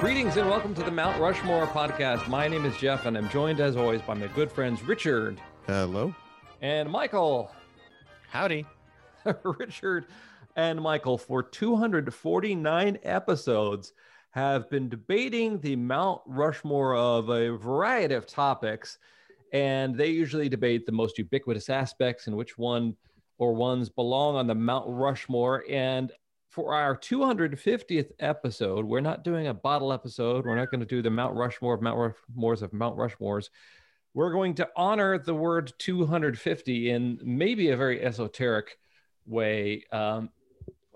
Greetings 0.00 0.38
and 0.38 0.48
welcome 0.48 0.74
to 0.76 0.82
the 0.82 0.90
Mount 0.90 1.20
Rushmore 1.20 1.66
podcast. 1.66 2.26
My 2.26 2.48
name 2.48 2.64
is 2.64 2.74
Jeff, 2.78 3.04
and 3.04 3.18
I'm 3.18 3.28
joined 3.28 3.60
as 3.60 3.76
always 3.76 4.00
by 4.00 4.14
my 4.14 4.28
good 4.28 4.50
friends 4.50 4.82
Richard 4.82 5.38
Hello. 5.66 6.14
and 6.62 6.88
Michael. 6.90 7.52
Howdy. 8.30 8.64
Richard 9.44 10.06
and 10.56 10.80
Michael, 10.80 11.18
for 11.18 11.42
249 11.42 12.98
episodes, 13.02 13.92
have 14.30 14.70
been 14.70 14.88
debating 14.88 15.60
the 15.60 15.76
Mount 15.76 16.22
Rushmore 16.24 16.96
of 16.96 17.28
a 17.28 17.50
variety 17.58 18.14
of 18.14 18.26
topics. 18.26 18.96
And 19.52 19.94
they 19.94 20.08
usually 20.08 20.48
debate 20.48 20.86
the 20.86 20.92
most 20.92 21.18
ubiquitous 21.18 21.68
aspects 21.68 22.26
and 22.26 22.34
which 22.34 22.56
one 22.56 22.96
or 23.36 23.52
ones 23.52 23.90
belong 23.90 24.36
on 24.36 24.46
the 24.46 24.54
Mount 24.54 24.86
Rushmore. 24.88 25.62
And 25.68 26.10
for 26.50 26.74
our 26.74 26.96
250th 26.96 28.10
episode, 28.18 28.84
we're 28.84 29.00
not 29.00 29.22
doing 29.22 29.46
a 29.46 29.54
bottle 29.54 29.92
episode. 29.92 30.44
We're 30.44 30.56
not 30.56 30.70
going 30.70 30.80
to 30.80 30.86
do 30.86 31.00
the 31.00 31.10
Mount 31.10 31.36
Rushmore 31.36 31.74
of 31.74 31.80
Mount 31.80 31.96
Rushmores 31.96 32.62
of 32.62 32.72
Mount 32.72 32.96
Rushmores. 32.96 33.50
We're 34.14 34.32
going 34.32 34.54
to 34.56 34.68
honor 34.74 35.16
the 35.16 35.34
word 35.34 35.72
250 35.78 36.90
in 36.90 37.20
maybe 37.22 37.70
a 37.70 37.76
very 37.76 38.02
esoteric 38.02 38.78
way. 39.26 39.84
Um, 39.92 40.30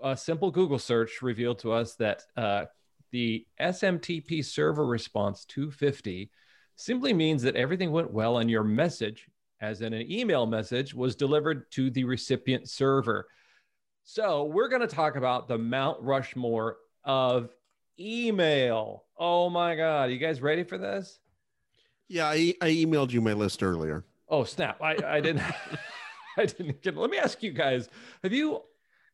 a 0.03 0.17
simple 0.17 0.51
Google 0.51 0.77
search 0.77 1.21
revealed 1.21 1.59
to 1.59 1.71
us 1.71 1.95
that 1.95 2.23
uh, 2.35 2.65
the 3.11 3.47
SMTP 3.61 4.43
server 4.43 4.85
response 4.85 5.45
250 5.45 6.29
simply 6.75 7.13
means 7.13 7.41
that 7.43 7.55
everything 7.55 7.93
went 7.93 8.11
well 8.11 8.39
and 8.39 8.51
your 8.51 8.65
message, 8.65 9.29
as 9.61 9.79
in 9.79 9.93
an 9.93 10.11
email 10.11 10.45
message, 10.45 10.93
was 10.93 11.15
delivered 11.15 11.71
to 11.71 11.89
the 11.89 12.03
recipient 12.03 12.69
server. 12.69 13.27
So 14.07 14.43
we're 14.43 14.69
going 14.69 14.81
to 14.81 14.87
talk 14.87 15.15
about 15.15 15.47
the 15.47 15.57
Mount 15.57 15.99
Rushmore 15.99 16.77
of 17.03 17.49
email. 17.99 19.03
Oh 19.17 19.49
my 19.49 19.75
God. 19.75 20.11
You 20.11 20.19
guys 20.19 20.43
ready 20.43 20.63
for 20.63 20.77
this? 20.77 21.17
Yeah, 22.07 22.27
I, 22.27 22.53
I 22.61 22.69
emailed 22.69 23.11
you 23.11 23.19
my 23.19 23.33
list 23.33 23.63
earlier. 23.63 24.05
Oh, 24.29 24.43
snap. 24.43 24.79
I, 24.79 24.95
I 25.03 25.21
didn't. 25.21 25.41
I 26.37 26.45
didn't 26.45 26.83
get. 26.83 26.95
Let 26.95 27.09
me 27.09 27.17
ask 27.17 27.41
you 27.41 27.51
guys: 27.51 27.89
Have 28.21 28.31
you 28.31 28.61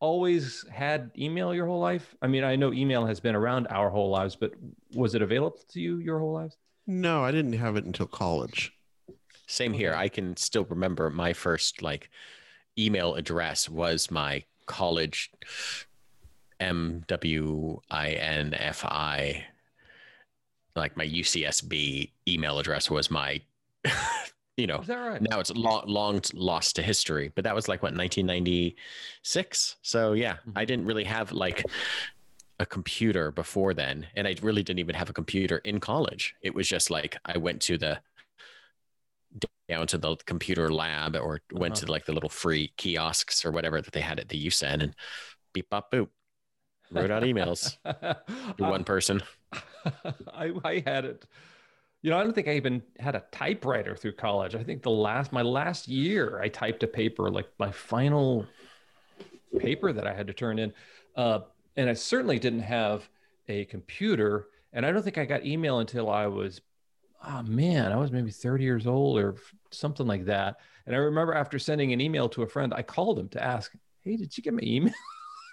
always 0.02 0.66
had 0.70 1.12
email 1.18 1.54
your 1.54 1.68
whole 1.68 1.80
life? 1.80 2.14
I 2.22 2.28
mean, 2.28 2.44
I 2.44 2.58
know 2.58 2.74
email 2.74 3.06
has 3.06 3.20
been 3.22 3.36
around 3.36 3.68
our 3.68 3.90
whole 3.90 4.10
lives, 4.10 4.36
but 4.36 4.54
was 4.94 5.16
it 5.16 5.22
available 5.22 5.60
to 5.70 5.80
you 5.80 6.00
your 6.00 6.20
whole 6.20 6.34
lives? 6.34 6.58
No, 6.86 7.24
I 7.24 7.32
didn't 7.32 7.54
have 7.54 7.78
it 7.78 7.86
until 7.86 8.08
college. 8.08 8.74
Same 9.48 9.72
here. 9.72 9.94
I 9.94 10.10
can 10.10 10.36
still 10.36 10.66
remember 10.66 11.10
my 11.10 11.32
first 11.32 11.82
like 11.82 12.10
email 12.78 13.16
address 13.16 13.70
was 13.70 14.10
my 14.10 14.44
college 14.72 15.32
M 16.60 17.04
W 17.08 17.80
I 17.90 18.12
N 18.12 18.54
F 18.54 18.86
I 18.86 19.46
like 20.76 20.96
my 20.96 21.06
UCSB 21.06 22.12
email 22.28 22.58
address 22.60 22.90
was 22.90 23.12
my 23.12 23.42
you 24.58 24.68
know 24.68 24.84
right? 24.88 25.22
now 25.22 25.40
it's 25.40 25.52
long 25.52 25.84
long 25.88 26.22
lost 26.34 26.76
to 26.78 26.82
history 26.82 27.32
but 27.36 27.44
that 27.44 27.56
was 27.56 27.68
like 27.68 27.84
what 27.84 27.94
1996 27.94 29.76
so 29.82 30.14
yeah 30.14 30.34
mm-hmm. 30.34 30.52
I 30.56 30.66
didn't 30.66 30.86
really 30.86 31.04
have 31.04 31.32
like 31.32 31.66
a 32.60 32.66
computer 32.66 33.32
before 33.32 33.74
then 33.74 34.06
and 34.16 34.28
I 34.28 34.36
really 34.42 34.62
didn't 34.62 34.80
even 34.80 34.96
have 34.96 35.10
a 35.10 35.14
computer 35.14 35.58
in 35.60 35.80
college. 35.80 36.36
It 36.42 36.54
was 36.54 36.68
just 36.68 36.92
like 36.92 37.18
I 37.26 37.38
went 37.38 37.60
to 37.64 37.78
the 37.78 38.00
down 39.70 39.88
to 39.88 39.98
the 39.98 40.16
computer 40.26 40.72
lab 40.72 41.16
or 41.16 41.42
went 41.52 41.76
Uh-huh. 41.78 41.86
to 41.86 41.92
like 41.92 42.06
the 42.06 42.14
little 42.14 42.30
free 42.30 42.74
kiosks 42.78 43.46
or 43.46 43.52
whatever 43.52 43.82
that 43.82 43.94
they 43.94 44.02
had 44.02 44.20
at 44.20 44.30
the 44.30 44.48
UCen 44.48 44.82
and 44.84 44.96
beep 45.54 45.70
bop 45.70 45.92
boop 45.92 46.10
wrote 46.92 47.12
out 47.12 47.24
emails 47.24 47.78
to 48.58 48.64
one 48.64 48.84
person 48.84 49.22
I, 50.34 50.52
I 50.64 50.84
had 50.86 51.06
it. 51.06 51.26
You 52.04 52.10
know, 52.10 52.18
I 52.20 52.24
don't 52.24 52.34
think 52.34 52.48
I 52.48 52.56
even 52.56 52.82
had 53.00 53.16
a 53.16 53.24
typewriter 53.32 53.96
through 53.96 54.14
college. 54.14 54.56
I 54.56 54.64
think 54.64 54.82
the 54.84 54.90
last 54.92 55.32
my 55.32 55.42
last 55.44 55.88
year 55.88 56.40
I 56.42 56.50
typed 56.50 56.84
a 56.84 56.88
paper, 56.88 57.30
like 57.30 57.48
my 57.60 57.72
final 57.72 58.46
paper 59.60 59.94
that 59.94 60.08
I 60.08 60.14
had 60.14 60.28
to 60.28 60.34
turn 60.34 60.60
in. 60.60 60.74
Uh, 61.16 61.40
and 61.78 61.90
I 61.90 61.94
certainly 61.94 62.40
didn't 62.40 62.62
have 62.62 63.08
a 63.48 63.66
computer. 63.66 64.48
And 64.74 64.86
I 64.86 64.92
don't 64.92 65.04
think 65.04 65.18
I 65.18 65.26
got 65.26 65.46
email 65.46 65.80
until 65.80 66.10
I 66.10 66.28
was, 66.28 66.62
oh 67.28 67.44
man, 67.44 67.92
I 67.92 67.98
was 67.98 68.12
maybe 68.12 68.32
30 68.32 68.64
years 68.64 68.88
old 68.88 69.20
or 69.20 69.36
something 69.72 70.08
like 70.08 70.26
that. 70.26 70.58
And 70.86 70.96
I 70.96 71.00
remember 71.00 71.34
after 71.34 71.60
sending 71.60 71.94
an 71.94 72.02
email 72.02 72.28
to 72.30 72.44
a 72.44 72.48
friend, 72.48 72.74
I 72.74 72.82
called 72.82 73.20
him 73.20 73.30
to 73.30 73.44
ask, 73.44 73.72
Hey, 74.02 74.18
did 74.18 74.36
you 74.38 74.44
get 74.44 74.54
my 74.54 74.64
email? 74.64 74.94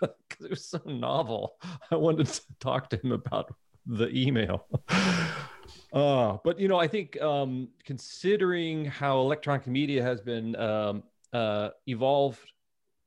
Because 0.00 0.44
it 0.44 0.50
was 0.50 0.64
so 0.64 0.80
novel. 0.86 1.56
I 1.90 1.96
wanted 1.96 2.28
to 2.28 2.40
talk 2.60 2.88
to 2.90 2.96
him 2.96 3.10
about 3.10 3.52
the 3.84 4.08
email. 4.10 4.66
Uh, 5.92 6.36
but 6.44 6.58
you 6.58 6.68
know, 6.68 6.78
I 6.78 6.86
think 6.86 7.20
um, 7.20 7.68
considering 7.84 8.84
how 8.84 9.20
electronic 9.20 9.66
media 9.66 10.02
has 10.02 10.20
been 10.20 10.54
um, 10.56 11.02
uh, 11.32 11.70
evolved 11.86 12.52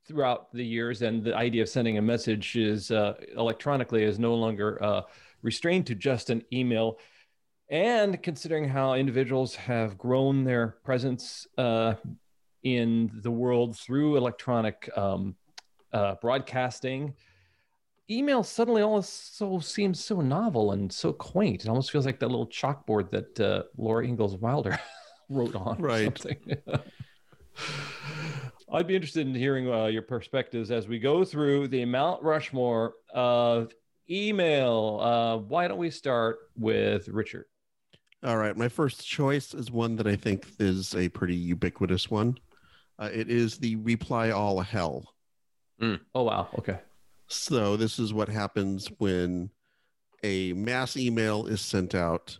throughout 0.07 0.51
the 0.51 0.63
years, 0.63 1.01
and 1.01 1.23
the 1.23 1.35
idea 1.35 1.61
of 1.61 1.69
sending 1.69 1.97
a 1.97 2.01
message 2.01 2.55
is 2.55 2.91
uh, 2.91 3.13
electronically 3.38 4.03
is 4.03 4.17
no 4.17 4.33
longer 4.33 4.81
uh, 4.83 5.01
restrained 5.43 5.85
to 5.88 5.95
just 5.95 6.29
an 6.29 6.43
email, 6.51 6.97
and 7.72 8.22
considering 8.22 8.68
how 8.68 8.94
individuals 8.94 9.56
have 9.56 9.98
grown 9.98 10.44
their 10.44 10.78
presence 10.84 11.48
uh, 11.58 11.96
in 12.64 13.09
the 13.24 13.32
world 13.32 13.78
through 13.78 14.18
electronic 14.18 14.90
um, 14.96 15.36
uh, 15.94 16.16
broadcasting 16.22 17.14
email 18.12 18.44
suddenly 18.44 18.82
also 18.82 19.59
seems 19.59 20.04
so 20.04 20.22
novel 20.22 20.74
and 20.74 20.92
so 20.92 21.14
quaint. 21.14 21.64
It 21.64 21.70
almost 21.70 21.92
feels 21.92 22.06
like 22.06 22.20
that 22.20 22.28
little 22.28 22.48
chalkboard 22.48 23.09
that 23.12 23.40
uh, 23.40 23.64
Laura 23.78 24.06
Ingalls 24.06 24.36
Wilder 24.38 24.78
wrote 25.30 25.56
on. 25.56 25.78
Right. 25.80 26.06
something. 26.06 26.58
I'd 28.74 28.88
be 28.88 28.96
interested 28.96 29.28
in 29.28 29.36
hearing 29.36 29.72
uh, 29.72 29.86
your 29.86 30.02
perspectives 30.02 30.72
as 30.72 30.88
we 30.88 31.00
go 31.00 31.26
through 31.26 31.68
the 31.70 31.84
Mount 31.86 32.24
Rushmore 32.24 32.94
of 33.14 33.74
email. 34.09 35.00
Uh, 35.02 35.38
why 35.38 35.68
don't 35.68 35.78
we 35.78 35.90
start 35.90 36.40
with 36.58 37.08
Richard? 37.09 37.46
All 38.24 38.38
right, 38.38 38.56
my 38.56 38.70
first 38.70 39.06
choice 39.06 39.54
is 39.54 39.72
one 39.72 39.96
that 39.96 40.08
I 40.08 40.16
think 40.16 40.48
is 40.59 40.94
a 40.96 41.09
pretty 41.09 41.36
ubiquitous 41.36 42.09
one. 42.09 42.38
Uh, 43.00 43.09
it 43.12 43.30
is 43.30 43.58
the 43.58 43.76
reply 43.78 44.30
all 44.30 44.59
hell. 44.59 45.16
Oh 46.14 46.24
wow. 46.24 46.48
Okay. 46.59 46.80
So 47.28 47.76
this 47.78 47.98
is 47.98 48.14
what 48.14 48.30
happens 48.30 48.88
when 49.00 49.50
a 50.24 50.54
mass 50.54 50.98
email 50.98 51.48
is 51.48 51.62
sent 51.62 51.96
out 51.96 52.38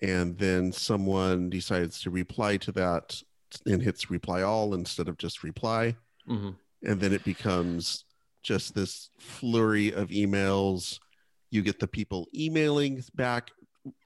and 0.00 0.38
then 0.38 0.70
someone 0.70 1.50
decides 1.50 2.00
to 2.02 2.10
reply 2.10 2.56
to 2.58 2.70
that 2.72 3.20
and 3.66 3.82
hits 3.82 4.10
reply 4.10 4.42
all 4.42 4.74
instead 4.74 5.08
of 5.08 5.18
just 5.18 5.42
reply. 5.42 5.96
hmm 6.26 6.50
and 6.84 7.00
then 7.00 7.12
it 7.12 7.22
becomes 7.24 8.04
just 8.42 8.74
this 8.74 9.10
flurry 9.18 9.92
of 9.92 10.08
emails. 10.08 10.98
You 11.50 11.62
get 11.62 11.78
the 11.78 11.86
people 11.86 12.26
emailing 12.34 13.02
back 13.14 13.52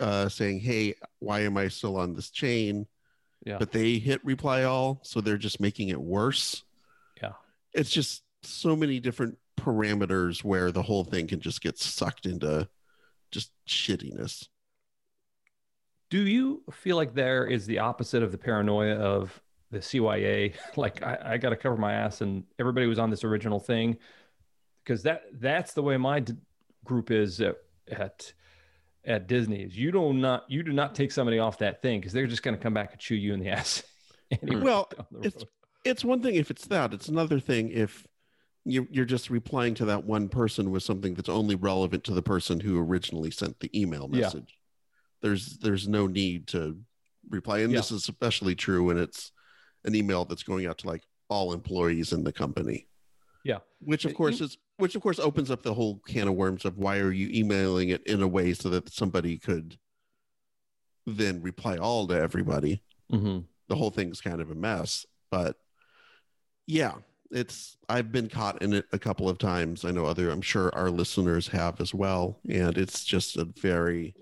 uh, 0.00 0.28
saying, 0.28 0.60
"Hey, 0.60 0.94
why 1.19 1.41
am 1.41 1.56
I 1.56 1.69
still 1.69 1.97
on 1.97 2.14
this 2.14 2.31
chain?" 2.31 2.87
Yeah. 3.44 3.59
But 3.59 3.72
they 3.72 3.98
hit 3.98 4.25
reply 4.25 4.64
all, 4.64 5.00
so 5.03 5.20
they're 5.20 5.37
just 5.37 5.60
making 5.60 5.88
it 5.88 6.00
worse. 6.00 6.64
Yeah. 7.22 7.32
It's 7.72 7.91
just 7.91 8.22
so 8.42 8.75
many 8.75 8.98
different 8.98 9.38
parameters 9.56 10.42
where 10.42 10.72
the 10.72 10.82
whole 10.82 11.04
thing 11.04 11.26
can 11.26 11.41
just 11.41 11.60
get 11.60 11.78
sucked 11.78 12.26
into 12.26 12.69
just 13.31 13.53
shittiness. 13.69 14.48
Do 16.10 16.26
you 16.26 16.62
feel 16.72 16.97
like 16.97 17.15
there 17.15 17.47
is 17.47 17.66
the 17.66 17.81
opposite 17.81 18.22
of 18.22 18.32
the 18.32 18.38
paranoia 18.38 18.94
of 18.94 19.41
the 19.70 19.78
CYA? 19.78 20.54
Like 20.76 21.03
I, 21.03 21.19
I 21.25 21.36
got 21.38 21.50
to 21.50 21.56
cover 21.56 21.76
my 21.76 21.92
ass, 21.92 22.20
and 22.20 22.44
everybody 22.59 22.86
was 22.86 22.98
on 22.98 23.10
this 23.10 23.25
original 23.25 23.60
thing 23.60 23.98
because 24.84 25.03
that 25.03 25.25
that's 25.34 25.72
the 25.72 25.83
way 25.83 25.97
my 25.97 26.21
d- 26.21 26.34
group 26.84 27.10
is 27.10 27.41
at 27.41 27.56
at, 27.91 28.33
at 29.06 29.26
Disney. 29.28 29.62
Is 29.62 29.76
you 29.76 29.92
do 29.92 30.12
not 30.12 30.44
you 30.48 30.62
do 30.62 30.72
not 30.72 30.94
take 30.94 31.12
somebody 31.12 31.38
off 31.38 31.58
that 31.58 31.82
thing 31.82 32.00
because 32.00 32.12
they're 32.12 32.26
just 32.26 32.42
going 32.42 32.56
to 32.56 32.62
come 32.62 32.74
back 32.74 32.92
and 32.92 33.00
chew 33.00 33.14
you 33.14 33.32
in 33.34 33.41
the 33.41 33.48
ass. 33.58 33.82
anyway 34.42 34.60
Well, 34.62 34.91
the 35.10 35.28
it's 35.28 35.44
it's 35.84 36.04
one 36.04 36.20
thing 36.22 36.34
if 36.34 36.50
it's 36.50 36.66
that. 36.66 36.92
It's 36.92 37.08
another 37.08 37.38
thing 37.41 37.70
if 37.70 38.06
you, 38.64 38.88
you're 38.91 39.04
just 39.04 39.30
replying 39.30 39.74
to 39.74 39.84
that 39.84 40.04
one 40.04 40.28
person 40.28 40.72
with 40.72 40.82
something 40.82 41.14
that's 41.14 41.28
only 41.28 41.54
relevant 41.54 42.03
to 42.04 42.12
the 42.12 42.22
person 42.22 42.58
who 42.58 42.80
originally 42.80 43.30
sent 43.30 43.60
the 43.60 43.70
email 43.80 44.08
Yeah. 44.12 44.22
message. 44.22 44.58
There's 45.22 45.58
there's 45.58 45.86
no 45.86 46.06
need 46.08 46.48
to 46.48 46.78
reply, 47.30 47.60
and 47.60 47.72
this 47.72 47.91
is 47.92 48.08
especially 48.08 48.54
true 48.54 48.84
when 48.84 48.98
it's 48.98 49.30
an 49.84 49.94
email 49.94 50.24
that's 50.24 50.42
going 50.42 50.66
out 50.66 50.78
to 50.78 50.88
like 50.88 51.03
all 51.28 51.53
employees 51.53 52.12
in 52.12 52.24
the 52.24 52.32
company. 52.32 52.88
Yeah. 53.44 53.58
which 53.80 54.04
of 54.04 54.14
course 54.14 54.41
is 54.41 54.58
which 54.78 54.95
of 54.95 55.03
course 55.03 55.19
opens 55.19 55.51
up 55.51 55.63
the 55.63 55.75
whole 55.75 55.99
can 56.07 56.28
of 56.28 56.34
worms 56.34 56.65
of 56.65 56.77
why 56.78 56.99
are 56.99 57.13
you 57.13 57.28
emailing 57.33 57.89
it 57.89 58.03
in 58.07 58.23
a 58.23 58.28
way 58.28 58.53
so 58.53 58.69
that 58.69 58.93
somebody 58.93 59.39
could 59.39 59.78
then 61.07 61.41
reply 61.43 61.77
all 61.77 62.07
to 62.07 62.15
everybody 62.15 62.83
Mhm. 63.11 63.45
the 63.69 63.77
whole 63.77 63.91
thing's 63.91 64.21
kind 64.21 64.41
of 64.41 64.51
a 64.51 64.55
mess. 64.55 65.07
But 65.31 65.57
yeah, 66.67 66.95
it's 67.31 67.77
I've 67.89 68.11
been 68.13 68.28
caught 68.28 68.61
in 68.63 68.73
it 68.73 68.87
a 68.93 68.99
couple 68.99 69.28
of 69.28 69.39
times. 69.39 69.84
I 69.84 69.93
know 69.93 70.07
other 70.07 70.31
I'm 70.31 70.43
sure 70.43 70.75
our 70.75 70.91
listeners 70.91 71.49
have 71.49 71.81
as 71.81 71.95
well, 71.95 72.41
and 72.49 72.77
it's 72.77 73.05
just 73.05 73.37
a 73.37 73.45
very 73.45 74.15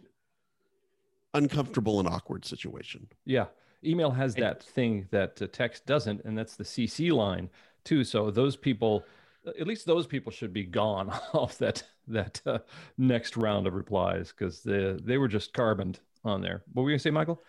uncomfortable 1.33 1.99
and 1.99 2.09
awkward 2.09 2.45
situation. 2.45 3.09
Yeah. 3.25 3.47
Email 3.85 4.11
has 4.13 4.35
that 4.37 4.63
thing 4.63 5.07
that 5.11 5.41
uh, 5.43 5.47
text 5.53 5.85
doesn't, 5.85 6.23
and 6.25 6.37
that's 6.39 6.57
the 6.57 6.65
CC 6.65 7.11
line 7.13 7.51
too. 7.85 8.05
So 8.05 8.31
those 8.31 8.57
people, 8.57 9.05
at 9.47 9.67
least 9.67 9.87
those 9.87 10.07
people, 10.07 10.33
should 10.33 10.53
be 10.53 10.65
gone 10.65 11.11
off 11.33 11.59
that 11.59 11.83
that 12.09 12.41
uh, 12.47 12.59
next 12.99 13.37
round 13.37 13.67
of 13.67 13.75
replies 13.75 14.33
because 14.37 14.63
they 14.63 14.97
they 15.03 15.19
were 15.19 15.29
just 15.29 15.53
carboned 15.53 15.97
on 16.25 16.41
there. 16.41 16.63
What 16.73 16.83
were 16.83 16.91
you 16.91 16.95
gonna 16.95 17.01
say, 17.01 17.11
Michael? 17.11 17.43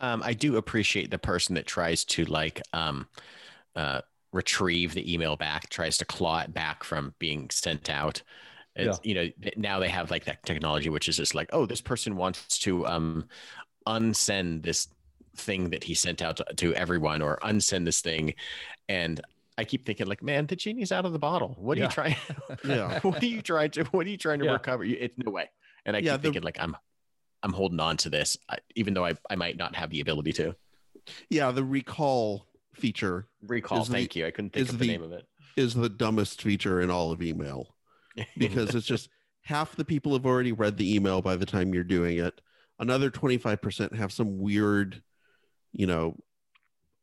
Um, 0.00 0.22
I 0.24 0.32
do 0.32 0.56
appreciate 0.56 1.10
the 1.10 1.18
person 1.18 1.54
that 1.54 1.66
tries 1.66 2.04
to 2.06 2.24
like 2.24 2.60
um, 2.72 3.06
uh, 3.76 4.00
retrieve 4.32 4.94
the 4.94 5.12
email 5.12 5.36
back, 5.36 5.68
tries 5.68 5.96
to 5.98 6.04
claw 6.04 6.40
it 6.40 6.52
back 6.52 6.82
from 6.84 7.14
being 7.18 7.48
sent 7.50 7.88
out. 7.88 8.22
It's, 8.74 9.00
You 9.04 9.14
know, 9.14 9.28
now 9.56 9.78
they 9.78 9.88
have 9.88 10.10
like 10.10 10.24
that 10.24 10.42
technology, 10.44 10.88
which 10.88 11.08
is 11.08 11.18
just 11.18 11.34
like, 11.34 11.50
oh, 11.52 11.66
this 11.66 11.82
person 11.82 12.16
wants 12.16 12.58
to 12.60 12.86
um, 12.86 13.28
unsend 13.86 14.62
this 14.62 14.88
thing 15.36 15.70
that 15.70 15.84
he 15.84 15.94
sent 15.94 16.22
out 16.22 16.38
to, 16.38 16.44
to 16.56 16.74
everyone, 16.74 17.22
or 17.22 17.38
unsend 17.42 17.84
this 17.84 18.00
thing, 18.00 18.34
and 18.88 19.20
I 19.58 19.64
keep 19.64 19.84
thinking, 19.86 20.06
like, 20.06 20.22
man, 20.22 20.46
the 20.46 20.56
genie's 20.56 20.92
out 20.92 21.04
of 21.04 21.12
the 21.12 21.18
bottle. 21.18 21.54
What 21.58 21.76
are 21.76 21.80
Yeah. 21.82 21.86
you 21.86 21.90
trying? 21.92 22.16
Yeah. 22.64 23.00
what 23.00 23.22
are 23.22 23.26
you 23.26 23.42
trying 23.42 23.70
to? 23.72 23.84
What 23.84 24.06
are 24.06 24.10
you 24.10 24.16
trying 24.16 24.38
to 24.40 24.46
Yeah. 24.46 24.52
recover? 24.52 24.84
It's 24.84 25.14
no 25.18 25.30
way. 25.30 25.50
And 25.84 25.96
I 25.96 26.00
Yeah, 26.00 26.12
keep 26.12 26.20
the- 26.22 26.26
thinking, 26.26 26.42
like, 26.42 26.56
I'm, 26.60 26.76
I'm 27.42 27.52
holding 27.52 27.80
on 27.80 27.96
to 27.98 28.10
this, 28.10 28.36
I- 28.48 28.58
even 28.76 28.94
though 28.94 29.04
I, 29.04 29.14
I 29.28 29.36
might 29.36 29.56
not 29.56 29.74
have 29.76 29.90
the 29.90 30.00
ability 30.00 30.32
to 30.34 30.54
Yeah, 31.28 31.50
the 31.50 31.64
recall 31.64 32.46
feature 32.74 33.28
recall. 33.42 33.82
Is 33.82 33.88
the- 33.88 33.94
Thank 33.94 34.16
you. 34.16 34.26
I 34.26 34.30
couldn't 34.30 34.50
think 34.54 34.68
of 34.70 34.78
the 34.78 34.86
the- 34.86 34.92
name 34.92 35.02
of 35.02 35.12
it. 35.12 35.26
is 35.56 35.74
the 35.74 35.88
dumbest 35.90 36.40
feature 36.40 36.80
in 36.80 36.90
all 36.90 37.12
of 37.12 37.20
email 37.22 37.74
because 38.38 38.74
it's 38.74 38.86
just 38.86 39.10
half 39.42 39.76
the 39.76 39.84
people 39.84 40.12
have 40.14 40.24
already 40.24 40.52
read 40.52 40.76
the 40.78 40.94
email 40.94 41.20
by 41.20 41.36
the 41.36 41.44
time 41.46 41.74
you're 41.74 41.84
doing 41.84 42.16
it. 42.18 42.40
Another 42.78 43.10
25% 43.10 43.94
have 43.96 44.12
some 44.12 44.38
weird, 44.38 45.02
you 45.72 45.86
know, 45.86 46.16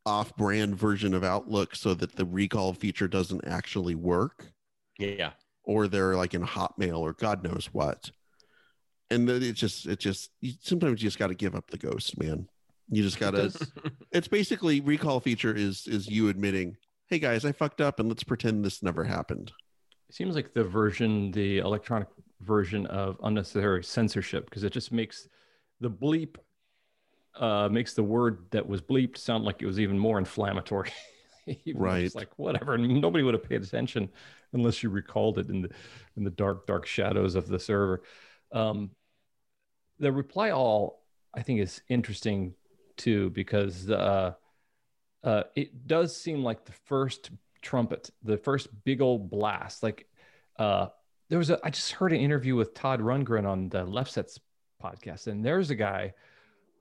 off 0.09 0.35
brand 0.35 0.75
version 0.75 1.13
of 1.13 1.23
Outlook 1.23 1.75
so 1.75 1.94
that 1.94 2.15
the 2.15 2.25
recall 2.25 2.73
feature 2.73 3.07
doesn't 3.07 3.47
actually 3.47 3.95
work. 3.95 4.51
yeah. 4.97 5.31
or 5.63 5.88
they're 5.88 6.15
like 6.15 6.33
in 6.33 6.44
Hotmail 6.44 7.00
or 7.00 7.13
God 7.13 7.44
knows 7.44 7.69
what. 7.71 8.09
And 9.11 9.29
then 9.29 9.41
it 9.44 9.53
just, 9.53 9.85
it 9.85 10.00
just, 10.00 10.31
you, 10.41 10.53
sometimes 10.61 11.01
you 11.01 11.07
just 11.07 11.19
got 11.19 11.27
to 11.27 11.35
give 11.35 11.56
up 11.56 11.69
the 11.69 11.77
ghost, 11.77 12.19
man. 12.19 12.47
You 12.89 13.03
just 13.03 13.19
got 13.19 13.31
to. 13.31 13.51
It's 14.11 14.27
basically 14.27 14.81
recall 14.81 15.19
feature 15.19 15.56
is 15.56 15.85
is 15.85 16.07
you 16.07 16.29
admitting, 16.29 16.75
hey 17.07 17.19
guys, 17.19 17.45
I 17.45 17.51
fucked 17.51 17.81
up, 17.81 18.00
and 18.00 18.09
let's 18.09 18.23
pretend 18.23 18.65
this 18.65 18.81
never 18.81 19.03
happened. 19.03 19.51
It 20.09 20.15
seems 20.15 20.33
like 20.35 20.56
the 20.56 20.63
version, 20.63 21.29
the 21.31 21.59
electronic 21.59 22.07
version 22.41 22.88
of 22.88 23.17
unnecessary 23.21 23.83
censorship, 23.83 24.45
because 24.45 24.63
it 24.63 24.73
just 24.73 24.91
makes 24.91 25.27
the 25.79 25.89
bleep, 25.91 26.38
uh, 27.39 27.69
makes 27.69 27.94
the 27.94 28.03
word 28.03 28.45
that 28.51 28.68
was 28.68 28.81
bleeped 28.81 29.18
sound 29.18 29.45
like 29.45 29.62
it 29.62 29.65
was 29.65 29.80
even 29.80 29.97
more 29.97 30.19
inflammatory. 30.19 30.91
Even 31.65 31.81
though 31.81 31.94
It's 31.94 32.13
Right. 32.13 32.15
like 32.15 32.38
whatever, 32.38 32.77
nobody 32.77 33.24
would 33.24 33.33
have 33.33 33.47
paid 33.47 33.63
attention 33.63 34.09
unless 34.53 34.83
you 34.83 34.89
recalled 34.89 35.39
it 35.39 35.50
in 35.50 35.62
the 35.62 35.69
in 36.18 36.24
the 36.24 36.30
dark, 36.30 36.68
dark 36.68 36.86
shadows 36.86 37.36
of 37.36 37.47
the 37.47 37.59
server. 37.59 38.03
Um, 38.51 38.91
the 40.00 40.12
reply 40.12 40.51
all, 40.51 41.03
I 41.33 41.41
think, 41.41 41.59
is 41.59 41.81
interesting 41.88 42.53
too 42.97 43.30
because 43.31 43.89
uh, 43.89 44.33
uh, 45.24 45.44
it 45.56 45.88
does 45.88 46.15
seem 46.15 46.44
like 46.44 46.65
the 46.65 46.74
first 46.85 47.31
trumpet, 47.62 48.09
the 48.24 48.38
first 48.38 48.68
big 48.83 49.01
old 49.01 49.30
blast. 49.30 49.81
Like 49.81 50.07
uh, 50.57 50.88
there 51.30 51.39
was 51.39 51.50
a, 51.50 51.59
I 51.63 51.69
just 51.69 51.94
heard 51.94 52.13
an 52.13 52.19
interview 52.19 52.56
with 52.56 52.74
Todd 52.74 53.00
Rundgren 53.00 53.47
on 53.47 53.69
the 53.69 53.85
Lefsetz 53.85 54.39
podcast, 54.83 55.27
and 55.27 55.44
there's 55.44 55.69
a 55.69 55.75
guy 55.75 56.13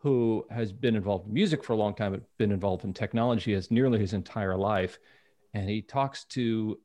who 0.00 0.46
has 0.50 0.72
been 0.72 0.94
involved 0.94 1.26
in 1.26 1.34
music 1.34 1.64
for 1.64 1.72
a 1.72 1.76
long 1.76 1.94
time, 1.94 2.12
but 2.12 2.22
been 2.38 2.52
involved 2.52 2.84
in 2.84 2.92
technology 2.92 3.54
as 3.54 3.70
nearly 3.70 3.98
his 3.98 4.12
entire 4.12 4.56
life, 4.56 4.98
and 5.54 5.68
he 5.68 5.82
talks 5.82 6.24
to 6.24 6.78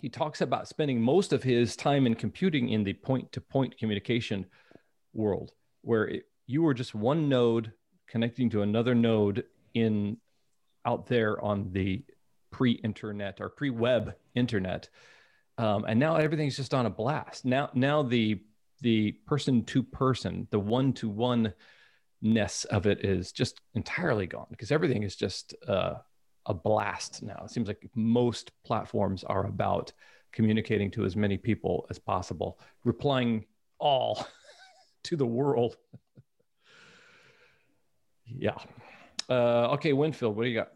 he 0.00 0.08
talks 0.10 0.40
about 0.40 0.68
spending 0.68 1.00
most 1.00 1.32
of 1.32 1.42
his 1.42 1.76
time 1.76 2.06
in 2.06 2.14
computing 2.14 2.68
in 2.68 2.84
the 2.84 2.92
point-to-point 2.92 3.78
communication 3.78 4.44
world, 5.14 5.52
where 5.80 6.04
it, 6.04 6.24
you 6.46 6.62
were 6.62 6.74
just 6.74 6.94
one 6.94 7.28
node 7.28 7.72
connecting 8.06 8.50
to 8.50 8.62
another 8.62 8.94
node 8.94 9.44
in 9.72 10.18
out 10.84 11.06
there 11.06 11.42
on 11.42 11.72
the 11.72 12.04
pre-internet 12.50 13.40
or 13.40 13.48
pre-web 13.48 14.14
internet. 14.34 14.88
Um, 15.56 15.84
and 15.88 15.98
now 15.98 16.16
everything's 16.16 16.56
just 16.56 16.74
on 16.74 16.86
a 16.86 16.90
blast. 16.90 17.44
Now 17.44 17.70
now 17.74 18.02
the 18.02 18.42
the 18.80 19.12
person 19.26 19.64
to 19.64 19.82
person 19.82 20.48
the 20.50 20.58
one 20.58 20.92
to 20.94 21.08
one 21.08 21.54
ness 22.24 22.64
of 22.64 22.86
it 22.86 23.04
is 23.04 23.30
just 23.30 23.60
entirely 23.74 24.26
gone 24.26 24.46
because 24.50 24.72
everything 24.72 25.02
is 25.02 25.14
just 25.14 25.54
uh, 25.68 25.94
a 26.46 26.54
blast 26.54 27.22
now. 27.22 27.42
It 27.44 27.50
seems 27.50 27.68
like 27.68 27.88
most 27.94 28.50
platforms 28.64 29.22
are 29.24 29.46
about 29.46 29.92
communicating 30.32 30.90
to 30.92 31.04
as 31.04 31.14
many 31.14 31.36
people 31.36 31.86
as 31.90 31.98
possible 31.98 32.58
replying 32.82 33.44
all 33.78 34.26
to 35.04 35.16
the 35.16 35.26
world. 35.26 35.76
Yeah. 38.26 38.56
Uh, 39.28 39.72
okay 39.72 39.92
winfield 39.92 40.36
what 40.36 40.44
do 40.44 40.48
you 40.48 40.56
got? 40.56 40.72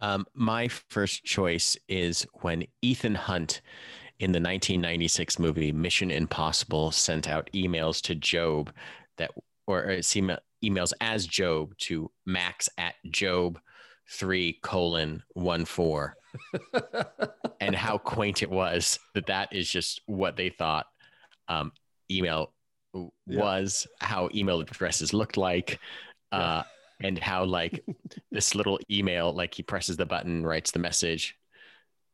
Um, 0.00 0.26
my 0.34 0.68
first 0.68 1.24
choice 1.24 1.76
is 1.88 2.26
when 2.40 2.64
Ethan 2.82 3.14
Hunt 3.14 3.60
in 4.18 4.32
the 4.32 4.38
1996 4.40 5.38
movie 5.38 5.72
Mission 5.72 6.10
Impossible 6.10 6.90
sent 6.90 7.28
out 7.28 7.50
emails 7.54 8.00
to 8.02 8.14
Job 8.14 8.72
that, 9.18 9.30
or 9.66 9.84
it 9.84 10.00
emails 10.64 10.92
as 11.00 11.26
Job 11.26 11.76
to 11.78 12.10
Max 12.26 12.68
at 12.78 12.94
Job 13.10 13.58
three 14.10 14.58
colon 14.62 15.22
one 15.34 15.64
four, 15.64 16.16
and 17.60 17.74
how 17.74 17.98
quaint 17.98 18.42
it 18.42 18.50
was 18.50 18.98
that 19.14 19.26
that 19.26 19.52
is 19.52 19.70
just 19.70 20.00
what 20.06 20.36
they 20.36 20.48
thought 20.50 20.86
um, 21.48 21.72
email 22.10 22.52
w- 22.92 23.10
Yeah. 23.26 23.40
was, 23.40 23.86
how 24.00 24.28
email 24.34 24.60
addresses 24.60 25.12
looked 25.12 25.36
like. 25.36 25.78
Uh, 26.32 26.62
and 27.02 27.18
how 27.18 27.44
like 27.44 27.82
this 28.30 28.54
little 28.54 28.78
email 28.90 29.32
like 29.32 29.54
he 29.54 29.62
presses 29.62 29.96
the 29.96 30.06
button 30.06 30.44
writes 30.44 30.70
the 30.70 30.78
message 30.78 31.34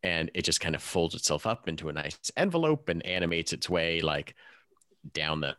and 0.03 0.31
it 0.33 0.43
just 0.43 0.61
kind 0.61 0.75
of 0.77 0.83
folds 0.83 1.15
itself 1.15 1.45
up 1.47 1.69
into 1.69 1.89
a 1.89 1.93
nice 1.93 2.19
envelope 2.37 2.89
and 2.89 3.05
animates 3.05 3.53
its 3.53 3.69
way 3.69 4.01
like 4.01 4.35
down 5.13 5.41
the 5.41 5.57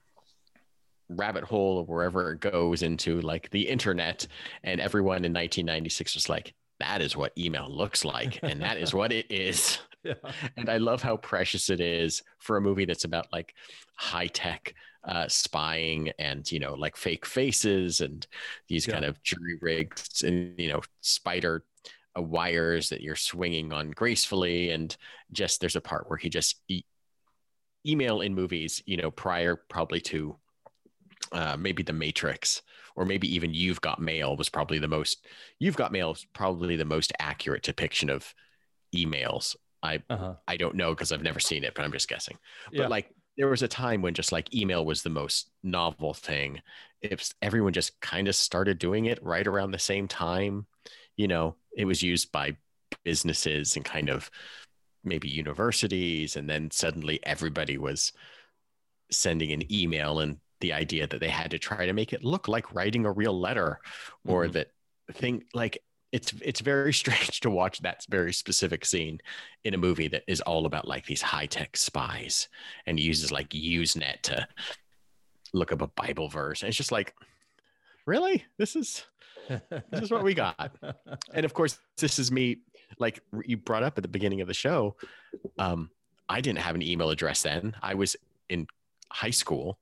rabbit 1.09 1.43
hole 1.43 1.77
or 1.79 1.85
wherever 1.85 2.33
it 2.33 2.39
goes 2.41 2.83
into 2.83 3.21
like 3.21 3.49
the 3.51 3.67
internet 3.67 4.27
and 4.63 4.81
everyone 4.81 5.23
in 5.25 5.33
1996 5.33 6.15
was 6.15 6.29
like 6.29 6.53
that 6.79 7.01
is 7.01 7.15
what 7.15 7.31
email 7.37 7.67
looks 7.69 8.03
like 8.05 8.39
and 8.43 8.61
that 8.61 8.77
is 8.77 8.93
what 8.93 9.11
it 9.11 9.25
is 9.31 9.79
yeah 10.03 10.13
and 10.57 10.69
I 10.69 10.77
love 10.77 11.01
how 11.01 11.17
precious 11.17 11.69
it 11.69 11.79
is 11.79 12.21
for 12.39 12.57
a 12.57 12.61
movie 12.61 12.85
that's 12.85 13.05
about 13.05 13.27
like 13.31 13.53
high 13.95 14.27
tech 14.27 14.73
uh, 15.03 15.27
spying 15.29 16.11
and 16.19 16.51
you 16.51 16.59
know 16.59 16.73
like 16.73 16.97
fake 16.97 17.25
faces 17.25 18.01
and 18.01 18.27
these 18.67 18.85
Yeah. 18.85 18.93
kind 18.95 19.05
of 19.05 19.21
jury 19.23 19.57
rigs 19.61 20.23
and 20.23 20.59
you 20.59 20.67
know 20.73 20.81
spider 21.01 21.63
uh, 22.17 22.21
wires 22.21 22.89
that 22.89 23.01
you're 23.01 23.15
swinging 23.15 23.71
on 23.71 23.91
gracefully 23.91 24.71
and 24.71 24.97
just 25.31 25.61
there's 25.61 25.77
a 25.77 25.81
part 25.81 26.09
where 26.09 26.17
he 26.17 26.29
just 26.29 26.59
e- 26.67 26.83
email 27.85 28.21
in 28.21 28.33
movies 28.35 28.83
you 28.85 28.97
know 28.97 29.09
prior 29.11 29.55
probably 29.69 30.01
to 30.01 30.35
uh, 31.31 31.57
maybe 31.57 31.83
the 31.83 31.93
Matrix 31.93 32.61
or 32.95 33.05
maybe 33.05 33.33
even 33.33 33.53
You've 33.53 33.81
Got 33.81 34.01
Mail 34.01 34.35
was 34.35 34.49
probably 34.49 34.79
the 34.79 34.87
most 34.87 35.25
You've 35.59 35.77
Got 35.77 35.91
Mail 35.91 36.11
is 36.11 36.25
probably 36.33 36.75
the 36.75 36.85
most 36.85 37.13
accurate 37.19 37.63
depiction 37.63 38.09
of 38.09 38.33
emails. 38.95 39.55
I 39.83 40.01
uh-huh 40.09 40.33
I 40.47 40.57
don't 40.57 40.75
know 40.75 40.91
because 40.93 41.11
I've 41.11 41.23
never 41.23 41.39
seen 41.39 41.63
it, 41.63 41.73
but 41.75 41.85
I'm 41.85 41.91
just 41.91 42.09
guessing. 42.09 42.37
Yeah. 42.71 42.83
But 42.83 42.91
like 42.91 43.09
there 43.37 43.47
was 43.47 43.61
a 43.61 43.67
time 43.67 44.01
when 44.01 44.15
just 44.15 44.31
like 44.31 44.53
email 44.53 44.83
was 44.83 45.03
the 45.03 45.09
most 45.09 45.51
novel 45.63 46.13
thing. 46.13 46.61
If 47.01 47.31
everyone 47.41 47.73
just 47.73 47.99
kind 48.01 48.27
of 48.27 48.35
started 48.35 48.79
doing 48.79 49.05
it 49.05 49.23
right 49.23 49.45
around 49.45 49.71
the 49.71 49.79
same 49.79 50.07
time, 50.07 50.65
you 51.15 51.27
know, 51.27 51.55
it 51.75 51.85
was 51.85 52.01
used 52.01 52.31
by 52.31 52.57
businesses 53.03 53.75
and 53.75 53.85
kind 53.85 54.09
of 54.09 54.31
maybe 55.03 55.29
universities, 55.29 56.35
and 56.35 56.49
then 56.49 56.71
suddenly 56.71 57.19
everybody 57.23 57.77
was 57.77 58.11
sending 59.11 59.51
an 59.51 59.71
email 59.71 60.19
and 60.19 60.37
the 60.59 60.73
idea 60.73 61.07
that 61.07 61.19
they 61.19 61.29
had 61.29 61.51
to 61.51 61.59
try 61.59 61.85
to 61.85 61.93
make 61.93 62.13
it 62.13 62.23
look 62.23 62.47
like 62.47 62.73
writing 62.73 63.05
a 63.05 63.11
real 63.11 63.37
letter 63.39 63.79
or 64.25 64.45
Mhm. 64.45 64.53
that 64.53 64.67
thing 65.13 65.43
like 65.53 65.77
it's 66.11 66.33
it's 66.41 66.61
very 66.61 66.93
strange 67.01 67.39
to 67.41 67.49
watch 67.49 67.79
that 67.79 68.05
very 68.09 68.33
specific 68.33 68.85
scene 68.85 69.19
in 69.63 69.73
a 69.73 69.77
movie 69.77 70.07
that 70.07 70.23
is 70.27 70.41
all 70.41 70.65
about 70.65 70.87
like 70.87 71.05
these 71.05 71.21
high-tech 71.21 71.75
spies 71.77 72.47
and 72.85 72.99
uses 72.99 73.31
like 73.31 73.49
usenet 73.49 74.21
to 74.23 74.47
look 75.53 75.71
up 75.71 75.81
a 75.81 75.87
bible 75.87 76.27
verse 76.29 76.61
and 76.61 76.69
it's 76.69 76.77
just 76.77 76.91
like 76.91 77.13
really? 78.05 78.45
This 78.57 78.75
is 78.77 79.03
this 79.91 80.01
is 80.01 80.11
what 80.11 80.23
we 80.23 80.33
got. 80.33 80.71
And 81.33 81.45
of 81.45 81.53
course, 81.53 81.77
this 81.97 82.19
is 82.19 82.31
me. 82.31 82.59
Like 82.99 83.19
you 83.45 83.57
brought 83.57 83.83
up 83.83 83.97
at 83.97 84.01
the 84.01 84.07
beginning 84.07 84.39
of 84.39 84.47
the 84.47 84.53
show, 84.53 84.95
um, 85.59 85.89
I 86.29 86.39
didn't 86.39 86.59
have 86.59 86.75
an 86.75 86.81
email 86.81 87.09
address 87.09 87.41
then. 87.41 87.75
I 87.81 87.95
was 87.95 88.15
in 88.47 88.67
high 89.11 89.29
school. 89.31 89.77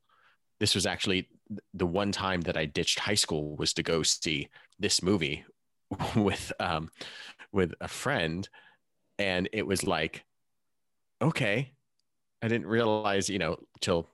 This 0.59 0.75
was 0.75 0.85
actually 0.85 1.29
the 1.73 1.85
one 1.85 2.11
time 2.11 2.41
that 2.41 2.57
I 2.57 2.65
ditched 2.65 2.99
high 2.99 3.15
school 3.15 3.55
was 3.57 3.73
to 3.73 3.83
go 3.83 4.03
see 4.03 4.49
this 4.79 5.01
movie 5.01 5.45
with 6.15 6.51
um, 6.59 6.89
with 7.51 7.73
a 7.81 7.87
friend, 7.87 8.47
and 9.19 9.49
it 9.53 9.65
was 9.65 9.83
like, 9.83 10.25
okay, 11.21 11.71
I 12.41 12.47
didn't 12.47 12.67
realize, 12.67 13.29
you 13.29 13.39
know, 13.39 13.57
till 13.81 14.09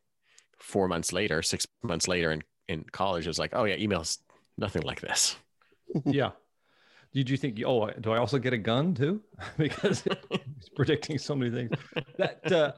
four 0.60 0.88
months 0.88 1.12
later, 1.12 1.42
six 1.42 1.68
months 1.84 2.08
later 2.08 2.32
in 2.32 2.44
in 2.68 2.86
college, 2.92 3.26
it 3.26 3.30
was 3.30 3.40
like, 3.40 3.52
oh 3.54 3.66
yeah, 3.66 3.78
emails 3.78 4.20
nothing 4.58 4.84
like 4.84 5.02
this. 5.02 5.36
yeah. 6.06 6.32
Did 7.14 7.30
you 7.30 7.36
think, 7.36 7.62
oh, 7.66 7.90
do 8.00 8.12
I 8.14 8.18
also 8.20 8.40
get 8.40 8.54
a 8.54 8.58
gun 8.58 8.94
too? 8.94 9.22
because 9.58 10.04
he's 10.30 10.70
predicting 10.76 11.18
so 11.18 11.36
many 11.36 11.52
things. 11.52 11.72
That 12.18 12.52
uh, 12.52 12.72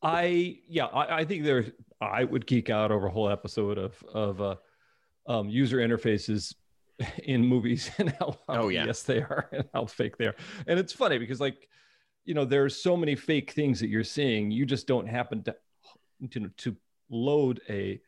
I, 0.00 0.58
yeah, 0.68 0.86
I, 0.86 1.18
I 1.18 1.24
think 1.24 1.42
there, 1.42 1.66
I 2.04 2.24
would 2.24 2.46
geek 2.46 2.70
out 2.70 2.90
over 2.90 3.06
a 3.06 3.10
whole 3.10 3.28
episode 3.30 3.78
of 3.78 4.02
of 4.12 4.40
uh, 4.40 4.56
um, 5.26 5.48
user 5.48 5.78
interfaces 5.78 6.54
in 7.24 7.44
movies 7.44 7.90
and 7.98 8.10
how, 8.18 8.38
Oh, 8.48 8.68
yeah. 8.68 8.84
yes 8.86 9.02
they 9.02 9.18
are 9.18 9.48
and 9.52 9.64
how 9.74 9.86
fake 9.86 10.16
they 10.16 10.26
are. 10.26 10.36
And 10.66 10.78
it's 10.78 10.92
funny 10.92 11.18
because 11.18 11.40
like, 11.40 11.68
you 12.24 12.34
know, 12.34 12.44
there's 12.44 12.76
so 12.80 12.96
many 12.96 13.16
fake 13.16 13.50
things 13.52 13.80
that 13.80 13.88
you're 13.88 14.04
seeing. 14.04 14.50
You 14.50 14.64
just 14.66 14.86
don't 14.86 15.06
happen 15.06 15.42
to 15.44 15.56
to, 16.30 16.48
to 16.58 16.76
load 17.10 17.60
a 17.68 18.00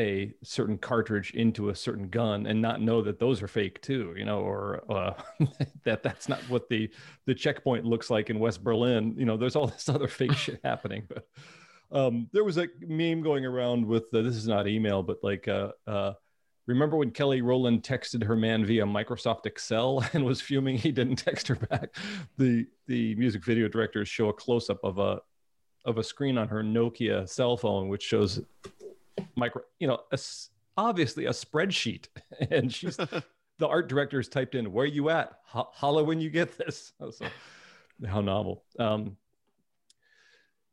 a 0.00 0.32
certain 0.44 0.78
cartridge 0.78 1.32
into 1.32 1.70
a 1.70 1.74
certain 1.74 2.08
gun 2.08 2.46
and 2.46 2.62
not 2.62 2.80
know 2.80 3.02
that 3.02 3.18
those 3.18 3.42
are 3.42 3.48
fake 3.48 3.82
too 3.82 4.14
you 4.16 4.24
know 4.24 4.38
or 4.38 4.84
uh, 4.88 5.12
that 5.84 6.04
that's 6.04 6.28
not 6.28 6.38
what 6.48 6.68
the 6.68 6.88
the 7.26 7.34
checkpoint 7.34 7.84
looks 7.84 8.08
like 8.08 8.30
in 8.30 8.38
west 8.38 8.62
berlin 8.62 9.12
you 9.18 9.24
know 9.24 9.36
there's 9.36 9.56
all 9.56 9.66
this 9.66 9.88
other 9.88 10.06
fake 10.06 10.34
shit 10.34 10.60
happening 10.62 11.02
but 11.08 11.26
um 11.90 12.28
there 12.32 12.44
was 12.44 12.58
a 12.58 12.68
meme 12.80 13.22
going 13.22 13.44
around 13.44 13.84
with 13.84 14.12
uh, 14.14 14.22
this 14.22 14.36
is 14.36 14.48
not 14.48 14.66
email 14.68 15.02
but 15.02 15.18
like 15.22 15.48
uh 15.48 15.70
uh 15.86 16.12
remember 16.66 16.96
when 16.96 17.10
kelly 17.10 17.40
rowland 17.40 17.82
texted 17.82 18.22
her 18.22 18.36
man 18.36 18.64
via 18.64 18.84
microsoft 18.84 19.46
excel 19.46 20.04
and 20.12 20.24
was 20.24 20.40
fuming 20.40 20.76
he 20.76 20.92
didn't 20.92 21.16
text 21.16 21.48
her 21.48 21.56
back 21.56 21.94
the 22.36 22.66
the 22.86 23.14
music 23.14 23.44
video 23.44 23.68
directors 23.68 24.08
show 24.08 24.28
a 24.28 24.32
close-up 24.32 24.80
of 24.84 24.98
a 24.98 25.20
of 25.84 25.96
a 25.96 26.04
screen 26.04 26.36
on 26.36 26.48
her 26.48 26.62
nokia 26.62 27.28
cell 27.28 27.56
phone 27.56 27.88
which 27.88 28.02
shows 28.02 28.40
micro, 29.36 29.62
you 29.78 29.86
know, 29.86 30.00
a 30.12 30.18
obviously 30.76 31.26
a 31.26 31.30
spreadsheet, 31.30 32.06
and 32.50 32.72
she's 32.72 32.96
the 33.58 33.66
art 33.66 33.88
director 33.88 34.18
has 34.18 34.28
typed 34.28 34.54
in, 34.54 34.72
"Where 34.72 34.86
you 34.86 35.10
at? 35.10 35.38
Ho- 35.46 35.70
holla 35.72 36.04
when 36.04 36.20
you 36.20 36.30
get 36.30 36.56
this." 36.58 36.92
So, 36.98 37.26
how 38.06 38.20
novel. 38.20 38.64
Um, 38.78 39.16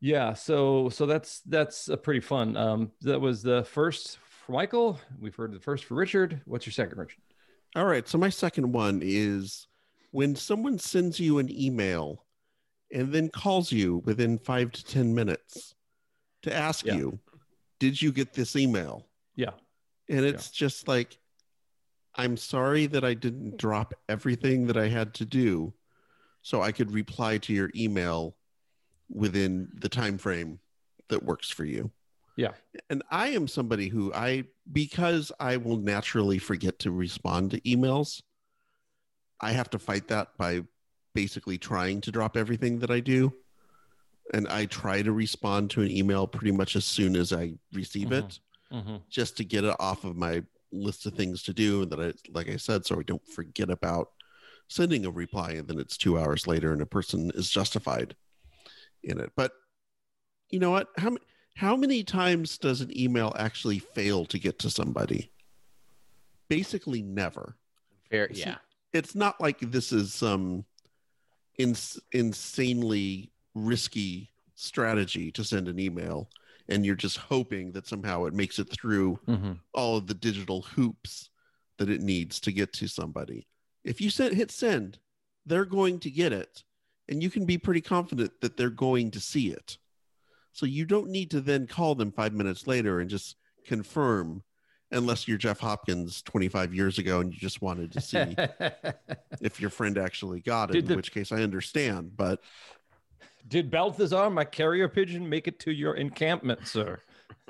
yeah, 0.01 0.33
so 0.33 0.89
so 0.89 1.05
that's 1.05 1.41
that's 1.41 1.87
a 1.89 1.97
pretty 1.97 2.19
fun. 2.19 2.55
Um, 2.57 2.91
that 3.01 3.19
was 3.19 3.41
the 3.41 3.63
first 3.63 4.17
for 4.45 4.51
Michael. 4.51 4.99
We've 5.19 5.35
heard 5.35 5.53
the 5.53 5.59
first 5.59 5.85
for 5.85 5.95
Richard. 5.95 6.41
What's 6.45 6.65
your 6.65 6.73
second, 6.73 6.97
Richard? 6.97 7.21
All 7.75 7.85
right. 7.85 8.07
So 8.07 8.17
my 8.17 8.29
second 8.29 8.71
one 8.71 9.01
is 9.03 9.67
when 10.11 10.35
someone 10.35 10.79
sends 10.79 11.19
you 11.19 11.39
an 11.39 11.49
email 11.51 12.23
and 12.93 13.11
then 13.11 13.29
calls 13.29 13.71
you 13.71 13.97
within 14.05 14.37
five 14.37 14.71
to 14.71 14.85
10 14.85 15.13
minutes 15.13 15.75
to 16.43 16.53
ask 16.55 16.85
Yeah. 16.85 16.95
you, 16.95 17.19
did 17.79 18.01
you 18.01 18.11
get 18.13 18.31
this 18.31 18.55
email? 18.55 19.07
Yeah. 19.35 19.49
And 20.07 20.23
it's 20.23 20.51
just 20.51 20.87
like, 20.87 21.17
I'm 22.15 22.37
sorry 22.37 22.85
that 22.85 23.03
I 23.03 23.13
didn't 23.13 23.57
drop 23.57 23.93
everything 24.07 24.67
that 24.67 24.77
I 24.77 24.87
had 24.87 25.13
to 25.15 25.25
do 25.25 25.73
so 26.43 26.61
I 26.61 26.71
could 26.71 26.91
reply 26.93 27.39
to 27.39 27.51
your 27.53 27.71
email 27.75 28.37
within 29.09 29.69
the 29.75 29.89
time 29.89 30.17
frame 30.17 30.59
that 31.09 31.23
works 31.23 31.49
for 31.49 31.65
you. 31.65 31.91
Yeah. 32.37 32.51
And 32.89 33.01
I 33.11 33.29
am 33.29 33.47
somebody 33.47 33.87
who 33.87 34.13
I 34.13 34.45
because 34.71 35.31
I 35.39 35.57
will 35.57 35.77
naturally 35.77 36.37
forget 36.39 36.79
to 36.79 36.91
respond 36.91 37.51
to 37.51 37.61
emails, 37.61 38.21
I 39.39 39.51
have 39.51 39.69
to 39.71 39.79
fight 39.79 40.07
that 40.09 40.29
by 40.37 40.63
basically 41.13 41.57
trying 41.57 42.01
to 42.01 42.11
drop 42.11 42.35
everything 42.35 42.79
that 42.79 42.91
I 42.91 42.99
do. 42.99 43.33
And 44.33 44.47
I 44.47 44.65
try 44.65 45.01
to 45.01 45.11
respond 45.11 45.69
to 45.71 45.81
an 45.81 45.91
email 45.91 46.25
pretty 46.27 46.51
much 46.51 46.75
as 46.75 46.83
soon 46.83 47.15
as 47.15 47.31
I 47.31 47.53
receive 47.73 48.09
Mhm. 48.09 48.11
it 48.25 48.39
Mm-hmm. 48.71 48.95
just 49.09 49.37
to 49.37 49.45
get 49.45 49.63
it 49.63 49.75
off 49.79 50.03
of 50.03 50.15
my 50.17 50.43
list 50.71 51.05
of 51.05 51.13
things 51.13 51.43
to 51.43 51.53
do 51.53 51.83
and 51.83 51.91
that 51.91 52.01
I 52.01 52.11
like 52.31 52.49
I 52.49 52.57
said 52.57 52.85
so 52.85 52.99
I 52.99 53.03
don't 53.03 53.25
forget 53.27 53.69
about 53.69 54.11
sending 54.67 55.05
a 55.05 55.11
reply 55.11 55.51
and 55.51 55.67
then 55.67 55.79
it's 55.79 55.95
2 55.95 56.17
hours 56.17 56.47
later 56.47 56.73
and 56.73 56.81
a 56.81 56.85
person 56.87 57.31
is 57.35 57.49
justified 57.51 58.15
in 59.05 59.19
it 59.19 59.31
but 59.35 59.51
you 60.49 60.59
know 60.59 60.71
what 60.71 60.87
how 60.97 61.15
how 61.55 61.75
many 61.75 62.03
times 62.03 62.57
does 62.57 62.81
an 62.81 62.91
email 62.99 63.33
actually 63.37 63.79
fail 63.79 64.25
to 64.25 64.37
get 64.37 64.59
to 64.59 64.69
somebody 64.69 65.31
basically 66.49 67.01
never 67.01 67.55
Fair, 68.11 68.29
See, 68.33 68.41
yeah. 68.41 68.57
it's 68.93 69.15
not 69.15 69.41
like 69.41 69.59
this 69.59 69.91
is 69.91 70.13
some 70.13 70.63
ins- 71.57 71.99
insanely 72.11 73.31
risky 73.55 74.29
strategy 74.53 75.31
to 75.31 75.43
send 75.43 75.67
an 75.67 75.79
email 75.79 76.29
and 76.69 76.85
you're 76.85 76.95
just 76.95 77.17
hoping 77.17 77.71
that 77.71 77.87
somehow 77.87 78.25
it 78.25 78.33
makes 78.33 78.59
it 78.59 78.69
through 78.71 79.19
Mm-hmm. 79.27 79.53
all 79.73 79.97
of 79.97 80.07
the 80.07 80.13
digital 80.13 80.61
hoops 80.61 81.29
that 81.77 81.89
it 81.89 82.01
needs 82.01 82.39
to 82.39 82.51
get 82.51 82.71
to 82.73 82.87
somebody. 82.87 83.47
If 83.83 83.99
you 83.99 84.09
send, 84.09 84.35
hit 84.35 84.49
send, 84.49 84.97
they're 85.45 85.65
going 85.65 85.99
to 86.01 86.09
get 86.11 86.31
it, 86.31 86.63
and 87.09 87.21
you 87.21 87.29
can 87.29 87.45
be 87.45 87.57
pretty 87.57 87.81
confident 87.81 88.31
that 88.41 88.57
they're 88.57 88.69
going 88.69 89.11
to 89.11 89.19
see 89.19 89.49
it. 89.49 89.77
So 90.51 90.65
you 90.65 90.85
don't 90.85 91.09
need 91.09 91.31
to 91.31 91.41
then 91.41 91.67
call 91.67 91.95
them 91.95 92.11
five 92.11 92.33
minutes 92.33 92.65
later 92.65 92.99
and 92.99 93.09
just 93.09 93.35
confirm, 93.65 94.41
unless 94.91 95.27
you're 95.27 95.37
Jeff 95.37 95.59
Hopkins 95.59 96.21
25 96.21 96.73
years 96.73 96.97
ago 96.97 97.19
and 97.19 97.33
you 97.33 97.39
just 97.39 97.61
wanted 97.61 97.91
to 97.91 98.01
see 98.01 98.35
if 99.41 99.59
your 99.59 99.69
friend 99.69 99.97
actually 99.97 100.39
got 100.41 100.69
it. 100.69 100.73
Did 100.73 100.83
in 100.85 100.89
the- 100.89 100.95
which 100.95 101.11
case, 101.11 101.31
I 101.31 101.41
understand, 101.41 102.15
but 102.15 102.39
Did 103.47 103.69
Balthazar, 103.69 104.29
my 104.29 104.45
carrier 104.45 104.87
pigeon, 104.87 105.27
make 105.29 105.47
it 105.47 105.59
to 105.61 105.71
your 105.71 105.95
encampment, 105.95 106.67
sir? 106.67 107.01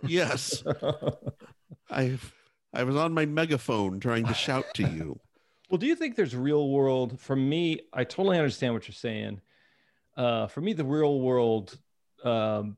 yes, 0.06 0.64
I 1.90 2.18
I 2.74 2.84
was 2.84 2.96
on 2.96 3.14
my 3.14 3.26
megaphone 3.26 4.00
trying 4.00 4.26
to 4.26 4.34
shout 4.34 4.66
to 4.76 4.84
you. 4.84 5.20
Well, 5.70 5.78
do 5.78 5.86
you 5.88 5.96
think 5.96 6.16
there's 6.16 6.36
real 6.36 6.70
world? 6.70 7.20
For 7.20 7.36
me, 7.36 7.82
I 7.94 8.04
totally 8.04 8.38
understand 8.38 8.74
what 8.74 8.88
you're 8.88 8.94
saying. 8.94 9.40
Uh, 10.16 10.48
for 10.48 10.62
me, 10.62 10.74
the 10.74 10.86
real 10.86 11.20
world, 11.20 11.78
um, 12.24 12.78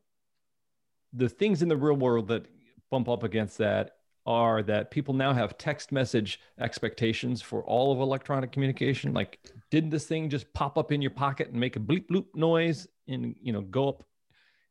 the 1.14 1.30
things 1.30 1.62
in 1.62 1.70
the 1.70 1.78
real 1.78 1.96
world 1.96 2.28
that 2.28 2.46
bump 2.90 3.10
up 3.10 3.24
against 3.24 3.58
that 3.60 3.92
are 4.26 4.62
that 4.62 4.92
people 4.92 5.14
now 5.14 5.32
have 5.34 5.58
text 5.58 5.92
message 5.92 6.40
expectations 6.60 7.42
for 7.42 7.64
all 7.64 7.94
of 7.94 8.00
electronic 8.00 8.52
communication. 8.52 9.14
Like, 9.14 9.40
didn't 9.72 9.90
this 9.90 10.06
thing 10.06 10.30
just 10.30 10.52
pop 10.54 10.78
up 10.78 10.92
in 10.92 11.02
your 11.02 11.12
pocket 11.12 11.50
and 11.50 11.60
make 11.60 11.78
a 11.78 11.80
bleep 11.80 12.08
bloop 12.08 12.26
noise 12.36 12.88
and 13.08 13.36
you 13.42 13.54
know 13.54 13.62
go 13.62 13.90
up 13.90 14.04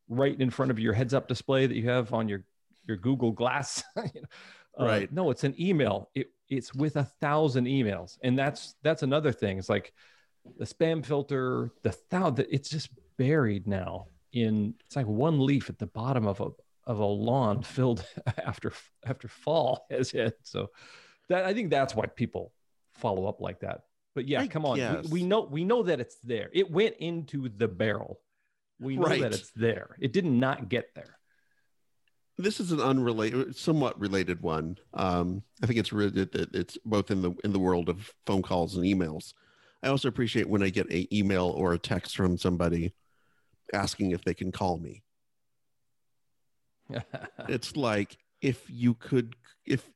right 0.08 0.38
in 0.38 0.50
front 0.50 0.70
of 0.70 0.78
your 0.78 0.92
heads 0.92 1.14
up 1.14 1.26
display 1.26 1.66
that 1.66 1.74
you 1.74 1.88
have 1.88 2.12
on 2.12 2.28
your 2.28 2.44
your 2.86 2.96
Google 2.96 3.32
Glass? 3.32 3.82
You 4.14 4.20
know, 4.20 4.28
uh, 4.78 4.84
Right. 4.84 5.12
no, 5.12 5.30
it's 5.30 5.44
an 5.44 5.54
email. 5.58 6.10
It 6.14 6.30
it's 6.50 6.74
with 6.74 6.96
a 6.96 7.04
thousand 7.04 7.64
emails, 7.64 8.18
and 8.22 8.38
that's 8.38 8.74
that's 8.82 9.02
another 9.02 9.32
thing. 9.32 9.58
It's 9.58 9.70
like 9.70 9.94
the 10.58 10.64
spam 10.64 11.04
filter, 11.04 11.70
the 11.82 11.92
thousand. 11.92 12.46
It's 12.50 12.68
just 12.68 12.90
buried 13.16 13.66
now 13.66 14.06
in. 14.32 14.74
It's 14.86 14.96
like 14.96 15.06
one 15.06 15.44
leaf 15.44 15.68
at 15.70 15.78
the 15.78 15.86
bottom 15.86 16.26
of 16.26 16.40
a 16.40 16.48
of 16.84 16.98
a 17.00 17.04
lawn 17.04 17.62
filled 17.62 18.04
after 18.44 18.72
after 19.04 19.28
fall 19.28 19.86
has 19.90 20.10
hit. 20.10 20.38
So 20.42 20.70
that 21.28 21.44
I 21.44 21.54
think 21.54 21.70
that's 21.70 21.94
why 21.94 22.06
people 22.06 22.52
follow 22.94 23.26
up 23.26 23.40
like 23.40 23.60
that. 23.60 23.82
But 24.14 24.26
yeah, 24.28 24.40
I 24.40 24.46
come 24.48 24.64
on. 24.64 24.78
We, 25.04 25.08
we 25.10 25.22
know 25.24 25.42
we 25.42 25.64
know 25.64 25.82
that 25.82 26.00
it's 26.00 26.16
there. 26.24 26.48
It 26.52 26.70
went 26.70 26.96
into 26.96 27.48
the 27.48 27.68
barrel. 27.68 28.20
We 28.80 28.96
know 28.96 29.06
Right. 29.06 29.20
that 29.22 29.32
it's 29.34 29.50
there. 29.56 29.96
It 30.00 30.12
did 30.12 30.24
not 30.26 30.68
get 30.68 30.94
there. 30.94 31.16
this 32.38 32.60
is 32.60 32.70
an 32.72 32.80
unrelated 32.80 33.56
somewhat 33.56 33.98
related 33.98 34.42
one 34.42 34.76
um 34.92 35.42
i 35.62 35.66
think 35.66 35.78
it's 35.78 35.90
re- 35.92 36.12
it, 36.14 36.34
it- 36.34 36.54
it's 36.54 36.76
both 36.84 37.10
in 37.10 37.22
the 37.22 37.32
in 37.44 37.52
the 37.54 37.58
world 37.58 37.88
of 37.88 38.12
phone 38.26 38.42
calls 38.42 38.76
and 38.76 38.84
emails 38.84 39.32
i 39.86 39.88
also 39.88 40.08
appreciate 40.08 40.48
when 40.48 40.62
i 40.62 40.68
get 40.68 40.90
an 40.90 41.06
email 41.12 41.46
or 41.56 41.72
a 41.72 41.78
text 41.78 42.16
from 42.16 42.36
somebody 42.36 42.92
asking 43.72 44.10
if 44.10 44.24
they 44.24 44.34
can 44.34 44.52
call 44.52 44.78
me 44.78 45.02
it's 47.48 47.76
like 47.76 48.16
if 48.40 48.64
you 48.68 48.94
could 48.94 49.34
if 49.64 49.88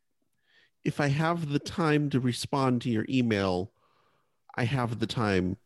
if 0.84 1.00
i 1.00 1.08
have 1.08 1.50
the 1.50 1.58
time 1.58 2.10
to 2.10 2.20
respond 2.20 2.80
to 2.80 2.90
your 2.90 3.06
email 3.08 3.72
i 4.56 4.64
have 4.64 4.98
the 4.98 5.06
time 5.06 5.56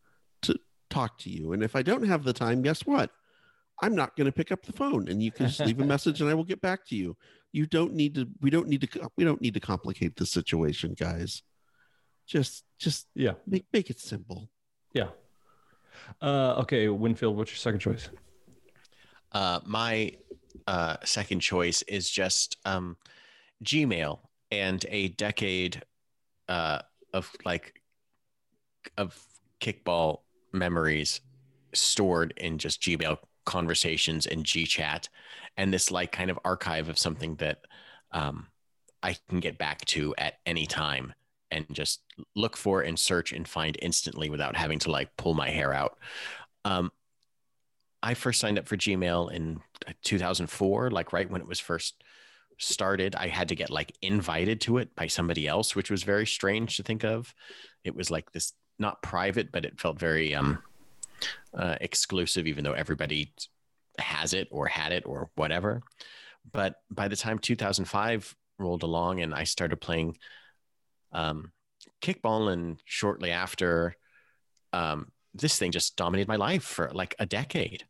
to 0.42 0.58
talk 0.90 1.18
to 1.18 1.30
you 1.30 1.52
and 1.52 1.62
if 1.62 1.76
i 1.76 1.82
don't 1.82 2.06
have 2.06 2.24
the 2.24 2.32
time 2.32 2.62
guess 2.62 2.84
what 2.84 3.10
I'm 3.82 3.94
not 3.94 4.16
going 4.16 4.26
to 4.26 4.32
pick 4.32 4.52
up 4.52 4.64
the 4.64 4.72
phone 4.72 5.08
and 5.08 5.22
you 5.22 5.32
can 5.32 5.46
just 5.46 5.60
leave 5.60 5.80
a 5.80 5.84
message 5.86 6.20
and 6.20 6.30
I 6.30 6.34
will 6.34 6.44
get 6.44 6.60
back 6.60 6.86
to 6.88 6.96
you. 6.96 7.16
You 7.52 7.66
don't 7.66 7.94
need 7.94 8.14
to 8.14 8.28
we 8.40 8.50
don't 8.50 8.68
need 8.68 8.80
to 8.82 9.10
we 9.16 9.24
don't 9.24 9.40
need 9.40 9.54
to 9.54 9.60
complicate 9.60 10.16
the 10.16 10.26
situation, 10.26 10.94
guys. 10.94 11.42
Just 12.26 12.64
just 12.78 13.06
Yeah. 13.14 13.34
make 13.46 13.66
make 13.72 13.90
it 13.90 14.00
simple. 14.00 14.50
Yeah. 14.92 15.10
Uh, 16.20 16.54
okay, 16.58 16.88
Winfield, 16.88 17.36
what's 17.36 17.50
your 17.50 17.58
second 17.58 17.80
choice? 17.80 18.08
Uh, 19.32 19.60
my 19.64 20.12
uh, 20.66 20.96
second 21.04 21.40
choice 21.40 21.82
is 21.82 22.08
just 22.10 22.56
um, 22.64 22.96
Gmail 23.64 24.20
and 24.50 24.84
a 24.88 25.08
decade 25.08 25.82
uh, 26.48 26.80
of 27.12 27.30
like 27.44 27.80
of 28.96 29.18
kickball 29.60 30.20
memories 30.52 31.20
stored 31.74 32.32
in 32.36 32.58
just 32.58 32.80
Gmail 32.82 33.18
conversations 33.44 34.26
and 34.26 34.44
GChat, 34.44 35.08
and 35.56 35.72
this 35.72 35.90
like 35.90 36.12
kind 36.12 36.30
of 36.30 36.38
archive 36.44 36.88
of 36.88 36.98
something 36.98 37.36
that 37.36 37.58
um, 38.12 38.46
I 39.02 39.16
can 39.28 39.40
get 39.40 39.58
back 39.58 39.84
to 39.86 40.14
at 40.16 40.34
any 40.46 40.66
time 40.66 41.12
and 41.50 41.66
just 41.72 42.02
look 42.34 42.56
for 42.56 42.82
and 42.82 42.98
search 42.98 43.32
and 43.32 43.46
find 43.46 43.76
instantly 43.80 44.30
without 44.30 44.56
having 44.56 44.78
to 44.80 44.90
like 44.90 45.16
pull 45.16 45.34
my 45.34 45.50
hair 45.50 45.72
out. 45.72 45.98
Um, 46.64 46.90
I 48.02 48.14
first 48.14 48.40
signed 48.40 48.58
up 48.58 48.68
for 48.68 48.76
Gmail 48.76 49.32
in 49.32 49.60
uh, 49.88 49.92
2004, 50.02 50.90
like 50.90 51.12
right 51.12 51.30
when 51.30 51.40
it 51.40 51.46
was 51.46 51.60
first 51.60 52.02
started. 52.58 53.14
I 53.14 53.28
had 53.28 53.48
to 53.48 53.54
get 53.54 53.70
like 53.70 53.96
invited 54.02 54.60
to 54.62 54.78
it 54.78 54.94
by 54.94 55.06
somebody 55.06 55.48
else, 55.48 55.74
which 55.74 55.90
was 55.90 56.02
very 56.02 56.26
strange 56.26 56.76
to 56.76 56.82
think 56.82 57.04
of. 57.04 57.34
It 57.82 57.94
was 57.94 58.10
like 58.10 58.30
this 58.32 58.52
not 58.78 59.02
private, 59.02 59.52
but 59.52 59.64
it 59.64 59.80
felt 59.80 59.98
very 59.98 60.34
um, 60.34 60.62
uh, 61.56 61.76
exclusive, 61.80 62.46
even 62.46 62.64
though 62.64 62.72
everybody 62.72 63.32
has 63.98 64.34
it 64.34 64.48
or 64.50 64.66
had 64.66 64.92
it 64.92 65.04
or 65.06 65.30
whatever. 65.36 65.82
But 66.52 66.76
by 66.90 67.08
the 67.08 67.16
time 67.16 67.38
2005 67.38 68.36
rolled 68.58 68.82
along 68.82 69.20
and 69.20 69.34
I 69.34 69.44
started 69.44 69.76
playing 69.76 70.16
um, 71.14 71.52
kickball, 72.02 72.52
and 72.52 72.80
shortly 72.84 73.30
after, 73.30 73.96
um, 74.72 75.10
this 75.32 75.58
thing 75.58 75.72
just 75.72 75.96
dominated 75.96 76.28
my 76.28 76.36
life 76.36 76.64
for 76.64 76.90
like 76.92 77.14
a 77.18 77.26
decade. 77.26 77.84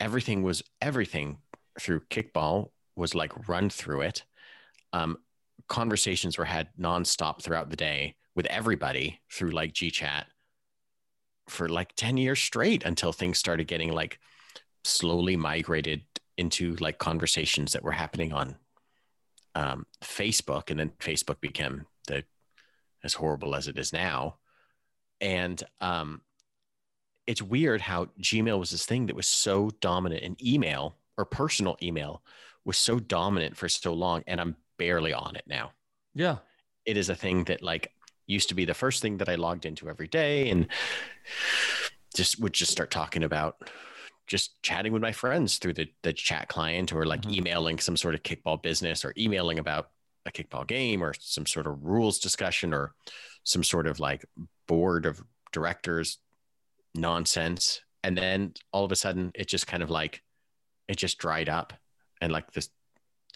Everything 0.00 0.42
was 0.42 0.62
everything 0.80 1.38
through 1.80 2.00
kickball 2.10 2.70
was 2.96 3.14
like 3.14 3.48
run 3.48 3.70
through 3.70 4.02
it. 4.02 4.24
Um, 4.92 5.18
conversations 5.68 6.38
were 6.38 6.44
had 6.44 6.68
nonstop 6.78 7.42
throughout 7.42 7.70
the 7.70 7.76
day 7.76 8.16
with 8.34 8.46
everybody 8.46 9.20
through 9.32 9.50
like 9.50 9.72
GChat 9.72 10.24
for 11.48 11.68
like 11.68 11.94
10 11.96 12.16
years 12.16 12.38
straight 12.38 12.84
until 12.84 13.12
things 13.12 13.38
started 13.38 13.66
getting 13.66 13.92
like 13.92 14.18
slowly 14.84 15.36
migrated 15.36 16.02
into 16.36 16.76
like 16.76 16.98
conversations 16.98 17.72
that 17.72 17.82
were 17.82 17.92
happening 17.92 18.32
on 18.32 18.56
um, 19.54 19.86
Facebook. 20.02 20.70
And 20.70 20.78
then 20.78 20.92
Facebook 21.00 21.40
became 21.40 21.86
the 22.06 22.24
as 23.04 23.14
horrible 23.14 23.54
as 23.54 23.68
it 23.68 23.78
is 23.78 23.92
now. 23.92 24.36
And 25.20 25.62
um, 25.80 26.22
it's 27.26 27.42
weird 27.42 27.80
how 27.80 28.06
Gmail 28.20 28.58
was 28.58 28.70
this 28.70 28.86
thing 28.86 29.06
that 29.06 29.16
was 29.16 29.28
so 29.28 29.70
dominant 29.80 30.22
in 30.22 30.36
email 30.44 30.96
or 31.16 31.24
personal 31.24 31.76
email 31.82 32.22
was 32.64 32.78
so 32.78 32.98
dominant 32.98 33.56
for 33.56 33.68
so 33.68 33.92
long. 33.92 34.22
And 34.26 34.40
I'm 34.40 34.56
barely 34.78 35.12
on 35.12 35.36
it 35.36 35.44
now. 35.46 35.72
Yeah. 36.14 36.36
It 36.86 36.96
is 36.96 37.08
a 37.08 37.14
thing 37.14 37.44
that 37.44 37.62
like 37.62 37.92
used 38.26 38.48
to 38.50 38.54
be 38.54 38.64
the 38.64 38.74
first 38.74 39.02
thing 39.02 39.18
that 39.18 39.28
I 39.28 39.34
logged 39.34 39.66
into 39.66 39.88
every 39.88 40.08
day 40.08 40.50
and 40.50 40.68
just 42.14 42.40
would 42.40 42.52
just 42.52 42.72
start 42.72 42.90
talking 42.90 43.24
about 43.24 43.68
just 44.26 44.62
chatting 44.62 44.92
with 44.92 45.00
my 45.02 45.12
friends 45.12 45.56
through 45.58 45.72
the, 45.72 45.88
the 46.02 46.12
chat 46.12 46.48
client 46.48 46.92
or 46.92 47.06
like 47.06 47.22
Mhm. 47.22 47.36
emailing 47.36 47.78
some 47.78 47.96
sort 47.96 48.14
of 48.14 48.22
kickball 48.22 48.62
business 48.62 49.04
or 49.04 49.14
emailing 49.16 49.58
about 49.58 49.90
a 50.28 50.32
kickball 50.32 50.66
game 50.66 51.02
or 51.02 51.14
some 51.18 51.46
sort 51.46 51.66
of 51.66 51.82
rules 51.82 52.18
discussion 52.18 52.72
or 52.72 52.94
some 53.44 53.64
sort 53.64 53.86
of 53.86 53.98
like 53.98 54.24
board 54.66 55.06
of 55.06 55.22
directors 55.52 56.18
nonsense. 56.94 57.80
And 58.04 58.16
then 58.16 58.54
all 58.72 58.84
of 58.84 58.92
a 58.92 58.96
sudden 58.96 59.32
it 59.34 59.48
just 59.48 59.66
kind 59.66 59.82
of 59.82 59.90
like 59.90 60.22
it 60.86 60.96
just 60.96 61.18
dried 61.18 61.48
up 61.48 61.72
and 62.20 62.32
like 62.32 62.52
this 62.52 62.70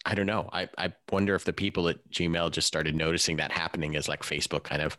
I 0.05 0.15
don't 0.15 0.25
know. 0.25 0.49
I, 0.51 0.67
I 0.77 0.93
wonder 1.11 1.33
if 1.33 1.45
the 1.45 1.53
people 1.53 1.87
at 1.87 2.09
Gmail 2.11 2.51
just 2.51 2.67
started 2.67 2.93
noticing 2.93 3.37
that 3.37 3.53
happening 3.53 3.95
as 3.95 4.09
like 4.09 4.21
Facebook 4.21 4.63
kind 4.63 4.81
of 4.81 4.97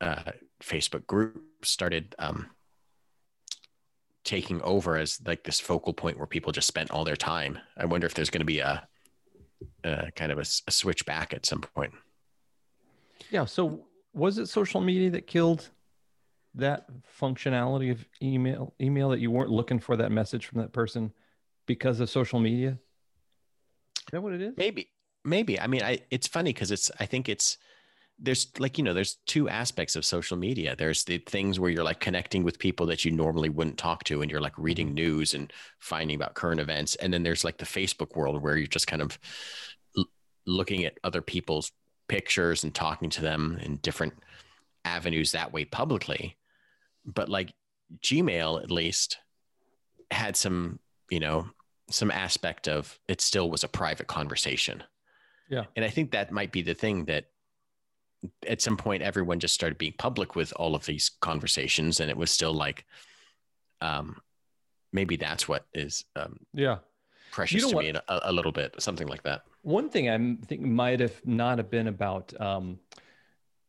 uh, 0.00 0.32
Facebook 0.62 1.06
groups 1.06 1.68
started 1.68 2.14
um, 2.18 2.48
taking 4.24 4.62
over 4.62 4.96
as 4.96 5.20
like 5.26 5.44
this 5.44 5.60
focal 5.60 5.92
point 5.92 6.16
where 6.16 6.26
people 6.26 6.50
just 6.50 6.66
spent 6.66 6.90
all 6.90 7.04
their 7.04 7.16
time. 7.16 7.58
I 7.76 7.84
wonder 7.84 8.06
if 8.06 8.14
there's 8.14 8.30
going 8.30 8.40
to 8.40 8.46
be 8.46 8.60
a, 8.60 8.88
a 9.84 10.10
kind 10.12 10.32
of 10.32 10.38
a 10.38 10.44
switch 10.44 11.04
back 11.06 11.34
at 11.34 11.46
some 11.46 11.60
point. 11.60 11.92
Yeah. 13.30 13.44
So 13.44 13.86
was 14.12 14.38
it 14.38 14.46
social 14.46 14.80
media 14.80 15.10
that 15.10 15.26
killed 15.26 15.70
that 16.54 16.86
functionality 17.20 17.90
of 17.90 18.04
email 18.22 18.74
email 18.80 19.10
that 19.10 19.20
you 19.20 19.30
weren't 19.30 19.50
looking 19.50 19.80
for 19.80 19.96
that 19.96 20.12
message 20.12 20.46
from 20.46 20.60
that 20.60 20.72
person 20.72 21.12
because 21.66 22.00
of 22.00 22.08
social 22.08 22.40
media? 22.40 22.78
Is 23.98 24.12
that 24.12 24.22
what 24.22 24.34
it 24.34 24.42
is? 24.42 24.54
Maybe, 24.56 24.90
maybe. 25.24 25.58
I 25.58 25.66
mean, 25.66 25.82
I 25.82 26.00
it's 26.10 26.26
funny 26.26 26.52
because 26.52 26.70
it's. 26.70 26.90
I 27.00 27.06
think 27.06 27.28
it's 27.28 27.58
there's 28.18 28.52
like 28.58 28.78
you 28.78 28.84
know 28.84 28.94
there's 28.94 29.18
two 29.26 29.48
aspects 29.48 29.96
of 29.96 30.04
social 30.04 30.36
media. 30.36 30.76
There's 30.76 31.04
the 31.04 31.18
things 31.18 31.58
where 31.58 31.70
you're 31.70 31.84
like 31.84 32.00
connecting 32.00 32.44
with 32.44 32.58
people 32.58 32.86
that 32.86 33.04
you 33.04 33.10
normally 33.10 33.48
wouldn't 33.48 33.78
talk 33.78 34.04
to, 34.04 34.22
and 34.22 34.30
you're 34.30 34.40
like 34.40 34.56
reading 34.56 34.88
mm-hmm. 34.88 34.94
news 34.94 35.34
and 35.34 35.52
finding 35.80 36.16
about 36.16 36.34
current 36.34 36.60
events. 36.60 36.94
And 36.96 37.12
then 37.12 37.22
there's 37.22 37.44
like 37.44 37.58
the 37.58 37.64
Facebook 37.64 38.16
world 38.16 38.40
where 38.42 38.56
you're 38.56 38.66
just 38.66 38.86
kind 38.86 39.02
of 39.02 39.18
l- 39.96 40.08
looking 40.46 40.84
at 40.84 40.98
other 41.02 41.22
people's 41.22 41.72
pictures 42.08 42.62
and 42.62 42.74
talking 42.74 43.10
to 43.10 43.22
them 43.22 43.58
in 43.62 43.76
different 43.76 44.14
avenues 44.84 45.32
that 45.32 45.52
way 45.52 45.64
publicly. 45.64 46.36
But 47.04 47.28
like 47.28 47.52
Gmail, 48.02 48.62
at 48.62 48.70
least, 48.70 49.18
had 50.10 50.36
some 50.36 50.78
you 51.10 51.20
know 51.20 51.46
some 51.90 52.10
aspect 52.10 52.68
of 52.68 52.98
it 53.08 53.20
still 53.20 53.50
was 53.50 53.64
a 53.64 53.68
private 53.68 54.06
conversation. 54.06 54.82
Yeah. 55.50 55.64
And 55.76 55.84
I 55.84 55.88
think 55.88 56.12
that 56.12 56.32
might 56.32 56.52
be 56.52 56.62
the 56.62 56.74
thing 56.74 57.04
that 57.06 57.26
at 58.46 58.60
some 58.60 58.76
point 58.76 59.02
everyone 59.02 59.38
just 59.40 59.54
started 59.54 59.78
being 59.78 59.94
public 59.98 60.34
with 60.36 60.52
all 60.56 60.74
of 60.74 60.84
these 60.86 61.10
conversations 61.20 62.00
and 62.00 62.10
it 62.10 62.16
was 62.16 62.30
still 62.30 62.52
like 62.54 62.84
um 63.80 64.16
maybe 64.92 65.16
that's 65.16 65.48
what 65.48 65.66
is 65.74 66.04
um 66.16 66.38
Yeah. 66.52 66.78
precious 67.32 67.62
know 67.62 67.70
to 67.70 67.76
what? 67.76 67.84
me 67.84 67.90
a, 67.90 68.20
a 68.24 68.32
little 68.32 68.52
bit 68.52 68.74
something 68.78 69.08
like 69.08 69.22
that 69.24 69.42
One 69.62 69.88
thing 69.90 70.08
I 70.10 70.18
think 70.46 70.60
might 70.62 71.00
have 71.00 71.20
not 71.24 71.58
have 71.58 71.70
been 71.70 71.88
about 71.88 72.32
um, 72.40 72.78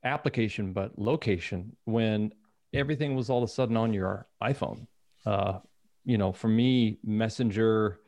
application, 0.03 0.73
but 0.73 0.97
location 0.99 1.75
when 1.85 2.33
everything 2.73 3.15
was 3.15 3.29
all 3.29 3.43
of 3.43 3.49
a 3.49 3.53
sudden 3.53 3.77
on 3.77 3.93
your 3.93 4.27
iPhone. 4.43 4.87
Uh, 5.25 5.59
you 6.03 6.17
know, 6.17 6.31
for 6.31 6.47
me, 6.49 6.99
Messenger, 7.03 7.99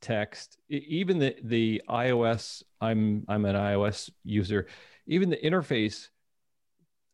text, 0.00 0.58
even 0.68 1.18
the 1.18 1.36
the 1.44 1.82
iOS. 1.88 2.62
I'm 2.80 3.24
I'm 3.28 3.44
an 3.46 3.56
iOS 3.56 4.10
user. 4.24 4.66
Even 5.10 5.28
the 5.28 5.36
interface 5.36 6.08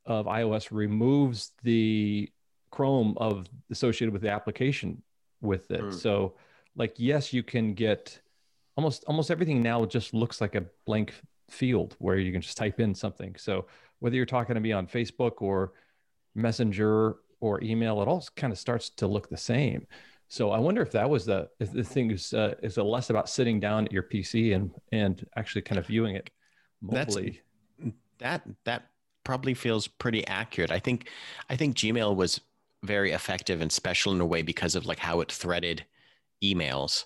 of 0.05 0.27
iOS 0.27 0.69
removes 0.71 1.53
the 1.63 2.31
Chrome 2.71 3.17
of 3.17 3.47
associated 3.71 4.13
with 4.13 4.23
the 4.23 4.31
application 4.31 5.03
with 5.41 5.71
it. 5.71 5.81
Mm. 5.81 5.95
So, 5.95 6.35
like, 6.77 6.95
yes, 6.99 7.33
you 7.33 7.43
can 7.43 7.73
get 7.73 8.21
almost 8.77 9.05
almost 9.07 9.31
everything 9.31 9.63
now 9.63 9.85
just 9.87 10.13
looks 10.13 10.41
like 10.41 10.55
a 10.55 10.65
blank 10.85 11.15
field 11.49 11.97
where 11.99 12.19
you 12.19 12.33
can 12.33 12.43
just 12.43 12.59
type 12.59 12.81
in 12.81 12.95
something. 12.95 13.35
So 13.39 13.67
whether 14.01 14.17
you're 14.17 14.27
talking 14.27 14.55
to 14.55 14.61
me 14.61 14.73
on 14.73 14.87
Facebook 14.87 15.41
or 15.41 15.73
Messenger 16.35 17.17
or 17.41 17.65
email, 17.65 18.03
it 18.03 18.09
all 18.09 18.23
kind 18.37 18.53
of 18.53 18.59
starts 18.59 18.91
to 18.91 19.07
look 19.07 19.31
the 19.31 19.39
same. 19.39 19.87
So 20.29 20.51
I 20.51 20.59
wonder 20.59 20.83
if 20.83 20.93
that 20.93 21.09
was 21.09 21.25
the 21.25 21.49
if 21.61 21.73
the 21.73 21.85
thing 21.85 22.11
is 22.11 22.35
uh, 22.35 22.57
is 22.63 22.77
less 22.77 23.11
about 23.11 23.29
sitting 23.29 23.59
down 23.59 23.87
at 23.87 23.93
your 23.93 24.03
PC 24.03 24.55
and 24.55 24.71
and 24.93 25.25
actually 25.37 25.63
kind 25.63 25.79
of 25.79 25.87
viewing 25.87 26.17
it 26.17 26.31
That's- 26.83 27.15
mobily. 27.15 27.39
That 28.19 28.43
that 28.65 28.91
probably 29.25 29.55
feels 29.55 29.89
pretty 29.89 30.27
accurate. 30.27 30.71
I 30.71 30.79
think 30.79 31.09
i 31.51 31.57
think 31.57 31.77
gmail 31.77 32.15
was 32.17 32.41
very 32.85 33.13
effective 33.13 33.61
and 33.61 33.73
special 33.73 34.13
in 34.13 34.21
a 34.21 34.27
way 34.27 34.43
because 34.43 34.75
of 34.77 34.87
like 34.87 34.99
how 35.01 35.21
it 35.21 35.33
threaded 35.33 35.85
emails. 36.45 37.05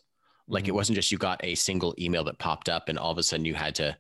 Like 0.49 0.68
it 0.68 0.73
Mhm. 0.73 0.75
wasn't 0.75 0.96
just 0.96 1.12
you 1.12 1.18
got 1.18 1.42
a 1.44 1.55
single 1.55 1.94
email 1.99 2.25
that 2.25 2.38
popped 2.38 2.68
up 2.68 2.88
and 2.88 2.99
all 2.99 3.12
of 3.12 3.18
a 3.18 3.23
sudden 3.23 3.46
you 3.46 3.55
had 3.55 3.75
to 3.77 3.96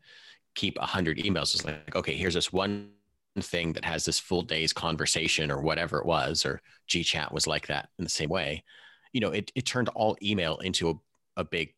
keep 0.54 0.78
100 0.78 1.18
emails. 1.18 1.54
It's 1.54 1.64
like 1.64 1.96
okay 1.96 2.16
here's 2.16 2.34
this 2.34 2.52
one 2.52 2.92
thing 3.40 3.72
that 3.74 3.84
has 3.84 4.04
this 4.04 4.18
full 4.18 4.42
day's 4.42 4.72
conversation 4.72 5.50
or 5.50 5.62
whatever 5.62 5.98
it 5.98 6.06
was 6.06 6.44
or 6.44 6.60
gchat 6.88 7.32
was 7.32 7.46
like 7.46 7.68
that 7.68 7.88
in 7.98 8.04
the 8.04 8.10
same 8.10 8.30
way. 8.30 8.64
You 9.12 9.20
know 9.20 9.30
it, 9.30 9.52
it 9.54 9.66
turned 9.66 9.88
all 9.90 10.16
email 10.22 10.58
into 10.58 10.90
a, 10.90 10.94
a 11.42 11.44
big 11.44 11.74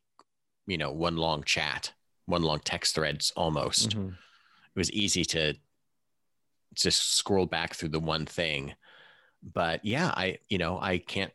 you 0.67 0.79
know 0.79 0.93
one 0.93 1.17
long 1.17 1.45
chat 1.45 1.93
one 2.27 2.43
long 2.43 2.61
text 2.61 2.95
threads 2.95 3.33
almost. 3.37 3.97
Mhm. 3.97 4.17
It 4.75 4.79
was 4.79 4.91
easy 4.93 5.25
to 5.25 5.55
just 6.75 7.15
scroll 7.17 7.47
back 7.47 7.75
through 7.75 7.91
the 7.91 8.01
one 8.01 8.25
thing 8.27 8.75
but 9.43 9.85
yeah 9.85 10.13
i 10.17 10.39
you 10.49 10.59
know 10.59 10.79
i 10.81 10.99
can't 10.99 11.33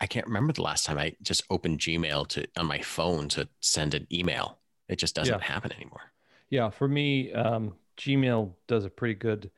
I 0.00 0.06
can't 0.06 0.26
remember 0.26 0.52
the 0.52 0.62
last 0.62 0.86
time 0.86 0.98
I 0.98 1.16
just 1.22 1.44
opened 1.50 1.80
Gmail 1.80 2.28
to 2.28 2.46
on 2.58 2.66
my 2.66 2.80
phone 2.82 3.28
to 3.30 3.48
send 3.60 3.94
an 3.94 4.06
email. 4.12 4.58
It 4.88 4.98
just 4.98 5.14
doesn't 5.14 5.40
Yeah. 5.40 5.42
happen 5.42 5.72
anymore. 5.72 6.12
Yeah, 6.50 6.70
for 6.70 6.88
me, 6.88 7.32
um, 7.32 7.74
Gmail 7.96 8.52
does 8.66 8.84
a 8.84 8.90
pretty 8.90 9.14
good 9.14 9.50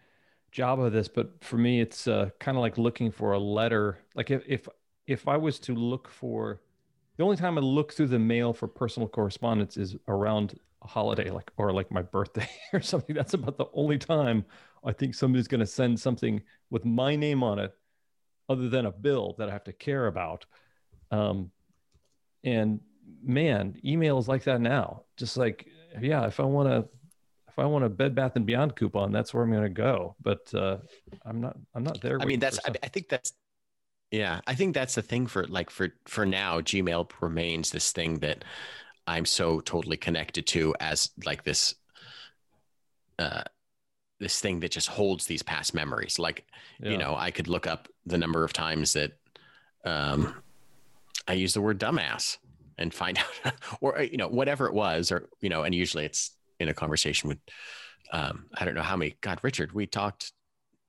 job 0.52 0.80
of 0.80 0.92
this, 0.92 1.08
but 1.08 1.42
for 1.44 1.58
me, 1.58 1.80
it's 1.80 2.08
uh, 2.08 2.30
kind 2.40 2.56
of 2.56 2.62
like 2.62 2.78
looking 2.78 3.10
for 3.10 3.32
a 3.32 3.38
letter. 3.38 3.98
Like 4.14 4.30
if 4.30 4.44
if 4.46 4.68
if 5.06 5.28
I 5.28 5.36
was 5.36 5.58
to 5.60 5.74
look 5.74 6.08
for, 6.08 6.60
the 7.16 7.24
only 7.24 7.36
time 7.36 7.58
I 7.58 7.62
look 7.62 7.92
through 7.92 8.08
the 8.08 8.18
mail 8.18 8.52
for 8.54 8.68
personal 8.68 9.08
correspondence 9.08 9.76
is 9.76 9.96
around 10.08 10.58
holiday, 10.88 11.30
like 11.30 11.50
or 11.56 11.72
like 11.72 11.90
my 11.90 12.02
birthday 12.02 12.48
or 12.72 12.80
something. 12.80 13.14
That's 13.14 13.34
about 13.34 13.58
the 13.58 13.66
only 13.72 13.98
time 13.98 14.44
I 14.84 14.92
think 14.92 15.14
somebody's 15.14 15.48
going 15.48 15.60
to 15.60 15.66
send 15.66 15.98
something 16.00 16.42
with 16.70 16.84
my 16.84 17.16
name 17.16 17.42
on 17.42 17.58
it, 17.58 17.72
other 18.48 18.68
than 18.68 18.86
a 18.86 18.92
bill 18.92 19.34
that 19.38 19.48
I 19.48 19.52
have 19.52 19.64
to 19.64 19.72
care 19.72 20.06
about. 20.06 20.46
Um, 21.10 21.50
and 22.44 22.80
man, 23.22 23.78
email 23.84 24.18
is 24.18 24.28
like 24.28 24.44
that 24.44 24.60
now. 24.60 25.04
Just 25.16 25.36
like 25.36 25.68
yeah, 26.00 26.26
if 26.26 26.40
I 26.40 26.44
want 26.44 26.68
to 26.68 26.88
if 27.58 27.58
I 27.58 27.66
want 27.66 27.84
a 27.84 27.88
Bed 27.88 28.14
Bath 28.14 28.36
and 28.36 28.46
Beyond 28.46 28.76
coupon, 28.76 29.10
that's 29.10 29.34
where 29.34 29.42
I'm 29.42 29.50
going 29.50 29.64
to 29.64 29.68
go. 29.68 30.14
But 30.22 30.54
uh, 30.54 30.76
I'm 31.24 31.40
not. 31.40 31.56
I'm 31.74 31.82
not 31.82 32.00
there. 32.00 32.20
I 32.20 32.24
mean, 32.24 32.38
that's. 32.38 32.60
I, 32.64 32.72
I 32.82 32.88
think 32.88 33.08
that's. 33.08 33.32
Yeah, 34.12 34.40
I 34.46 34.54
think 34.54 34.74
that's 34.74 34.94
the 34.94 35.02
thing 35.02 35.26
for 35.26 35.44
like 35.44 35.68
for 35.68 35.88
for 36.06 36.24
now. 36.24 36.60
Gmail 36.60 37.10
remains 37.20 37.70
this 37.70 37.90
thing 37.90 38.20
that 38.20 38.44
I'm 39.08 39.24
so 39.24 39.60
totally 39.60 39.96
connected 39.96 40.46
to 40.48 40.74
as 40.80 41.10
like 41.24 41.42
this. 41.42 41.74
Uh, 43.18 43.42
this 44.20 44.40
thing 44.40 44.60
that 44.60 44.72
just 44.72 44.88
holds 44.88 45.26
these 45.26 45.42
past 45.42 45.74
memories. 45.74 46.18
Like 46.18 46.44
yeah. 46.80 46.90
you 46.90 46.98
know, 46.98 47.16
I 47.16 47.30
could 47.30 47.48
look 47.48 47.66
up 47.66 47.88
the 48.04 48.18
number 48.18 48.44
of 48.44 48.52
times 48.52 48.92
that 48.92 49.12
um, 49.84 50.34
I 51.26 51.34
use 51.34 51.54
the 51.54 51.60
word 51.60 51.78
dumbass 51.78 52.36
and 52.78 52.92
find 52.92 53.18
out, 53.44 53.54
or 53.80 53.98
uh, 53.98 54.02
you 54.02 54.16
know, 54.16 54.28
whatever 54.28 54.66
it 54.66 54.74
was, 54.74 55.10
or 55.10 55.28
you 55.40 55.48
know, 55.48 55.62
and 55.62 55.74
usually 55.74 56.04
it's 56.04 56.32
in 56.60 56.68
a 56.68 56.74
conversation 56.74 57.28
with, 57.28 57.38
um, 58.12 58.46
I 58.56 58.64
don't 58.64 58.74
know 58.74 58.82
how 58.82 58.96
many. 58.96 59.16
God, 59.20 59.38
Richard, 59.42 59.72
we 59.72 59.86
talked 59.86 60.32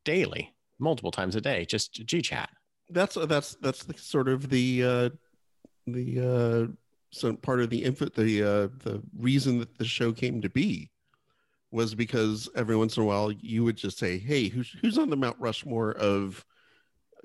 daily, 0.03 0.53
multiple 0.79 1.11
times 1.11 1.35
a 1.35 1.41
day, 1.41 1.65
just 1.65 1.93
G 2.05 2.21
chat. 2.21 2.49
that's 2.89 3.15
that's 3.15 3.55
that's 3.55 3.83
the 3.83 3.97
sort 3.97 4.27
of 4.27 4.49
the 4.49 4.83
uh 4.83 5.09
the 5.87 6.19
uh 6.19 6.73
so 7.11 7.33
part 7.35 7.59
of 7.61 7.69
the 7.69 7.83
infant 7.83 8.13
the 8.15 8.43
uh 8.43 8.67
the 8.83 9.01
reason 9.17 9.59
that 9.59 9.77
the 9.77 9.85
show 9.85 10.11
came 10.11 10.41
to 10.41 10.49
be 10.49 10.89
was 11.71 11.93
because 11.95 12.49
every 12.55 12.75
once 12.75 12.97
in 12.97 13.03
a 13.03 13.05
while 13.05 13.31
you 13.31 13.63
would 13.63 13.77
just 13.77 13.97
say 13.97 14.17
hey 14.17 14.47
who's 14.47 14.75
who's 14.81 14.97
on 14.97 15.09
the 15.09 15.15
mount 15.17 15.37
rushmore 15.39 15.91
of 15.93 16.45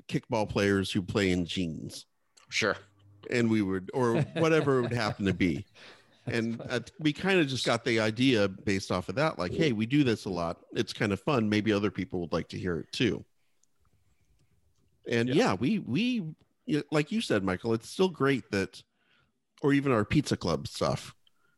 kickball 0.08 0.48
players 0.48 0.90
who 0.92 1.00
play 1.02 1.30
in 1.30 1.46
jeans? 1.46 2.06
Sure. 2.50 2.76
and 3.30 3.48
we 3.50 3.62
would 3.62 3.90
or 3.94 4.20
whatever 4.34 4.78
it 4.78 4.82
would 4.82 4.92
happen 4.92 5.24
to 5.26 5.34
be. 5.34 5.64
And 6.26 6.58
uh, 6.70 6.80
we 6.98 7.12
kind 7.12 7.38
of 7.38 7.48
just 7.48 7.66
got 7.66 7.84
the 7.84 8.00
idea 8.00 8.48
based 8.48 8.90
off 8.90 9.10
of 9.10 9.16
that 9.16 9.38
like 9.38 9.52
hey 9.52 9.72
we 9.72 9.84
do 9.84 10.04
this 10.04 10.24
a 10.24 10.30
lot. 10.30 10.56
It's 10.72 10.94
kind 10.94 11.12
of 11.12 11.20
fun. 11.20 11.50
Maybe 11.50 11.70
other 11.70 11.90
people 11.90 12.18
would 12.20 12.32
like 12.32 12.48
to 12.48 12.58
hear 12.58 12.78
it 12.78 12.90
too. 12.92 13.22
And 15.06 15.28
Yeah. 15.28 15.34
yeah, 15.34 15.52
we 15.54 15.80
we 15.80 16.24
like 16.90 17.12
you 17.12 17.20
said 17.20 17.44
michael 17.44 17.74
it's 17.74 17.90
still 17.90 18.08
great 18.08 18.50
that 18.52 18.82
or 19.64 19.72
even 19.72 19.90
our 19.90 20.04
pizza 20.04 20.36
club 20.36 20.68
stuff 20.68 21.14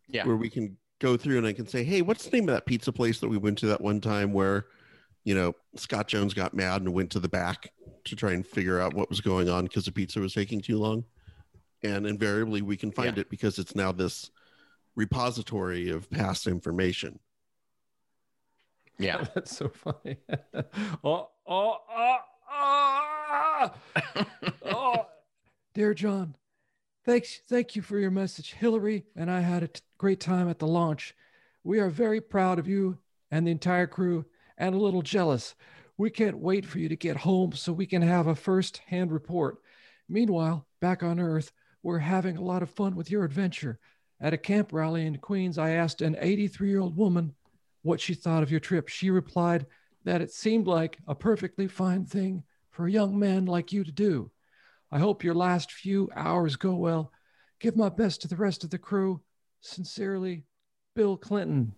Yeah. 0.09 0.25
where 0.27 0.37
we 0.37 0.49
can 0.49 0.77
go 1.01 1.17
through 1.17 1.37
and 1.39 1.47
i 1.47 1.53
can 1.53 1.67
say 1.67 1.83
hey 1.85 2.01
what's 2.01 2.25
the 2.25 2.31
name 2.37 2.49
of 2.49 2.55
that 2.55 2.65
pizza 2.65 2.93
place 2.93 3.19
that 3.21 3.29
we 3.29 3.37
went 3.37 3.59
to 3.59 3.67
that 3.67 3.81
one 3.81 4.01
time 4.01 4.33
where 4.33 4.67
you 5.25 5.35
know 5.35 5.53
scott 5.75 6.07
jones 6.09 6.33
got 6.33 6.55
mad 6.55 6.81
and 6.83 6.95
went 6.95 7.11
to 7.11 7.21
the 7.21 7.29
back 7.29 7.73
to 8.05 8.15
try 8.17 8.33
and 8.33 8.47
figure 8.47 8.81
out 8.81 8.95
what 8.95 9.11
was 9.11 9.21
going 9.21 9.49
on 9.51 9.65
because 9.65 9.85
the 9.85 9.93
pizza 9.93 10.21
was 10.21 10.33
taking 10.33 10.61
too 10.61 10.79
long 10.79 11.05
and 11.83 12.07
invariably 12.07 12.63
we 12.63 12.77
can 12.77 12.93
find 12.93 13.17
Yeah. 13.17 13.23
it 13.23 13.29
because 13.31 13.59
it's 13.59 13.75
now 13.75 13.91
this 13.93 14.31
repository 14.95 15.91
of 15.91 16.09
past 16.11 16.47
information 16.47 17.19
Yeah. 18.99 19.25
That's 19.35 19.55
so 19.57 19.69
funny. 19.69 20.17
oh, 21.05 21.29
oh, 21.29 21.29
oh, 21.47 21.77
oh, 21.91 22.19
ah. 22.51 23.75
oh. 24.65 25.07
Dear 25.75 25.93
John, 25.93 26.35
thanks, 27.07 27.41
thank 27.49 27.77
you 27.77 27.83
for 27.83 27.99
your 27.99 28.11
message. 28.11 28.55
Hillary 28.55 29.05
and 29.15 29.31
I 29.31 29.41
had 29.41 29.63
a 29.63 29.69
t- 29.69 29.81
great 29.97 30.19
time 30.19 30.49
at 30.49 30.59
the 30.59 30.67
launch. 30.67 31.15
We 31.63 31.79
are 31.79 31.89
very 31.89 32.21
proud 32.21 32.59
of 32.59 32.67
you 32.67 32.99
and 33.31 33.47
the 33.47 33.53
entire 33.53 33.87
crew 33.87 34.27
and 34.59 34.75
a 34.75 34.79
little 34.79 35.03
jealous. 35.03 35.55
We 35.97 36.11
can't 36.11 36.39
wait 36.39 36.67
for 36.67 36.81
you 36.81 36.89
to 36.89 36.97
get 36.97 37.19
home 37.19 37.53
so 37.53 37.73
we 37.73 37.87
can 37.87 38.03
have 38.03 38.27
a 38.27 38.35
first 38.35 38.79
hand 38.89 39.13
report. 39.13 39.59
Meanwhile, 40.09 40.67
back 40.81 41.05
on 41.05 41.21
Earth, 41.21 41.53
we're 41.83 42.01
having 42.01 42.37
a 42.37 42.43
lot 42.43 42.63
of 42.63 42.71
fun 42.71 42.97
with 42.97 43.11
your 43.11 43.25
adventure. 43.25 43.79
At 44.21 44.35
a 44.35 44.39
camp 44.39 44.73
rally 44.73 45.07
in 45.07 45.19
Queens, 45.19 45.59
I 45.59 45.71
asked 45.71 46.03
an 46.03 46.17
83 46.19 46.69
year 46.69 46.81
old 46.81 46.97
woman 46.97 47.35
what 47.83 48.01
she 48.01 48.15
thought 48.15 48.43
of 48.43 48.51
your 48.51 48.61
trip. 48.61 48.89
She 48.89 49.11
replied 49.11 49.67
that 50.05 50.23
it 50.23 50.33
seemed 50.33 50.67
like 50.67 50.99
a 51.07 51.15
perfectly 51.15 51.69
fine 51.69 52.05
thing 52.05 52.43
for 52.73 52.87
a 52.87 52.93
young 52.93 53.17
man 53.17 53.47
like 53.47 53.73
you 53.73 53.85
to 53.85 53.93
do. 53.93 54.31
I 54.93 54.99
hope 54.99 55.25
your 55.25 55.35
last 55.35 55.73
few 55.73 56.11
hours 56.15 56.57
go 56.57 56.75
well. 56.75 57.13
Give 57.59 57.77
my 57.77 57.89
best 57.89 58.23
to 58.23 58.29
the 58.29 58.37
rest 58.37 58.65
of 58.65 58.71
the 58.71 58.79
crew. 58.79 59.21
Sincerely, 59.61 60.45
Bill 60.95 61.17
Clinton. 61.17 61.75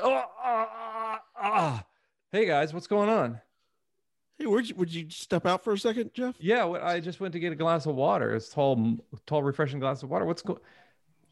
Oh, 0.00 0.12
ah, 0.12 0.30
ah, 0.44 1.20
ah. 1.40 1.84
Hey 2.32 2.46
guys, 2.46 2.72
what's 2.74 2.86
going 2.86 3.08
on? 3.08 3.40
hey 4.38 4.44
would 4.46 4.68
you, 4.68 4.74
would 4.74 4.92
you 4.92 5.08
step 5.08 5.46
out 5.46 5.64
for 5.64 5.72
a 5.72 5.78
second 5.78 6.10
jeff 6.12 6.34
Yeah, 6.38 6.66
I 6.68 7.00
just 7.00 7.20
went 7.20 7.32
to 7.32 7.38
get 7.40 7.52
a 7.52 7.56
glass 7.56 7.86
of 7.86 7.94
water. 7.94 8.34
It's 8.34 8.50
tall, 8.50 8.98
tall, 9.24 9.42
refreshing 9.42 9.80
glass 9.80 10.02
of 10.02 10.10
water. 10.10 10.26
What's 10.26 10.42
going? 10.42 10.58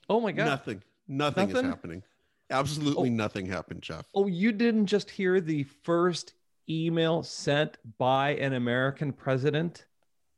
Oh 0.09 0.21
my 0.21 0.33
god! 0.33 0.47
nothing 0.47 0.83
nothing, 1.09 1.49
Nothing? 1.49 1.65
is 1.67 1.71
happening 1.71 2.03
absolutely 2.51 3.11
Oh. 3.11 3.13
nothing 3.13 3.45
happened 3.47 3.83
jeff 3.83 4.07
Oh, 4.15 4.27
you 4.27 4.53
didn't 4.53 4.87
just 4.87 5.11
hear 5.11 5.41
the 5.41 5.65
first 5.83 6.33
email 6.69 7.23
sent 7.23 7.77
by 7.99 8.31
an 8.37 8.53
American 8.55 9.13
president 9.13 9.85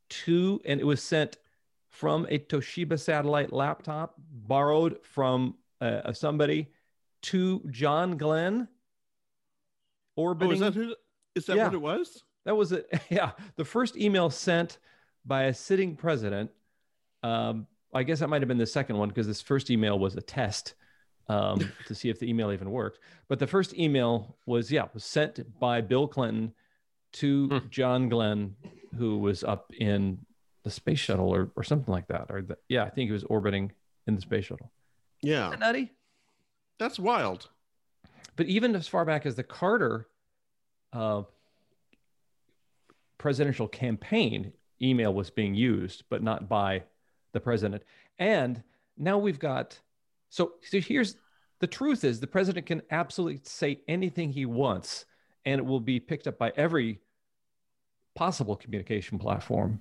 to, 0.09 0.61
and 0.65 0.81
it 0.81 0.85
was 0.85 1.03
sent 1.03 1.37
from 1.89 2.27
a 2.31 2.39
Toshiba 2.39 2.99
satellite 3.01 3.53
laptop 3.53 4.15
borrowed 4.19 4.99
from 5.05 5.55
uh, 5.81 6.13
somebody 6.13 6.69
to 7.23 7.63
John 7.71 8.17
Glenn 8.17 8.69
oh 10.17 10.23
orbiting. 10.23 10.55
is 10.55 10.61
that 10.61 10.75
who 10.75 10.95
is 11.35 11.47
that 11.47 11.57
Yeah. 11.57 11.65
what 11.65 11.75
it 11.75 11.81
was 11.81 12.23
That 12.45 12.55
was 12.57 12.73
it. 12.73 12.89
Yeah, 13.11 13.33
the 13.57 13.65
first 13.65 13.97
email 13.97 14.31
sent 14.31 14.79
by 15.25 15.45
a 15.45 15.55
sitting 15.55 15.97
president. 15.97 16.51
Um, 17.23 17.67
I 17.93 18.03
guess 18.03 18.21
that 18.21 18.29
might 18.29 18.43
have 18.43 18.49
been 18.49 18.59
the 18.59 18.67
second 18.67 18.97
one 18.99 19.09
because 19.09 19.27
this 19.27 19.41
first 19.41 19.71
email 19.71 19.99
was 19.99 20.15
a 20.17 20.21
test 20.21 20.75
um, 21.29 21.73
to 21.87 21.95
see 21.95 22.09
if 22.11 22.21
the 22.21 22.29
email 22.29 22.53
even 22.53 22.71
worked. 22.71 23.01
But 23.29 23.39
the 23.39 23.47
first 23.47 23.75
email 23.77 24.37
was 24.47 24.71
yeah 24.71 24.87
was 24.95 25.05
sent 25.05 25.59
by 25.59 25.81
Bill 25.81 26.07
Clinton 26.07 26.53
to 27.15 27.49
Hmm. 27.49 27.59
John 27.71 28.09
Glenn, 28.09 28.55
who 28.97 29.19
was 29.19 29.45
up 29.45 29.73
in 29.79 30.19
the 30.65 30.71
space 30.71 30.99
shuttle 30.99 31.33
or 31.33 31.51
or 31.57 31.63
something 31.63 31.93
like 31.93 32.09
that. 32.09 32.27
Or 32.31 32.43
the, 32.43 32.59
yeah, 32.69 32.85
I 32.85 32.91
think 32.91 33.09
he 33.09 33.13
was 33.13 33.25
orbiting 33.25 33.73
in 34.07 34.15
the 34.15 34.21
space 34.21 34.47
shuttle. 34.47 34.73
yeah 35.23 35.49
Isn't 35.49 35.61
that 35.61 35.67
nutty? 35.67 35.93
that's 36.79 36.99
wild 36.99 37.49
But 38.37 38.47
even 38.47 38.75
as 38.77 38.89
far 38.89 39.05
back 39.05 39.27
as 39.27 39.35
the 39.37 39.43
Carter 39.43 40.09
uh, 40.93 41.23
presidential 43.19 43.69
campaign, 43.69 44.53
email 44.81 45.13
was 45.15 45.31
being 45.31 45.55
used, 45.55 46.05
but 46.11 46.23
not 46.23 46.49
by 46.49 46.83
the 47.33 47.41
president. 47.41 47.83
And 48.19 48.63
now 48.97 49.19
we've 49.19 49.39
got 49.39 49.79
so, 50.29 50.55
so 50.63 50.81
here's 50.81 51.17
the 51.61 51.67
truth 51.67 52.05
is 52.05 52.21
the 52.21 52.27
president 52.27 52.67
can 52.67 52.83
absolutely 52.91 53.41
say 53.45 53.81
anything 53.89 54.33
he 54.33 54.45
wants, 54.47 55.07
and 55.45 55.59
it 55.59 55.65
will 55.65 55.81
be 55.81 56.01
picked 56.01 56.27
up 56.27 56.39
by 56.39 56.53
every 56.57 57.01
possible 58.17 58.57
communication 58.57 59.19
platform. 59.19 59.81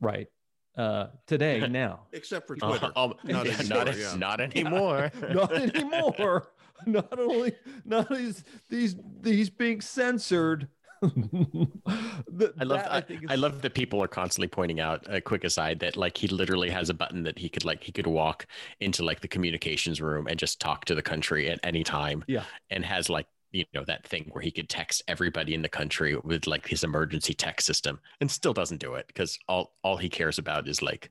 Right. 0.00 0.28
Uh, 0.76 1.06
today, 1.26 1.66
now. 1.70 2.00
except 2.12 2.46
for 2.46 2.56
Uh, 2.62 2.68
twitter 2.78 2.92
um, 2.96 3.14
Not 3.24 3.46
yeah, 3.46 3.52
anymore, 3.58 3.84
not, 3.84 3.96
yeah. 3.98 4.14
not 4.16 4.40
anymore. 4.46 5.10
not 5.32 5.52
anymore. 5.52 6.48
Not 6.86 7.18
only 7.18 7.52
not 7.86 8.08
these 8.10 8.44
these 8.68 8.94
these 9.22 9.48
being 9.50 9.80
censored. 9.80 10.68
The- 11.00 12.52
I 12.60 12.64
love 12.64 12.80
that, 12.82 12.92
I, 12.92 13.00
think 13.00 13.24
is- 13.24 13.30
I 13.30 13.34
love 13.36 13.62
that 13.62 13.74
people 13.74 14.02
are 14.02 14.08
constantly 14.08 14.48
pointing 14.48 14.80
out 14.80 15.06
a 15.08 15.20
quick 15.20 15.44
aside 15.44 15.78
that 15.80 15.96
like 15.96 16.16
he 16.18 16.28
literally 16.28 16.68
has 16.70 16.90
a 16.90 16.94
button 16.94 17.22
that 17.24 17.38
he 17.38 17.48
could 17.48 17.64
like 17.64 17.82
he 17.82 17.92
could 17.92 18.06
walk 18.06 18.46
into 18.80 19.02
like 19.04 19.20
the 19.20 19.28
communications 19.28 20.00
room 20.02 20.26
and 20.26 20.38
just 20.38 20.60
talk 20.60 20.84
to 20.86 20.94
the 20.94 21.02
country 21.02 21.48
at 21.48 21.58
any 21.62 21.82
time 21.84 22.24
Yeah. 22.26 22.44
and 22.70 22.84
has 22.84 23.08
like 23.08 23.26
you 23.52 23.64
know 23.74 23.84
that 23.84 24.06
thing 24.06 24.28
where 24.32 24.42
he 24.42 24.50
could 24.50 24.68
text 24.68 25.02
everybody 25.08 25.54
in 25.54 25.62
the 25.62 25.68
country 25.68 26.16
with 26.24 26.46
like 26.46 26.66
his 26.66 26.84
emergency 26.84 27.32
text 27.34 27.66
system 27.66 27.98
and 28.20 28.30
still 28.30 28.52
doesn't 28.52 28.80
do 28.80 28.94
it 28.94 29.06
because 29.06 29.38
all 29.48 29.74
all 29.82 29.96
he 29.96 30.08
cares 30.08 30.38
about 30.38 30.68
is 30.68 30.82
like 30.82 31.10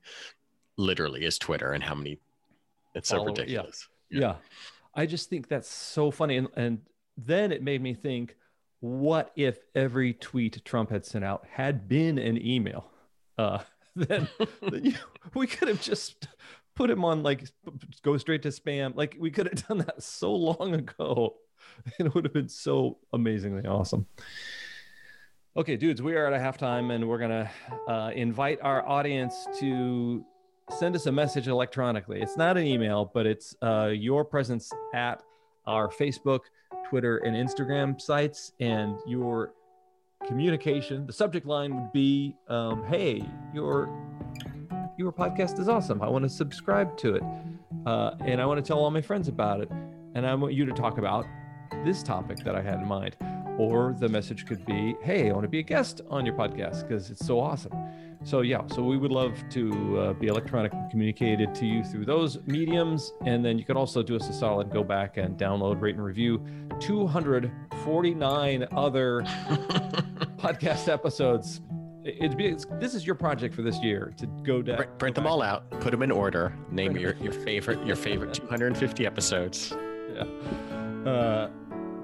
literally 0.77 1.25
is 1.25 1.37
Twitter 1.39 1.71
and 1.71 1.83
how 1.83 1.95
many 1.95 2.19
it's 2.93 3.09
so 3.09 3.17
Follow- 3.17 3.27
yeah. 3.35 3.41
ridiculous. 3.41 3.87
yeah. 4.09 4.35
I 4.93 5.05
just 5.05 5.29
think 5.29 5.47
that's 5.49 5.69
so 5.69 6.11
funny. 6.11 6.37
And 6.37 6.47
and 6.55 6.79
then 7.17 7.51
it 7.51 7.61
made 7.63 7.81
me 7.81 7.93
think, 7.93 8.35
what 8.79 9.31
if 9.35 9.57
every 9.73 10.13
tweet 10.13 10.63
Trump 10.65 10.89
had 10.89 11.05
sent 11.05 11.25
out 11.25 11.45
had 11.49 11.87
been 11.87 12.17
an 12.17 12.37
email? 12.45 12.89
uh, 13.37 13.59
then, 13.95 14.27
then 14.61 14.83
you, 14.85 14.93
we 15.33 15.47
could 15.47 15.67
have 15.67 15.81
just 15.81 16.27
put 16.75 16.89
him 16.89 17.03
on 17.05 17.23
like 17.23 17.45
go 18.03 18.17
straight 18.17 18.43
to 18.43 18.49
spam. 18.49 18.95
Like 18.95 19.15
we 19.19 19.31
could 19.31 19.47
have 19.47 19.67
done 19.67 19.79
that 19.79 20.01
so 20.03 20.33
long 20.33 20.73
ago. 20.73 21.35
It 21.99 22.13
would 22.13 22.25
have 22.25 22.33
been 22.33 22.49
so 22.49 22.97
amazingly 23.13 23.67
awesome. 23.67 24.07
Okay, 25.57 25.77
dudes, 25.77 26.01
we 26.01 26.15
are 26.15 26.25
at 26.25 26.33
a 26.33 26.43
halftime, 26.43 26.93
and 26.93 27.07
we're 27.07 27.17
gonna 27.17 27.49
uh, 27.87 28.11
invite 28.13 28.59
our 28.61 28.85
audience 28.87 29.47
to 29.59 30.25
send 30.79 30.95
us 30.95 31.05
a 31.05 31.11
message 31.11 31.47
electronically. 31.47 32.21
It's 32.21 32.35
not 32.35 32.57
an 32.57 32.65
email, 32.65 33.09
but 33.13 33.25
it's 33.25 33.55
uh, 33.61 33.91
your 33.93 34.25
presence 34.25 34.71
at 34.93 35.23
our 35.65 35.87
Facebook, 35.87 36.41
Twitter, 36.89 37.17
and 37.19 37.35
Instagram 37.35 38.01
sites, 38.01 38.51
and 38.59 38.97
your 39.07 39.53
communication. 40.27 41.05
The 41.05 41.13
subject 41.13 41.45
line 41.45 41.73
would 41.75 41.93
be, 41.93 42.35
um, 42.49 42.83
"Hey, 42.85 43.23
your 43.53 43.87
your 44.97 45.13
podcast 45.13 45.59
is 45.59 45.69
awesome. 45.69 46.01
I 46.01 46.09
want 46.09 46.23
to 46.23 46.29
subscribe 46.29 46.97
to 46.97 47.15
it, 47.15 47.23
uh, 47.85 48.15
and 48.21 48.41
I 48.41 48.45
want 48.45 48.63
to 48.63 48.67
tell 48.67 48.79
all 48.79 48.91
my 48.91 49.01
friends 49.01 49.29
about 49.29 49.61
it, 49.61 49.69
and 50.15 50.27
I 50.27 50.35
want 50.35 50.53
you 50.53 50.65
to 50.65 50.73
talk 50.73 50.97
about 50.97 51.25
this 51.83 52.03
topic 52.03 52.37
that 52.43 52.55
I 52.55 52.61
had 52.61 52.79
in 52.79 52.87
mind." 52.87 53.15
Or 53.57 53.95
the 53.97 54.09
message 54.09 54.45
could 54.45 54.65
be, 54.65 54.95
"Hey, 55.01 55.29
I 55.29 55.33
want 55.33 55.43
to 55.43 55.49
be 55.49 55.59
a 55.59 55.63
guest 55.63 56.01
on 56.09 56.25
your 56.25 56.35
podcast 56.35 56.87
because 56.87 57.09
it's 57.09 57.25
so 57.25 57.39
awesome." 57.39 57.73
So 58.25 58.41
yeah, 58.41 58.65
so 58.73 58.81
we 58.81 58.97
would 58.97 59.11
love 59.11 59.37
to 59.51 59.99
uh, 59.99 60.13
be 60.13 60.27
electronically 60.27 60.79
communicated 60.89 61.53
to 61.55 61.65
you 61.65 61.83
through 61.83 62.05
those 62.05 62.39
mediums, 62.47 63.13
and 63.23 63.45
then 63.45 63.59
you 63.59 63.63
could 63.63 63.77
also 63.77 64.01
do 64.01 64.15
us 64.15 64.27
a 64.27 64.33
solid, 64.33 64.71
go 64.71 64.83
back 64.83 65.17
and 65.17 65.37
download, 65.37 65.79
rate, 65.79 65.93
and 65.93 66.03
review 66.03 66.43
249 66.79 68.67
other 68.71 69.21
podcast 70.39 70.87
episodes. 70.91 71.61
It'd 72.03 72.35
be 72.35 72.47
it's, 72.47 72.65
this 72.79 72.95
is 72.95 73.05
your 73.05 73.15
project 73.15 73.53
for 73.53 73.61
this 73.61 73.77
year 73.83 74.13
to 74.17 74.25
go 74.43 74.61
down, 74.63 74.77
Print, 74.77 74.99
print 74.99 75.15
them 75.15 75.27
all 75.27 75.43
out, 75.43 75.69
put 75.79 75.91
them 75.91 76.01
in 76.01 76.11
order, 76.11 76.55
name 76.71 76.97
your, 76.97 77.15
your 77.17 77.33
favorite 77.33 77.85
your 77.85 77.95
favorite 77.95 78.33
250 78.49 79.05
episodes. 79.05 79.71
Yeah. 80.15 80.84
Uh, 81.05 81.49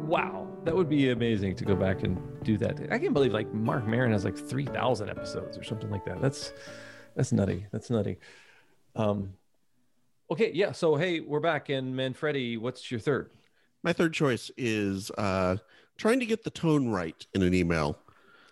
wow, 0.05 0.47
that 0.63 0.75
would 0.75 0.89
be 0.89 1.09
amazing 1.09 1.55
to 1.55 1.65
go 1.65 1.75
back 1.75 2.03
and 2.03 2.19
do 2.43 2.57
that. 2.57 2.79
I 2.91 2.99
can't 2.99 3.13
believe 3.13 3.33
like 3.33 3.51
Marc 3.53 3.85
Maron 3.87 4.11
has 4.11 4.25
like 4.25 4.37
3,000 4.37 5.09
episodes 5.09 5.57
or 5.57 5.63
something 5.63 5.89
like 5.89 6.05
that. 6.05 6.21
That's 6.21 6.53
that's 7.15 7.31
nutty. 7.31 7.65
That's 7.71 7.89
nutty. 7.89 8.17
Um, 8.95 9.33
okay, 10.29 10.51
yeah. 10.53 10.71
So 10.71 10.95
hey, 10.95 11.19
we're 11.19 11.39
back, 11.39 11.69
and 11.69 11.95
Manfredi, 11.95 12.57
what's 12.57 12.89
your 12.91 12.99
third? 12.99 13.31
My 13.83 13.93
third 13.93 14.13
choice 14.13 14.51
is 14.57 15.09
uh, 15.17 15.57
trying 15.97 16.19
to 16.19 16.25
get 16.25 16.43
the 16.43 16.51
tone 16.51 16.89
right 16.89 17.25
in 17.33 17.41
an 17.41 17.53
email, 17.53 17.97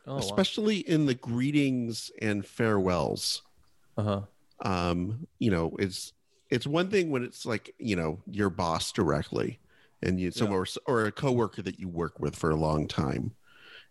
Oh, 0.07 0.17
especially 0.17 0.77
in 0.77 1.05
the 1.05 1.13
greetings 1.13 2.11
and 2.21 2.43
farewells. 2.45 3.43
uh 3.97 4.03
huh. 4.03 4.21
um 4.67 5.27
you 5.37 5.51
know 5.51 5.75
it's 5.77 6.13
it's 6.49 6.65
one 6.65 6.89
thing 6.89 7.11
when 7.11 7.23
it's 7.23 7.45
like 7.45 7.75
you 7.77 7.95
know 7.95 8.19
your 8.25 8.49
boss 8.49 8.91
directly 8.91 9.59
and 10.01 10.19
you 10.19 10.31
someone 10.31 10.57
or, 10.57 10.65
or 10.87 11.05
a 11.05 11.11
coworker 11.11 11.61
that 11.61 11.79
you 11.79 11.87
work 11.89 12.19
with 12.19 12.35
for 12.35 12.51
a 12.51 12.55
long 12.55 12.87
time. 12.87 13.35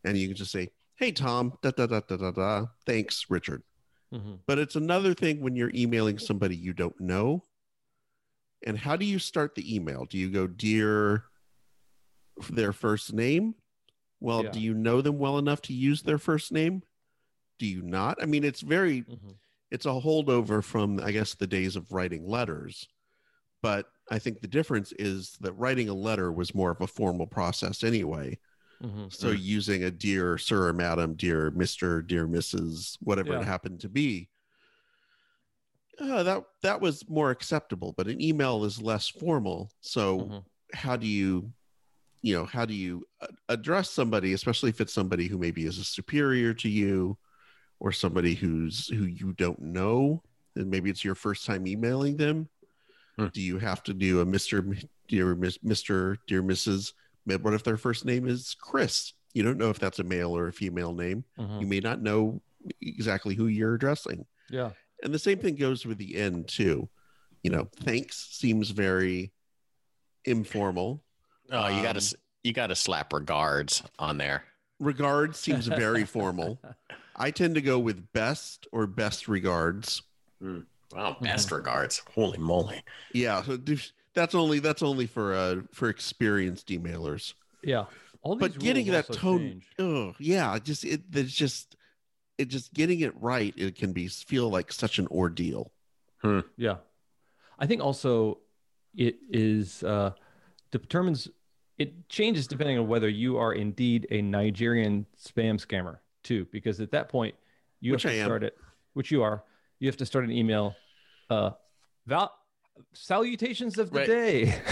And 0.05 0.17
you 0.17 0.29
can 0.29 0.37
just 0.37 0.53
say 0.53 0.71
hey 0.97 1.13
tom 1.13 1.53
da 1.63 1.71
da 1.71 1.87
da 1.87 2.01
da 2.01 2.17
da 2.17 2.31
da. 2.31 2.67
Thanks 2.87 3.27
richard. 3.29 3.63
Hmm 4.13 4.37
but 4.47 4.59
it's 4.59 4.77
another 4.77 5.13
thing 5.15 5.41
when 5.43 5.57
you're 5.57 5.73
emailing 5.75 6.19
somebody 6.19 6.57
you 6.57 6.73
don't 6.73 6.99
know. 7.01 7.43
And 8.67 8.79
how 8.79 8.97
do 8.97 9.05
you 9.05 9.19
start 9.19 9.55
the 9.55 9.75
email? 9.75 10.07
Do 10.07 10.17
you 10.19 10.31
go 10.31 10.47
dear 10.47 11.25
their 12.51 12.73
first 12.73 13.13
name? 13.13 13.55
Well 14.21 14.45
Yeah. 14.45 14.51
do 14.51 14.61
you 14.61 14.75
know 14.75 15.01
them 15.03 15.19
well 15.19 15.39
enough 15.39 15.61
to 15.63 15.75
use 15.75 16.03
their 16.03 16.19
first 16.19 16.53
name? 16.53 16.83
Do 17.59 17.67
you 17.67 17.83
not? 17.83 18.23
I 18.23 18.27
mean 18.27 18.45
it's 18.45 18.61
very 18.61 19.01
hmm 19.01 19.33
it's 19.71 19.85
a 19.85 19.91
holdover 19.91 20.65
from 20.65 20.99
i 21.01 21.11
guess 21.13 21.35
the 21.35 21.47
days 21.47 21.77
of 21.77 21.93
writing 21.93 22.27
letters. 22.27 22.89
But 23.61 23.85
i 24.11 24.19
think 24.19 24.41
the 24.41 24.49
difference 24.49 24.93
is 24.99 25.37
that 25.41 25.53
writing 25.53 25.89
a 25.89 25.95
letter 25.95 26.33
was 26.33 26.55
more 26.55 26.71
of 26.71 26.81
a 26.81 26.87
formal 26.87 27.27
process 27.27 27.83
anyway. 27.85 28.39
Hmm 28.81 29.07
so 29.11 29.31
using 29.31 29.85
a 29.85 29.91
dear 29.91 30.39
sir 30.39 30.69
or 30.69 30.73
madam 30.73 31.15
dear 31.15 31.51
mr 31.51 32.07
dear 32.07 32.27
mrs 32.29 32.97
whatever 33.01 33.33
Yeah. 33.33 33.41
it 33.41 33.45
happened 33.45 33.81
to 33.81 33.89
be 33.89 34.29
uh, 36.01 36.23
that 36.23 36.45
that 36.63 36.81
was 36.81 37.09
more 37.09 37.31
acceptable 37.31 37.93
but 37.97 38.07
an 38.07 38.21
email 38.23 38.65
is 38.65 38.81
less 38.81 39.09
formal. 39.09 39.71
So 39.81 40.19
Mhm. 40.21 40.45
how 40.75 40.97
do 40.97 41.07
you 41.07 41.53
you 42.23 42.35
know 42.37 42.45
how 42.45 42.65
do 42.65 42.75
you 42.75 43.05
address 43.49 43.91
somebody 43.91 44.33
especially 44.33 44.71
if 44.71 44.81
it's 44.81 44.93
somebody 44.93 45.27
who 45.27 45.39
maybe 45.39 45.65
is 45.65 45.79
a 45.79 45.85
superior 45.85 46.53
to 46.55 46.69
you 46.69 47.17
or 47.81 47.91
somebody 47.93 48.35
who's 48.35 48.87
who 48.89 49.05
you 49.07 49.33
don't 49.33 49.61
know 49.61 50.23
and 50.57 50.69
maybe 50.71 50.91
it's 50.91 51.05
your 51.05 51.15
first 51.15 51.47
time 51.47 51.67
emailing 51.67 52.17
them 52.17 52.49
Hmm. 53.19 53.27
do 53.33 53.41
you 53.41 53.59
have 53.59 53.83
to 53.85 53.93
do 53.95 54.21
a 54.21 54.27
mr 54.27 54.87
dear 55.09 55.35
Miss- 55.35 55.59
mr 55.59 56.17
dear 56.27 56.43
mrs 56.43 56.93
what 57.25 57.53
if 57.55 57.65
their 57.65 57.77
first 57.77 58.05
name 58.05 58.27
is 58.29 58.55
chris 58.61 59.13
you 59.35 59.43
don't 59.43 59.59
know 59.59 59.71
if 59.71 59.79
that's 59.79 59.99
a 59.99 60.05
male 60.05 60.37
or 60.37 60.49
a 60.49 60.53
female 60.53 60.93
name 60.95 61.25
Mhm. 61.39 61.61
you 61.61 61.67
may 61.67 61.81
not 61.81 62.01
know 62.01 62.41
exactly 62.81 63.35
who 63.35 63.47
you're 63.47 63.75
addressing 63.75 64.25
Yeah. 64.51 64.71
and 65.03 65.13
the 65.13 65.19
same 65.19 65.39
thing 65.39 65.57
goes 65.57 65.85
with 65.85 65.99
the 65.99 66.17
end 66.17 66.49
too 66.49 66.89
you 67.43 67.51
know 67.51 67.69
thanks 67.81 68.29
seems 68.31 68.71
very 68.71 69.33
informal 70.25 71.03
Oh, 71.51 71.67
you 71.69 71.83
got 71.83 71.97
Um, 71.97 72.03
to 72.03 72.17
you 72.45 72.53
got 72.53 72.67
to 72.69 72.77
slap 72.77 73.13
regards 73.15 73.83
on 73.99 74.19
there. 74.19 74.45
Regards 74.79 75.39
seems 75.39 75.67
very 75.67 76.05
formal 76.17 76.61
i 77.17 77.31
tend 77.33 77.55
to 77.57 77.61
go 77.63 77.79
with 77.81 78.13
best 78.13 78.67
or 78.71 78.87
best 78.87 79.27
regards 79.29 80.03
Wow, 80.93 81.17
best 81.21 81.51
regards. 81.51 82.03
Holy 82.15 82.39
moly. 82.39 82.83
yeah 83.13 83.43
so 83.43 83.59
that's 84.15 84.35
only 84.35 84.59
that's 84.59 84.83
only 84.83 85.07
for 85.07 85.35
uh 85.35 85.57
for 85.73 85.89
experienced 85.89 86.69
emailers 86.69 87.35
Yeah. 87.63 87.85
All 88.23 88.35
these 88.37 88.49
but 88.51 88.59
getting 88.59 88.87
that 88.87 89.13
tone 89.13 89.63
oh 89.79 90.15
yeah 90.19 90.59
just 90.59 90.85
it 90.85 91.03
it's 91.13 91.33
just 91.35 91.77
it 92.39 92.49
just 92.49 92.73
getting 92.73 93.01
it 93.01 93.13
right 93.21 93.53
it 93.57 93.75
can 93.77 93.93
be 93.93 94.09
feel 94.09 94.49
like 94.49 94.73
such 94.73 94.99
an 94.99 95.07
ordeal 95.09 95.71
Yeah. 96.57 96.77
I 97.59 97.67
think 97.67 97.83
also 97.83 98.39
it 98.97 99.17
is 99.31 99.83
uh 99.85 100.13
determines 100.71 101.29
it 101.79 102.09
changes 102.09 102.47
depending 102.49 102.79
on 102.79 102.89
whether 102.89 103.09
you 103.09 103.37
are 103.39 103.53
indeed 103.53 104.07
a 104.11 104.21
Nigerian 104.21 105.07
spam 105.17 105.65
scammer 105.65 105.99
too, 106.25 106.47
because 106.51 106.81
at 106.81 106.91
that 106.91 107.09
point 107.09 107.35
you 107.81 107.93
Which 107.93 108.03
have 108.03 108.13
to 108.13 108.19
I 108.19 108.21
am. 108.23 108.27
start 108.27 108.43
it, 108.43 108.57
which 108.95 109.13
you 109.13 109.23
are, 109.23 109.45
you 109.81 109.89
have 109.89 109.97
to 109.99 110.07
start 110.07 110.25
an 110.25 110.31
email 110.33 110.75
uh 111.31 111.51
val- 112.07 112.35
salutations 112.93 113.79
of 113.79 113.91
the 113.91 113.99
Right. 114.01 114.07
day. 114.07 114.55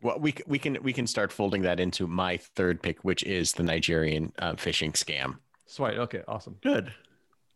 Well, 0.00 0.20
we 0.20 0.32
we 0.46 0.60
can 0.60 0.78
we 0.82 0.92
can 0.92 1.08
start 1.08 1.32
folding 1.32 1.62
that 1.62 1.80
into 1.80 2.06
my 2.06 2.36
third 2.36 2.80
pick, 2.84 3.00
which 3.04 3.24
is 3.24 3.52
the 3.54 3.64
Nigerian 3.64 4.32
uh, 4.38 4.52
phishing 4.52 4.92
scam. 4.92 5.38
Sweet. 5.66 5.98
Okay, 5.98 6.22
awesome. 6.28 6.56
good 6.62 6.92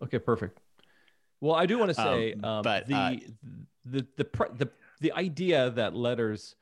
Okay, 0.03 0.19
perfect. 0.19 0.59
Well, 1.41 1.55
I 1.55 1.67
do 1.67 1.79
want 1.79 1.91
to 1.91 1.95
say, 1.95 2.33
Um, 2.33 2.45
um, 2.45 2.63
but, 2.65 2.89
the, 2.89 2.95
uh, 2.97 3.15
the 3.85 4.07
the 4.17 4.25
pre- 4.25 4.49
the 4.59 4.69
the 5.01 5.13
idea 5.13 5.71
that 5.71 5.95
letters, 5.95 6.57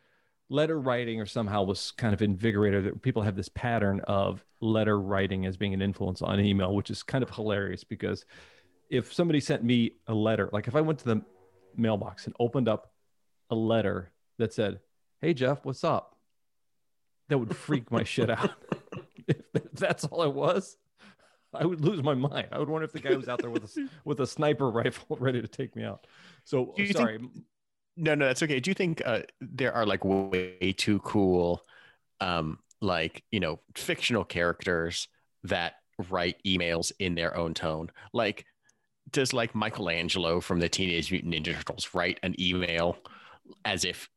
letter 0.51 0.79
writing, 0.79 1.21
or 1.21 1.25
somehow 1.27 1.63
was 1.63 1.93
kind 1.93 2.13
of 2.13 2.21
invigorated. 2.21 2.85
That 2.85 3.01
people 3.01 3.23
have 3.23 3.37
this 3.37 3.49
pattern 3.49 4.01
of 4.01 4.45
letter 4.61 5.01
writing 5.01 5.47
as 5.47 5.57
being 5.57 5.73
an 5.73 5.81
influence 5.81 6.21
on 6.21 6.39
email, 6.41 6.75
which 6.75 6.91
is 6.91 7.03
kind 7.03 7.23
of 7.23 7.31
hilarious 7.31 7.85
because 7.85 8.27
if 8.91 9.13
somebody 9.15 9.41
sent 9.41 9.65
me 9.65 9.93
a 10.09 10.15
letter, 10.15 10.51
like 10.53 10.69
if 10.69 10.77
I 10.77 10.83
went 10.83 10.99
to 10.99 11.05
the 11.07 11.23
mailbox 11.77 12.27
and 12.27 12.35
opened 12.39 12.69
up 12.69 12.93
a 13.49 13.55
letter 13.55 14.11
that 14.39 14.53
said, 14.53 14.81
"Hey 15.23 15.33
Jeff, 15.33 15.65
what's 15.65 15.85
up?" 15.85 16.17
That 17.29 17.39
would 17.39 17.57
freak 17.57 17.91
my 17.93 18.03
shit 18.03 18.29
out. 18.39 18.51
if 19.29 19.37
that's 19.73 20.05
all 20.05 20.25
it 20.25 20.35
was, 20.35 20.77
I 21.55 21.65
would 21.65 21.81
lose 21.81 22.03
my 22.03 22.15
mind. 22.15 22.49
I 22.51 22.59
would 22.59 22.69
wonder 22.69 22.85
if 22.85 22.93
the 22.93 22.99
guy 22.99 23.15
was 23.15 23.29
out 23.29 23.41
there 23.41 23.51
with 23.51 23.65
a 23.65 23.89
with 24.05 24.21
a 24.21 24.27
sniper 24.27 24.69
rifle 24.69 25.17
ready 25.21 25.41
to 25.41 25.49
take 25.49 25.77
me 25.77 25.85
out. 25.85 26.07
So 26.45 26.75
you 26.77 26.87
think- 26.87 26.97
sorry. 26.99 27.19
No, 27.97 28.15
no, 28.15 28.27
that's 28.27 28.43
okay. 28.43 28.61
Do 28.61 28.71
you 28.71 28.75
think 28.75 29.03
uh, 29.05 29.23
there 29.41 29.73
are 29.75 29.87
like 29.87 30.05
way 30.05 30.75
too 30.77 31.01
cool, 31.01 31.63
um, 32.21 32.59
like 32.81 33.23
you 33.31 33.41
know, 33.41 33.61
fictional 33.75 34.25
characters 34.25 35.09
that 35.45 35.75
write 36.11 36.37
emails 36.47 36.93
in 36.99 37.15
their 37.15 37.37
own 37.37 37.55
tone? 37.55 37.91
Like, 38.13 38.47
does 39.11 39.33
like 39.33 39.55
Michelangelo 39.55 40.41
from 40.41 40.61
the 40.61 40.69
Teenage 40.69 41.11
Mutant 41.11 41.35
Ninja 41.35 41.55
Turtles 41.55 41.91
write 41.93 42.19
an 42.23 42.41
email 42.41 42.97
as 43.65 43.85
if, 43.85 44.09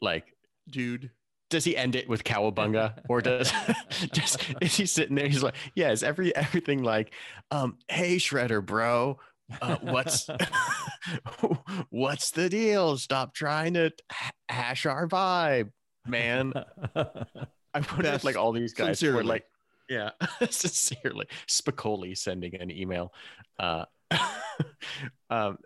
like, 0.00 0.34
dude 0.68 1.10
does 1.52 1.64
he 1.64 1.76
end 1.76 1.94
it 1.94 2.08
with 2.08 2.24
cowabunga 2.24 2.94
or 3.10 3.20
does 3.20 3.52
just 4.12 4.42
is 4.62 4.74
he 4.74 4.86
sitting 4.86 5.16
there 5.16 5.28
he's 5.28 5.42
like 5.42 5.54
yeah 5.74 5.90
is 5.90 6.02
every 6.02 6.34
everything 6.34 6.82
like 6.82 7.12
um 7.50 7.76
hey 7.88 8.16
shredder 8.16 8.64
bro 8.64 9.18
uh, 9.60 9.76
what's 9.82 10.28
what's 11.90 12.30
the 12.30 12.48
deal 12.48 12.96
stop 12.96 13.34
trying 13.34 13.74
to 13.74 13.90
hash 14.48 14.86
our 14.86 15.06
vibe 15.06 15.70
man 16.06 16.52
i 16.96 17.80
wonder 17.92 18.08
if 18.08 18.24
like 18.24 18.36
all 18.36 18.52
these 18.52 18.72
guys 18.72 19.02
were 19.02 19.24
like 19.24 19.44
Yeah, 19.88 20.10
sincerely, 20.50 21.26
Spicoli 21.46 22.16
sending 22.16 22.54
an 22.54 22.70
email. 22.70 23.12
Uh, 23.58 23.84
um, 25.30 25.58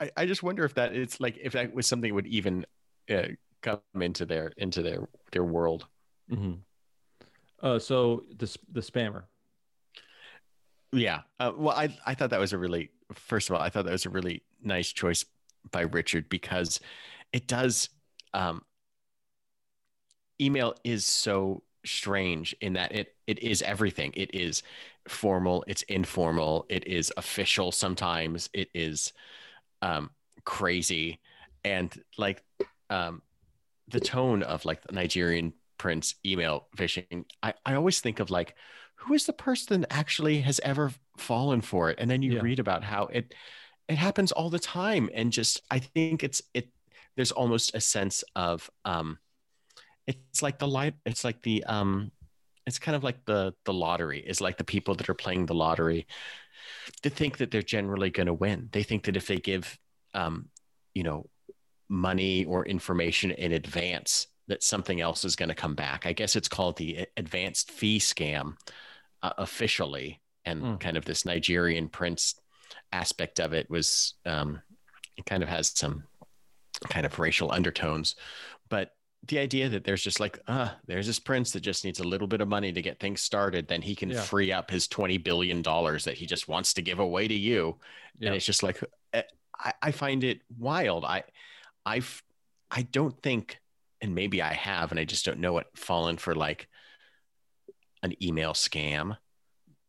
I, 0.00 0.10
I 0.16 0.26
just 0.26 0.42
wonder 0.42 0.64
if 0.64 0.74
that 0.74 0.94
it's 0.94 1.20
like 1.20 1.38
if 1.40 1.52
that 1.52 1.72
was 1.72 1.86
something 1.86 2.10
that 2.10 2.14
would 2.14 2.26
even 2.26 2.66
uh, 3.08 3.28
come 3.62 3.80
into 4.00 4.26
their 4.26 4.52
into 4.56 4.82
their 4.82 5.08
their 5.30 5.44
world. 5.44 5.86
Mm-hmm. 6.30 6.54
Uh, 7.62 7.78
so 7.78 8.24
the 8.36 8.56
the 8.72 8.80
spammer. 8.80 9.24
Yeah. 10.92 11.20
Uh, 11.38 11.52
well, 11.56 11.76
I 11.76 11.94
I 12.06 12.14
thought 12.14 12.30
that 12.30 12.40
was 12.40 12.52
a 12.52 12.58
really 12.58 12.90
first 13.14 13.50
of 13.50 13.56
all 13.56 13.62
I 13.62 13.68
thought 13.68 13.84
that 13.84 13.92
was 13.92 14.06
a 14.06 14.10
really 14.10 14.42
nice 14.62 14.92
choice 14.92 15.24
by 15.70 15.82
Richard 15.82 16.28
because 16.28 16.80
it 17.32 17.46
does. 17.46 17.88
Um, 18.34 18.62
email 20.40 20.74
is 20.84 21.04
so 21.06 21.62
strange 21.84 22.54
in 22.60 22.74
that 22.74 22.92
it 22.92 23.14
it 23.26 23.42
is 23.42 23.62
everything. 23.62 24.12
It 24.16 24.34
is 24.34 24.62
formal. 25.08 25.64
It's 25.66 25.82
informal. 25.82 26.66
It 26.68 26.86
is 26.86 27.12
official. 27.16 27.72
Sometimes 27.72 28.48
it 28.52 28.68
is 28.74 29.12
um, 29.82 30.10
crazy, 30.44 31.20
and 31.64 31.92
like 32.18 32.42
um, 32.90 33.22
the 33.88 34.00
tone 34.00 34.42
of 34.42 34.64
like 34.64 34.82
the 34.82 34.92
Nigerian 34.94 35.52
prince 35.78 36.16
email 36.26 36.68
phishing. 36.76 37.24
I 37.42 37.54
I 37.66 37.74
always 37.74 38.00
think 38.00 38.20
of 38.20 38.30
like 38.30 38.56
who 38.98 39.14
is 39.14 39.26
the 39.26 39.32
person 39.32 39.82
that 39.82 39.92
actually 39.92 40.40
has 40.42 40.60
ever 40.64 40.92
fallen 41.16 41.60
for 41.60 41.90
it, 41.90 41.98
and 42.00 42.10
then 42.10 42.22
you 42.22 42.34
Yeah. 42.34 42.40
read 42.42 42.58
about 42.58 42.84
how 42.84 43.04
it 43.06 43.34
it 43.88 43.96
happens 43.96 44.32
all 44.32 44.50
the 44.50 44.58
time, 44.58 45.10
and 45.14 45.32
just 45.32 45.62
I 45.70 45.78
think 45.80 46.24
it's 46.24 46.42
it. 46.54 46.68
There's 47.16 47.32
almost 47.32 47.74
a 47.74 47.80
sense 47.80 48.24
of 48.36 48.70
um, 48.84 49.18
it's 50.06 50.42
like 50.42 50.58
the 50.58 50.68
light. 50.68 50.94
It's 51.06 51.24
like 51.24 51.42
the 51.42 51.64
um, 51.64 52.12
it's 52.66 52.78
kind 52.78 52.96
of 52.96 53.04
like 53.04 53.24
the 53.26 53.54
the 53.64 53.74
lottery 53.74 54.20
is 54.20 54.40
like 54.40 54.58
the 54.58 54.64
people 54.64 54.94
that 54.96 55.08
are 55.10 55.14
playing 55.14 55.46
the 55.46 55.54
lottery 55.54 56.06
they 57.02 57.10
think 57.10 57.38
that 57.38 57.50
they're 57.50 57.62
generally 57.62 58.10
going 58.10 58.26
to 58.26 58.34
win 58.34 58.68
they 58.72 58.82
think 58.82 59.04
that 59.04 59.16
if 59.16 59.26
they 59.26 59.36
give 59.38 59.78
um, 60.14 60.48
you 60.94 61.02
know 61.02 61.26
money 61.88 62.44
or 62.46 62.66
information 62.66 63.30
in 63.32 63.52
advance 63.52 64.28
that 64.48 64.62
something 64.62 65.00
else 65.00 65.24
is 65.24 65.36
going 65.36 65.48
to 65.50 65.54
come 65.54 65.74
back 65.74 66.06
i 66.06 66.12
guess 66.12 66.36
it's 66.36 66.48
called 66.48 66.76
the 66.78 67.06
advanced 67.16 67.70
fee 67.70 67.98
scam 67.98 68.54
uh, 69.22 69.32
officially 69.38 70.20
and 70.44 70.62
Mm. 70.62 70.80
kind 70.80 70.96
of 70.96 71.04
this 71.04 71.24
nigerian 71.24 71.88
prince 71.88 72.34
aspect 72.92 73.38
of 73.40 73.52
it 73.52 73.68
was 73.68 74.14
um, 74.24 74.60
it 75.16 75.26
kind 75.26 75.42
of 75.42 75.48
has 75.48 75.76
some 75.76 76.04
kind 76.88 77.04
of 77.04 77.18
racial 77.18 77.50
undertones 77.52 78.14
but 78.68 78.92
the 79.26 79.38
idea 79.40 79.68
that 79.68 79.82
there's 79.82 80.04
just 80.04 80.20
like, 80.20 80.38
ah, 80.46 80.76
there's 80.86 81.08
this 81.08 81.18
prince 81.18 81.50
that 81.50 81.60
just 81.60 81.84
needs 81.84 81.98
a 81.98 82.06
little 82.06 82.28
bit 82.28 82.40
of 82.40 82.46
money 82.46 82.72
to 82.72 82.80
get 82.80 83.00
things 83.00 83.20
started, 83.20 83.66
then 83.66 83.82
he 83.82 83.96
can 83.96 84.10
Yeah. 84.10 84.20
free 84.22 84.52
up 84.52 84.70
his 84.70 84.86
twenty 84.86 85.18
billion 85.18 85.60
dollars 85.60 86.04
that 86.04 86.14
he 86.16 86.24
just 86.24 86.46
wants 86.46 86.72
to 86.74 86.82
give 86.82 87.00
away 87.00 87.26
to 87.26 87.34
you, 87.34 87.80
Yeah. 88.20 88.28
and 88.28 88.36
it's 88.36 88.46
just 88.46 88.62
like, 88.62 88.80
eh, 89.12 89.24
I, 89.58 89.72
I 89.82 89.90
find 89.90 90.22
it 90.22 90.42
wild. 90.56 91.04
I, 91.04 91.24
I've, 91.84 92.22
I 92.70 92.82
don't 92.82 93.20
think, 93.20 93.58
and 94.00 94.14
maybe 94.14 94.40
I 94.40 94.54
have, 94.54 94.92
and 94.92 95.00
I 95.00 95.04
just 95.04 95.24
don't 95.24 95.40
know 95.40 95.58
it, 95.58 95.66
fallen 95.74 96.16
for 96.16 96.36
like 96.36 96.68
an 98.02 98.14
email 98.22 98.52
scam, 98.52 99.16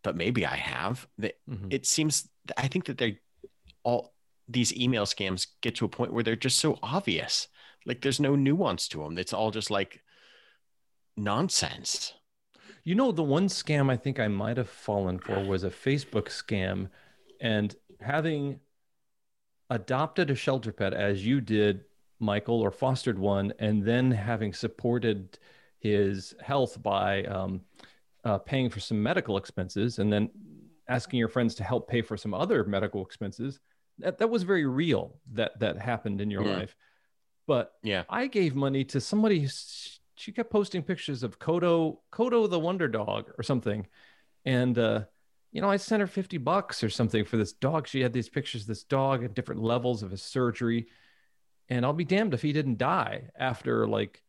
but 0.03 0.15
maybe 0.15 0.45
I 0.45 0.55
have. 0.55 1.07
Mhm. 1.19 1.71
it 1.71 1.85
seems, 1.85 2.29
I 2.57 2.67
think 2.67 2.85
that 2.85 2.97
they 2.97 3.19
all 3.83 4.13
these 4.47 4.75
email 4.75 5.05
scams 5.05 5.47
get 5.61 5.75
to 5.75 5.85
a 5.85 5.89
point 5.89 6.11
where 6.11 6.23
they're 6.23 6.35
just 6.35 6.57
so 6.57 6.79
obvious 6.81 7.47
like 7.85 8.01
there's 8.01 8.19
no 8.19 8.35
nuance 8.35 8.87
to 8.87 9.03
them 9.03 9.17
it's 9.17 9.31
all 9.31 9.51
just 9.51 9.69
like 9.69 10.01
nonsense 11.15 12.13
You 12.83 12.95
know, 12.95 13.11
the 13.11 13.23
one 13.23 13.47
scam 13.47 13.91
I 13.91 13.97
think 13.97 14.19
I 14.19 14.27
might 14.27 14.57
have 14.57 14.69
fallen 14.69 15.19
for 15.19 15.43
was 15.45 15.63
a 15.63 15.69
Facebook 15.69 16.27
scam. 16.29 16.89
And 17.39 17.75
having 17.99 18.59
adopted 19.69 20.29
a 20.29 20.35
shelter 20.35 20.71
pet 20.71 20.93
as 20.93 21.25
you 21.25 21.41
did, 21.41 21.83
Michael, 22.19 22.61
or 22.61 22.71
fostered 22.71 23.19
one, 23.19 23.53
and 23.59 23.83
then 23.83 24.11
having 24.11 24.53
supported 24.53 25.37
his 25.79 26.33
health 26.41 26.81
by 26.81 27.23
um, 27.25 27.61
uh, 28.23 28.37
paying 28.37 28.69
for 28.69 28.79
some 28.79 29.01
medical 29.01 29.37
expenses 29.37 29.99
and 29.99 30.11
then 30.11 30.29
asking 30.87 31.19
your 31.19 31.29
friends 31.29 31.55
to 31.55 31.63
help 31.63 31.87
pay 31.87 32.01
for 32.01 32.17
some 32.17 32.33
other 32.33 32.63
medical 32.65 33.05
expenses, 33.05 33.59
that, 33.99 34.17
that 34.17 34.29
was 34.29 34.43
very 34.43 34.65
real 34.65 35.19
that, 35.33 35.57
that 35.59 35.77
happened 35.77 36.19
in 36.21 36.29
your 36.31 36.43
Mhm. 36.43 36.57
life. 36.59 36.75
But 37.47 37.73
yeah 37.83 38.03
I 38.09 38.27
gave 38.27 38.55
money 38.55 38.83
to 38.85 39.01
somebody. 39.01 39.47
She 40.15 40.31
kept 40.31 40.51
posting 40.51 40.83
pictures 40.83 41.23
of 41.23 41.39
Kodo, 41.39 41.99
Kodo 42.11 42.49
the 42.49 42.59
Wonder 42.59 42.87
Dog, 42.87 43.31
or 43.37 43.43
something, 43.43 43.87
and 44.45 44.77
uh, 44.77 45.05
you 45.51 45.61
know, 45.61 45.69
I 45.69 45.77
sent 45.77 46.01
her 46.01 46.07
fifty 46.07 46.37
bucks 46.37 46.83
or 46.83 46.89
something 46.89 47.25
for 47.25 47.37
this 47.37 47.53
dog. 47.53 47.87
She 47.87 48.01
had 48.01 48.13
these 48.13 48.29
pictures 48.29 48.61
of 48.61 48.67
this 48.67 48.83
dog 48.83 49.23
at 49.23 49.33
different 49.33 49.63
levels 49.63 50.03
of 50.03 50.11
his 50.11 50.21
surgery, 50.21 50.89
and 51.69 51.85
I'll 51.85 51.93
be 51.93 52.03
damned 52.05 52.33
if 52.35 52.41
he 52.41 52.53
didn't 52.53 52.77
die 52.77 53.29
after 53.35 53.87
like 53.87 54.21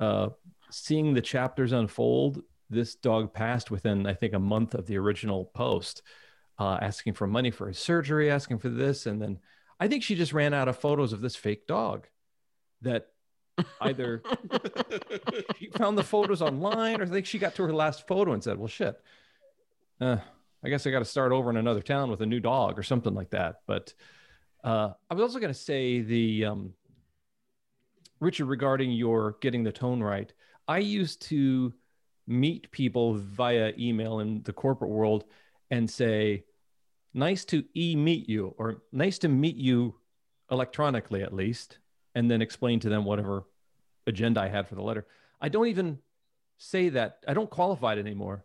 uh, 0.00 0.30
seeing 0.70 1.14
the 1.14 1.20
chapters 1.20 1.72
unfold. 1.72 2.42
This 2.68 2.94
dog 2.94 3.32
passed 3.32 3.70
within, 3.70 4.06
I 4.06 4.14
think, 4.14 4.34
a 4.34 4.38
month 4.38 4.74
of 4.74 4.86
the 4.86 4.98
original 4.98 5.44
post, 5.44 6.02
uh, 6.58 6.78
asking 6.80 7.14
for 7.14 7.26
money 7.26 7.50
for 7.50 7.68
his 7.68 7.78
surgery, 7.78 8.30
asking 8.30 8.58
for 8.58 8.68
this, 8.68 9.06
and 9.06 9.20
then 9.20 9.38
I 9.78 9.88
think 9.88 10.02
she 10.02 10.14
just 10.14 10.32
ran 10.32 10.54
out 10.54 10.68
of 10.68 10.78
photos 10.78 11.12
of 11.12 11.20
this 11.20 11.36
fake 11.36 11.66
dog 11.66 12.06
that 12.82 13.08
either 13.80 14.22
she 15.58 15.68
found 15.70 15.96
the 15.96 16.04
photos 16.04 16.42
online 16.42 17.00
or 17.00 17.04
I 17.04 17.08
think 17.08 17.26
she 17.26 17.38
got 17.38 17.54
to 17.56 17.62
her 17.64 17.72
last 17.72 18.06
photo 18.06 18.32
and 18.32 18.42
said, 18.42 18.58
well, 18.58 18.68
shit, 18.68 18.98
uh, 20.00 20.18
I 20.64 20.68
guess 20.68 20.86
I 20.86 20.90
got 20.90 21.00
to 21.00 21.04
start 21.04 21.32
over 21.32 21.50
in 21.50 21.56
another 21.56 21.82
town 21.82 22.10
with 22.10 22.22
a 22.22 22.26
new 22.26 22.40
dog 22.40 22.78
or 22.78 22.82
something 22.82 23.14
like 23.14 23.30
that. 23.30 23.60
But 23.66 23.94
uh, 24.64 24.92
I 25.10 25.14
was 25.14 25.22
also 25.22 25.38
going 25.38 25.52
to 25.52 25.58
say 25.58 26.00
the, 26.00 26.46
um, 26.46 26.72
Richard, 28.20 28.46
regarding 28.46 28.92
your 28.92 29.36
getting 29.40 29.62
the 29.62 29.72
tone 29.72 30.02
right, 30.02 30.32
I 30.66 30.78
used 30.78 31.22
to 31.22 31.72
meet 32.26 32.70
people 32.70 33.14
via 33.14 33.72
email 33.78 34.20
in 34.20 34.42
the 34.42 34.52
corporate 34.52 34.90
world 34.90 35.24
and 35.70 35.88
say, 35.88 36.44
nice 37.14 37.44
to 37.46 37.64
e 37.74 37.96
meet 37.96 38.28
you 38.28 38.54
or 38.58 38.82
nice 38.92 39.18
to 39.18 39.28
meet 39.28 39.56
you 39.56 39.94
electronically 40.50 41.22
at 41.22 41.32
least 41.32 41.78
and 42.14 42.30
then 42.30 42.42
explain 42.42 42.80
to 42.80 42.88
them 42.88 43.04
whatever 43.04 43.44
agenda 44.06 44.40
I 44.40 44.48
had 44.48 44.68
for 44.68 44.74
the 44.74 44.82
letter. 44.82 45.06
I 45.40 45.48
don't 45.48 45.68
even 45.68 45.98
say 46.58 46.90
that. 46.90 47.18
I 47.26 47.34
don't 47.34 47.50
qualify 47.50 47.94
it 47.94 47.98
anymore. 47.98 48.44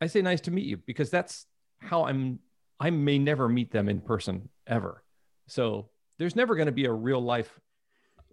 I 0.00 0.06
say 0.06 0.22
nice 0.22 0.40
to 0.42 0.50
meet 0.50 0.66
you 0.66 0.78
because 0.78 1.10
that's 1.10 1.46
how 1.78 2.04
I'm 2.04 2.40
I 2.80 2.90
may 2.90 3.18
never 3.18 3.48
meet 3.48 3.70
them 3.70 3.88
in 3.88 4.00
person 4.00 4.48
ever. 4.66 5.04
So 5.46 5.88
there's 6.18 6.34
never 6.34 6.56
going 6.56 6.66
to 6.66 6.72
be 6.72 6.86
a 6.86 6.92
real 6.92 7.20
life 7.20 7.60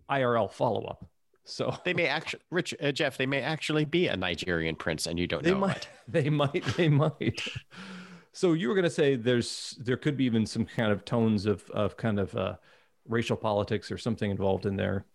IRL 0.10 0.52
follow 0.52 0.86
up. 0.86 1.09
So 1.50 1.76
they 1.86 1.94
may 1.94 2.08
actually 2.08 2.42
rich 2.52 2.74
uh, 2.82 2.92
jeff 2.92 3.18
they 3.18 3.26
may 3.26 3.42
actually 3.42 3.86
be 3.86 4.08
a 4.08 4.16
nigerian 4.16 4.76
prince 4.76 5.08
and 5.08 5.18
you 5.20 5.28
don't 5.28 5.44
know. 5.44 5.50
they 5.50 5.54
know 5.54 5.60
might 5.68 5.78
it 5.78 5.90
they 6.08 6.30
might 6.30 6.64
they 6.78 6.90
might 6.90 7.42
so 8.32 8.54
you 8.54 8.68
were 8.70 8.76
going 8.76 8.84
to 8.84 8.90
say 8.90 9.16
there's 9.16 9.76
there 9.80 9.98
could 9.98 10.16
be 10.16 10.26
even 10.26 10.46
some 10.46 10.66
kind 10.66 10.92
of 10.92 11.04
tones 11.06 11.46
of 11.46 11.70
of 11.72 11.98
kind 11.98 12.20
of 12.20 12.36
uh 12.36 12.56
racial 13.08 13.36
politics 13.38 13.92
or 13.92 13.98
something 13.98 14.30
involved 14.32 14.66
in 14.66 14.76
there 14.76 15.06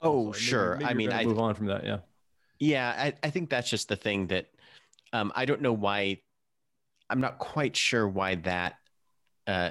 oh 0.00 0.26
Also. 0.26 0.38
Sure 0.38 0.76
maybe 0.76 0.90
i 0.90 0.94
mean 0.94 1.12
i 1.12 1.24
move 1.24 1.38
on 1.38 1.54
from 1.54 1.66
that 1.66 1.84
yeah 1.84 1.98
Yeah, 2.60 2.94
I, 2.96 3.14
I 3.26 3.30
think 3.30 3.48
that's 3.48 3.70
just 3.70 3.88
the 3.88 3.96
thing 3.96 4.26
that 4.28 4.46
um, 5.12 5.32
I 5.34 5.46
don't 5.46 5.62
know 5.62 5.72
why. 5.72 6.20
I'm 7.08 7.20
not 7.20 7.38
quite 7.38 7.74
sure 7.74 8.06
why 8.06 8.36
that 8.36 8.74
uh, 9.46 9.70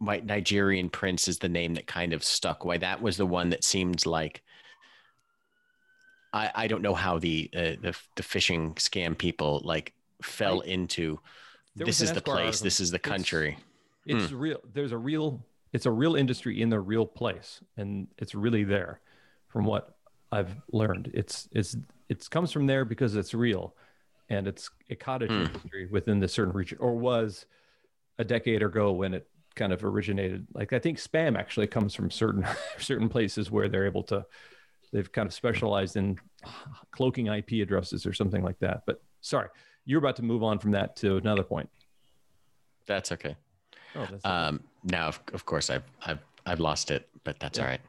Nigerian 0.00 0.90
Prince 0.90 1.26
is 1.28 1.38
the 1.38 1.48
name 1.48 1.74
that 1.74 1.86
kind 1.86 2.12
of 2.12 2.22
stuck. 2.22 2.64
Why 2.64 2.76
that 2.78 3.00
was 3.02 3.16
the 3.16 3.26
one 3.26 3.48
that 3.50 3.64
seemed 3.64 4.04
like. 4.06 4.42
I, 6.34 6.50
I 6.54 6.66
don't 6.66 6.82
know 6.82 6.94
how 6.94 7.18
the 7.18 7.48
uh, 7.54 7.60
the 7.80 7.96
the 8.16 8.22
phishing 8.22 8.74
scam 8.74 9.16
people 9.16 9.62
like 9.64 9.94
fell 10.22 10.60
into. 10.60 11.20
This 11.76 12.00
is 12.00 12.12
the 12.12 12.20
place. 12.20 12.60
This 12.60 12.80
is 12.80 12.90
the 12.90 12.96
It's- 12.98 13.10
country. 13.16 13.56
it's 14.06 14.32
real 14.32 14.60
there's 14.74 14.92
a 14.92 14.98
real 14.98 15.42
it's 15.72 15.86
a 15.86 15.90
real 15.90 16.14
industry 16.14 16.60
in 16.60 16.68
the 16.68 16.78
real 16.78 17.06
place 17.06 17.60
and 17.78 18.06
it's 18.18 18.34
really 18.34 18.62
there 18.62 19.00
from 19.48 19.64
what 19.64 19.96
i've 20.30 20.54
learned 20.72 21.10
it's 21.14 21.48
it's 21.52 21.74
it 22.10 22.28
comes 22.28 22.52
from 22.52 22.66
there 22.66 22.84
because 22.84 23.16
it's 23.16 23.32
real 23.32 23.74
and 24.28 24.46
it's 24.46 24.68
a 24.90 24.94
cottage 24.94 25.30
Hmm. 25.30 25.46
industry 25.46 25.86
within 25.90 26.20
the 26.20 26.28
certain 26.28 26.52
region 26.52 26.76
or 26.82 26.92
was 26.98 27.46
a 28.18 28.24
decade 28.24 28.62
ago 28.62 28.92
when 28.92 29.14
it 29.14 29.26
kind 29.54 29.72
of 29.72 29.82
originated 29.82 30.46
like 30.52 30.74
i 30.74 30.78
think 30.78 30.98
spam 30.98 31.34
actually 31.38 31.66
comes 31.66 31.94
from 31.94 32.10
certain 32.10 32.44
certain 32.78 33.08
places 33.08 33.50
where 33.50 33.68
they're 33.70 33.86
able 33.86 34.02
to 34.02 34.26
they've 34.94 35.10
kind 35.12 35.26
of 35.26 35.34
specialized 35.34 35.96
in 35.96 36.16
cloaking 36.92 37.26
ip 37.26 37.50
addresses 37.60 38.06
or 38.06 38.14
something 38.14 38.42
like 38.42 38.58
that 38.60 38.82
but 38.86 39.02
sorry 39.20 39.48
you're 39.84 39.98
about 39.98 40.16
to 40.16 40.22
move 40.22 40.42
on 40.42 40.58
from 40.58 40.70
that 40.70 40.96
to 40.96 41.16
another 41.18 41.42
point 41.42 41.68
That's 42.86 43.12
okay. 43.12 43.36
oh 43.96 44.06
that's 44.10 44.24
Um, 44.24 44.60
now, 44.84 45.08
of, 45.08 45.20
of 45.32 45.44
course, 45.44 45.68
I've 45.70 45.84
I've 46.06 46.20
I've 46.46 46.60
lost 46.60 46.90
it, 46.90 47.08
but 47.24 47.38
that's 47.40 47.58
Yeah. 47.58 47.64
all 47.64 47.70
right. 47.70 47.80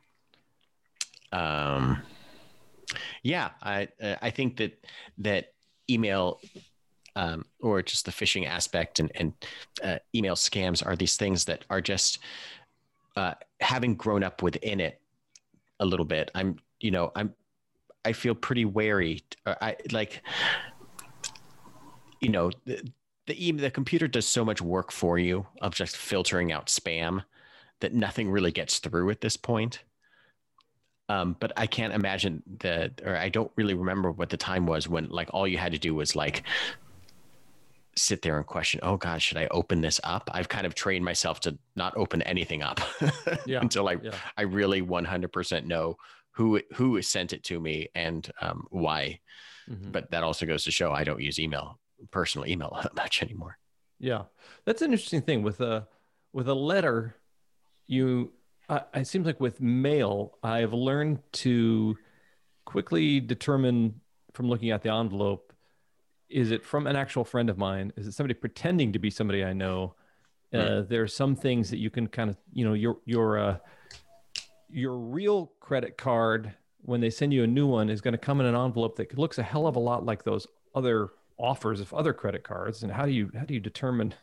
Um, 1.75 2.01
yeah, 3.23 3.49
I 3.61 3.87
I 4.21 4.29
think 4.29 4.57
that 4.57 4.71
that 5.19 5.53
email 5.89 6.39
um, 7.17 7.45
or 7.61 7.81
just 7.81 8.05
the 8.05 8.11
phishing 8.11 8.47
aspect 8.47 8.99
and, 8.99 9.11
and 9.15 9.33
uh, 9.83 9.99
email 10.13 10.35
scams 10.35 10.85
are 10.85 10.95
these 10.95 11.17
things 11.17 11.45
that 11.45 11.65
are 11.69 11.81
just 11.81 12.19
uh, 13.17 13.33
having 13.61 13.95
grown 13.95 14.23
up 14.23 14.41
within 14.41 14.79
it 14.79 15.01
a 15.79 15.85
little 15.85 16.05
bit. 16.05 16.31
I'm, 16.35 16.57
you 16.79 16.91
know, 16.91 17.11
I'm, 17.15 17.33
I 18.03 18.13
feel 18.13 18.35
pretty 18.35 18.65
wary. 18.65 19.23
I 19.45 19.77
like, 19.91 20.21
you 22.21 22.29
know, 22.29 22.51
the, 22.65 22.81
the 23.27 23.51
the 23.53 23.71
computer 23.71 24.07
does 24.07 24.27
so 24.27 24.45
much 24.45 24.61
work 24.61 24.91
for 24.91 25.17
you 25.17 25.47
of 25.61 25.73
just 25.73 25.97
filtering 25.97 26.51
out 26.51 26.67
spam 26.67 27.23
that 27.79 27.93
nothing 27.93 28.29
really 28.29 28.51
gets 28.51 28.79
through 28.79 29.09
at 29.09 29.21
this 29.21 29.37
point. 29.37 29.83
Um, 31.07 31.35
but 31.39 31.51
I 31.55 31.67
can't 31.67 31.93
imagine 31.93 32.41
that, 32.59 33.01
or 33.05 33.15
I 33.15 33.29
don't 33.29 33.51
really 33.55 33.75
remember 33.75 34.11
what 34.11 34.29
the 34.29 34.37
time 34.37 34.65
was 34.65 34.87
when 34.87 35.09
like 35.09 35.29
all 35.33 35.47
you 35.47 35.57
had 35.57 35.71
to 35.71 35.77
do 35.77 35.93
was 35.93 36.15
like 36.15 36.43
sit 37.97 38.21
there 38.21 38.37
and 38.37 38.45
question, 38.45 38.79
oh 38.83 38.97
God, 38.97 39.21
should 39.21 39.37
I 39.37 39.47
open 39.51 39.81
this 39.81 39.99
up? 40.03 40.29
I've 40.33 40.49
kind 40.49 40.65
of 40.65 40.75
trained 40.75 41.05
myself 41.05 41.39
to 41.41 41.57
not 41.75 41.95
open 41.95 42.21
anything 42.23 42.61
up 42.61 42.81
yeah. 43.45 43.59
until 43.61 43.87
I, 43.87 43.97
yeah. 44.01 44.15
I 44.37 44.43
really 44.43 44.81
100% 44.81 45.65
know 45.65 45.97
who, 46.31 46.61
who 46.73 47.01
sent 47.01 47.33
it 47.33 47.43
to 47.45 47.59
me 47.59 47.87
and 47.95 48.29
um, 48.41 48.65
why. 48.69 49.19
Mm-hmm. 49.69 49.91
But 49.91 50.11
that 50.11 50.23
also 50.23 50.45
goes 50.45 50.65
to 50.65 50.71
show 50.71 50.91
I 50.91 51.03
don't 51.03 51.21
use 51.21 51.39
email, 51.39 51.79
personal 52.11 52.47
email 52.47 52.77
much 52.95 53.23
anymore. 53.23 53.57
Yeah. 53.99 54.23
That's 54.65 54.81
an 54.81 54.91
interesting 54.91 55.21
thing 55.21 55.41
with 55.43 55.61
a, 55.61 55.87
with 56.33 56.49
a 56.49 56.53
letter, 56.53 57.15
you 57.87 58.33
uh, 58.67 58.79
it 58.93 59.07
seems 59.07 59.25
like 59.25 59.39
with 59.39 59.61
mail, 59.61 60.37
I've 60.41 60.73
learned 60.73 61.19
to 61.33 61.95
quickly 62.65 63.19
determine 63.19 64.01
from 64.33 64.49
looking 64.49 64.71
at 64.71 64.81
the 64.81 64.91
envelope 64.91 65.53
is 66.29 66.51
it 66.51 66.63
from 66.63 66.87
an 66.87 66.95
actual 66.95 67.23
friend 67.23 67.49
of 67.49 67.57
mine? 67.57 67.93
Is 67.95 68.07
it 68.07 68.13
somebody 68.13 68.33
pretending 68.33 68.93
to 68.93 68.99
be 68.99 69.09
somebody 69.09 69.43
I 69.43 69.53
know? 69.53 69.95
Uh, 70.53 70.57
right. 70.57 70.89
There 70.89 71.03
are 71.03 71.07
some 71.07 71.35
things 71.35 71.69
that 71.69 71.77
you 71.77 71.89
can 71.89 72.07
kind 72.07 72.29
of, 72.29 72.37
you 72.51 72.65
know, 72.65 72.73
your 72.73 72.97
your 73.05 73.37
uh, 73.37 73.57
your 74.69 74.97
real 74.97 75.53
credit 75.59 75.97
card 75.97 76.53
when 76.81 77.01
they 77.01 77.09
send 77.09 77.33
you 77.33 77.43
a 77.43 77.47
new 77.47 77.67
one 77.67 77.89
is 77.89 78.01
going 78.01 78.13
to 78.13 78.17
come 78.17 78.39
in 78.39 78.45
an 78.45 78.55
envelope 78.55 78.95
that 78.97 79.17
looks 79.17 79.37
a 79.37 79.43
hell 79.43 79.67
of 79.67 79.75
a 79.75 79.79
lot 79.79 80.05
like 80.05 80.23
those 80.23 80.45
other 80.75 81.09
offers 81.37 81.79
of 81.79 81.93
other 81.93 82.13
credit 82.13 82.43
cards. 82.43 82.83
And 82.83 82.91
how 82.91 83.05
do 83.05 83.11
you 83.11 83.31
how 83.35 83.45
do 83.45 83.53
you 83.53 83.59
determine 83.59 84.13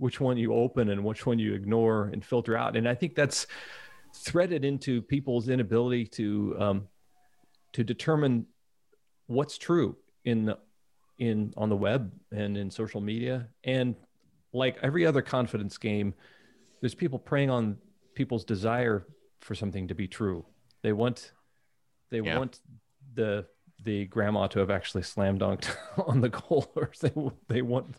which 0.00 0.18
one 0.18 0.38
you 0.38 0.54
open 0.54 0.88
and 0.88 1.04
which 1.04 1.26
one 1.26 1.38
you 1.38 1.52
ignore 1.52 2.06
and 2.06 2.24
filter 2.24 2.56
out. 2.56 2.74
And 2.74 2.88
I 2.88 2.94
think 2.94 3.14
that's 3.14 3.46
threaded 4.16 4.64
into 4.64 5.02
people's 5.02 5.50
inability 5.50 6.06
to 6.06 6.56
um, 6.58 6.88
to 7.74 7.84
determine 7.84 8.46
what's 9.26 9.58
true 9.58 9.96
in 10.24 10.46
the, 10.46 10.58
in 11.20 11.52
on 11.56 11.68
the 11.68 11.76
web 11.76 12.10
and 12.32 12.56
in 12.56 12.70
social 12.70 13.00
media. 13.00 13.46
And 13.62 13.94
like 14.52 14.78
every 14.82 15.06
other 15.06 15.22
confidence 15.22 15.78
game, 15.78 16.14
there's 16.80 16.94
people 16.94 17.18
preying 17.18 17.50
on 17.50 17.76
people's 18.14 18.44
desire 18.44 19.06
for 19.40 19.54
something 19.54 19.86
to 19.88 19.94
be 19.94 20.08
true. 20.08 20.44
They 20.82 20.92
want 20.92 21.32
they 22.10 22.20
yeah. 22.20 22.38
want 22.38 22.58
the 23.14 23.46
the 23.82 24.06
grandma 24.06 24.46
to 24.46 24.58
have 24.58 24.70
actually 24.70 25.02
slam 25.02 25.38
dunked 25.38 25.74
on 26.06 26.20
the 26.20 26.30
goal, 26.30 26.72
or 26.74 26.90
they 27.00 27.12
they 27.48 27.62
want 27.62 27.96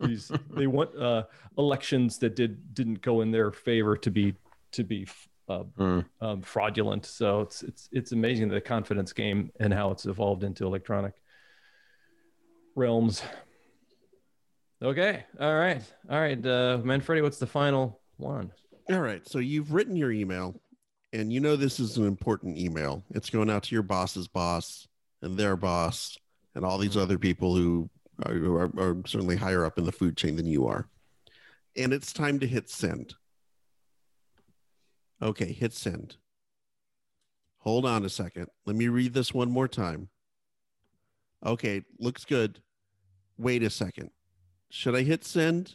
these 0.00 0.30
they 0.50 0.66
want 0.66 0.94
uh, 0.96 1.24
elections 1.56 2.18
that 2.18 2.36
did 2.36 2.74
didn't 2.74 3.00
go 3.00 3.22
in 3.22 3.30
their 3.30 3.50
favor 3.50 3.96
to 3.96 4.10
be 4.10 4.34
to 4.72 4.84
be 4.84 5.06
uh, 5.48 5.64
mm. 5.78 6.04
um, 6.20 6.42
fraudulent. 6.42 7.06
So 7.06 7.40
it's 7.40 7.62
it's 7.62 7.88
it's 7.92 8.12
amazing 8.12 8.48
the 8.48 8.60
confidence 8.60 9.14
game 9.14 9.50
and 9.58 9.72
how 9.72 9.90
it's 9.90 10.04
evolved 10.04 10.44
into 10.44 10.66
electronic 10.66 11.14
realms. 12.78 13.22
Okay, 14.80 15.24
all 15.40 15.56
right, 15.56 15.82
all 16.08 16.20
right, 16.20 16.38
uh, 16.46 16.78
Manfredi, 16.84 17.20
what's 17.20 17.38
the 17.38 17.46
final 17.46 18.00
one? 18.16 18.52
All 18.90 19.00
right, 19.00 19.26
so 19.26 19.40
you've 19.40 19.72
written 19.72 19.96
your 19.96 20.12
email, 20.12 20.60
and 21.12 21.32
you 21.32 21.40
know 21.40 21.56
this 21.56 21.80
is 21.80 21.96
an 21.96 22.06
important 22.06 22.56
email. 22.56 23.02
It's 23.10 23.28
going 23.28 23.50
out 23.50 23.64
to 23.64 23.74
your 23.74 23.82
boss's 23.82 24.28
boss 24.28 24.86
and 25.20 25.36
their 25.36 25.56
boss 25.56 26.16
and 26.54 26.64
all 26.64 26.78
these 26.78 26.96
other 26.96 27.18
people 27.18 27.56
who 27.56 27.90
are, 28.24 28.32
are, 28.32 28.70
are, 28.78 28.96
certainly 29.04 29.36
higher 29.36 29.64
up 29.64 29.78
in 29.78 29.84
the 29.84 29.92
food 29.92 30.16
chain 30.16 30.36
than 30.36 30.46
you 30.46 30.66
are. 30.66 30.88
And 31.76 31.92
it's 31.92 32.12
time 32.12 32.38
to 32.40 32.46
hit 32.46 32.70
send. 32.70 33.14
Okay, 35.20 35.52
hit 35.52 35.72
send. 35.72 36.16
Hold 37.58 37.84
on 37.84 38.04
a 38.04 38.08
second. 38.08 38.46
Let 38.64 38.76
me 38.76 38.86
read 38.88 39.12
this 39.12 39.34
one 39.34 39.50
more 39.50 39.68
time. 39.68 40.08
Okay, 41.44 41.82
looks 41.98 42.24
good. 42.24 42.60
Wait 43.38 43.62
a 43.62 43.70
second. 43.70 44.10
Should 44.70 44.96
I 44.96 45.02
hit 45.02 45.24
send? 45.24 45.74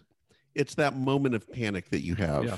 It's 0.54 0.76
that 0.76 0.96
moment 0.96 1.36
of 1.36 1.52
panic 1.52 1.90
that 1.90 2.04
you 2.04 2.16
have. 2.16 2.46
Yeah. 2.46 2.58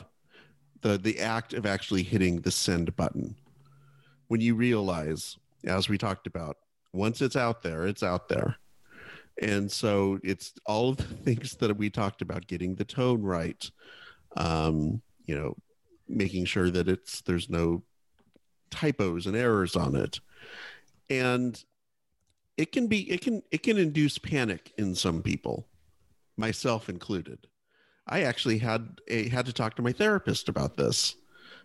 The 0.82 0.98
the 0.98 1.20
act 1.20 1.54
of 1.54 1.66
actually 1.66 2.04
hitting 2.04 2.42
the 2.42 2.52
send 2.52 2.96
button. 2.96 3.36
When 4.28 4.42
you 4.42 4.56
realize, 4.56 5.38
as 5.64 5.88
we 5.88 5.98
talked 5.98 6.28
about, 6.28 6.58
once 6.94 7.22
it's 7.22 7.36
out 7.36 7.62
there, 7.62 7.86
it's 7.88 8.04
out 8.04 8.28
there. 8.28 8.58
And 9.42 9.72
so 9.72 10.20
it's 10.24 10.54
all 10.66 10.90
of 10.90 10.98
the 10.98 11.04
things 11.24 11.56
that 11.58 11.78
we 11.78 11.90
talked 11.90 12.22
about 12.22 12.48
getting 12.48 12.76
the 12.76 12.86
tone 12.86 13.22
right. 13.22 13.70
Um, 14.36 15.02
you 15.26 15.36
know, 15.36 15.56
making 16.08 16.46
sure 16.46 16.70
that 16.70 16.88
it's 16.88 17.22
there's 17.22 17.50
no 17.50 17.84
typos 18.70 19.26
and 19.26 19.36
errors 19.36 19.76
on 19.76 19.96
it. 19.96 20.20
And 21.10 21.62
it 22.58 22.72
can 22.72 22.88
be 22.88 23.10
it 23.12 23.22
can 23.22 23.42
it 23.52 23.64
can 23.64 23.78
induce 23.78 24.18
panic 24.18 24.74
in 24.78 24.96
some 24.96 25.22
people, 25.22 25.68
myself 26.38 26.90
included. 26.90 27.48
I 28.08 28.24
actually 28.24 28.60
had 28.60 29.02
a 29.08 29.30
had 29.30 29.46
to 29.48 29.54
talk 29.54 29.76
to 29.76 29.82
my 29.82 29.92
therapist 29.92 30.48
about 30.48 30.78
this 30.78 31.16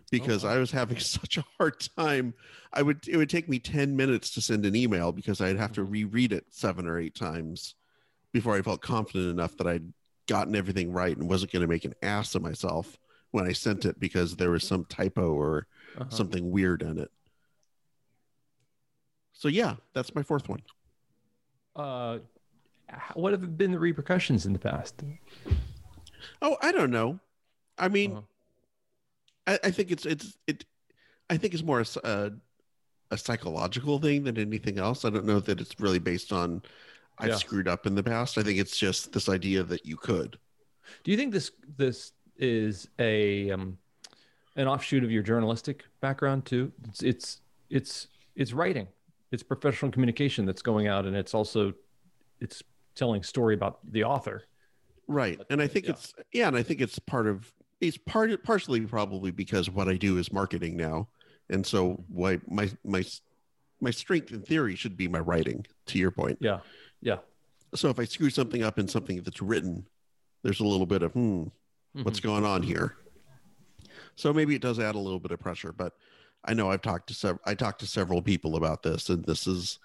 because 0.09 0.43
oh, 0.43 0.47
wow. 0.47 0.55
I 0.55 0.57
was 0.57 0.71
having 0.71 0.99
such 0.99 1.37
a 1.37 1.45
hard 1.57 1.79
time. 1.97 2.33
I 2.73 2.81
would 2.81 3.07
it 3.07 3.17
would 3.17 3.29
take 3.29 3.49
me 3.49 3.59
10 3.59 3.95
minutes 3.95 4.31
to 4.31 4.41
send 4.41 4.65
an 4.65 4.75
email 4.75 5.11
because 5.11 5.41
I'd 5.41 5.57
have 5.57 5.73
to 5.73 5.81
mm-hmm. 5.81 5.91
reread 5.91 6.33
it 6.33 6.45
seven 6.49 6.87
or 6.87 6.99
eight 6.99 7.15
times 7.15 7.75
before 8.31 8.55
I 8.55 8.61
felt 8.61 8.81
confident 8.81 9.29
enough 9.29 9.57
that 9.57 9.67
I'd 9.67 9.93
gotten 10.27 10.55
everything 10.55 10.91
right 10.91 11.15
and 11.15 11.29
wasn't 11.29 11.51
going 11.51 11.61
to 11.61 11.67
make 11.67 11.85
an 11.85 11.95
ass 12.01 12.35
of 12.35 12.41
myself 12.41 12.97
when 13.31 13.45
I 13.45 13.53
sent 13.53 13.85
it 13.85 13.99
because 13.99 14.35
there 14.35 14.51
was 14.51 14.65
some 14.65 14.85
typo 14.85 15.33
or 15.33 15.67
uh-huh. 15.97 16.09
something 16.09 16.51
weird 16.51 16.81
in 16.81 16.97
it. 16.97 17.11
So 19.33 19.47
yeah, 19.47 19.75
that's 19.93 20.13
my 20.13 20.23
fourth 20.23 20.47
one. 20.47 20.61
Uh 21.75 22.19
what 23.13 23.31
have 23.31 23.57
been 23.57 23.71
the 23.71 23.79
repercussions 23.79 24.45
in 24.45 24.53
the 24.53 24.59
past? 24.59 25.01
Oh, 26.41 26.57
I 26.61 26.71
don't 26.71 26.91
know. 26.91 27.19
I 27.77 27.87
mean, 27.87 28.11
uh-huh. 28.11 28.21
I, 29.47 29.67
I 29.67 29.71
think 29.71 29.91
it's 29.91 30.05
it's 30.05 30.37
it. 30.47 30.65
I 31.29 31.37
think 31.37 31.53
it's 31.53 31.63
more 31.63 31.83
a, 32.03 32.31
a 33.11 33.17
psychological 33.17 33.99
thing 33.99 34.23
than 34.23 34.37
anything 34.37 34.77
else. 34.77 35.05
I 35.05 35.09
don't 35.09 35.25
know 35.25 35.39
that 35.39 35.61
it's 35.61 35.79
really 35.79 35.99
based 35.99 36.33
on 36.33 36.61
I've 37.17 37.29
yeah. 37.29 37.35
screwed 37.35 37.67
up 37.67 37.85
in 37.85 37.95
the 37.95 38.03
past. 38.03 38.37
I 38.37 38.43
think 38.43 38.59
it's 38.59 38.77
just 38.77 39.13
this 39.13 39.29
idea 39.29 39.63
that 39.63 39.85
you 39.85 39.95
could. 39.95 40.37
Do 41.03 41.11
you 41.11 41.17
think 41.17 41.31
this 41.31 41.51
this 41.77 42.11
is 42.37 42.87
a 42.99 43.51
um, 43.51 43.77
an 44.55 44.67
offshoot 44.67 45.03
of 45.03 45.11
your 45.11 45.23
journalistic 45.23 45.85
background 46.01 46.45
too? 46.45 46.71
It's 46.89 47.03
it's 47.03 47.41
it's 47.69 48.07
it's 48.35 48.53
writing. 48.53 48.87
It's 49.31 49.43
professional 49.43 49.91
communication 49.91 50.45
that's 50.45 50.61
going 50.61 50.87
out, 50.87 51.05
and 51.05 51.15
it's 51.15 51.33
also 51.33 51.73
it's 52.39 52.61
telling 52.95 53.23
story 53.23 53.55
about 53.55 53.79
the 53.91 54.03
author. 54.03 54.43
Right, 55.07 55.39
and 55.49 55.61
I 55.61 55.67
think 55.67 55.85
yeah. 55.85 55.91
it's 55.91 56.13
yeah, 56.33 56.47
and 56.47 56.57
I 56.57 56.63
think 56.63 56.81
it's 56.81 56.99
part 56.99 57.27
of 57.27 57.51
it's 57.79 57.97
part 57.97 58.43
partially 58.43 58.81
probably 58.81 59.31
because 59.31 59.69
what 59.69 59.87
I 59.87 59.95
do 59.95 60.17
is 60.17 60.31
marketing 60.31 60.77
now, 60.77 61.09
and 61.49 61.65
so 61.65 62.03
why 62.07 62.39
my 62.47 62.69
my 62.83 63.03
my 63.79 63.91
strength 63.91 64.31
in 64.31 64.41
theory 64.41 64.75
should 64.75 64.97
be 64.97 65.07
my 65.07 65.19
writing. 65.19 65.65
To 65.87 65.97
your 65.97 66.11
point, 66.11 66.37
yeah, 66.41 66.59
yeah. 67.01 67.17
So 67.73 67.89
if 67.89 67.99
I 67.99 68.05
screw 68.05 68.29
something 68.29 68.63
up 68.63 68.79
in 68.79 68.87
something 68.87 69.21
that's 69.23 69.41
written, 69.41 69.85
there's 70.43 70.59
a 70.59 70.65
little 70.65 70.85
bit 70.85 71.03
of 71.03 71.13
hmm, 71.13 71.43
mm-hmm. 71.43 72.03
what's 72.03 72.19
going 72.19 72.45
on 72.45 72.63
here. 72.63 72.95
So 74.15 74.33
maybe 74.33 74.55
it 74.55 74.61
does 74.61 74.79
add 74.79 74.95
a 74.95 74.99
little 74.99 75.19
bit 75.19 75.31
of 75.31 75.39
pressure, 75.39 75.71
but 75.71 75.93
I 76.43 76.53
know 76.53 76.71
I've 76.71 76.81
talked 76.81 77.07
to 77.07 77.13
several 77.13 77.41
I 77.45 77.53
talked 77.53 77.79
to 77.81 77.87
several 77.87 78.21
people 78.21 78.55
about 78.55 78.83
this, 78.83 79.09
and 79.09 79.23
this 79.25 79.47
is 79.47 79.79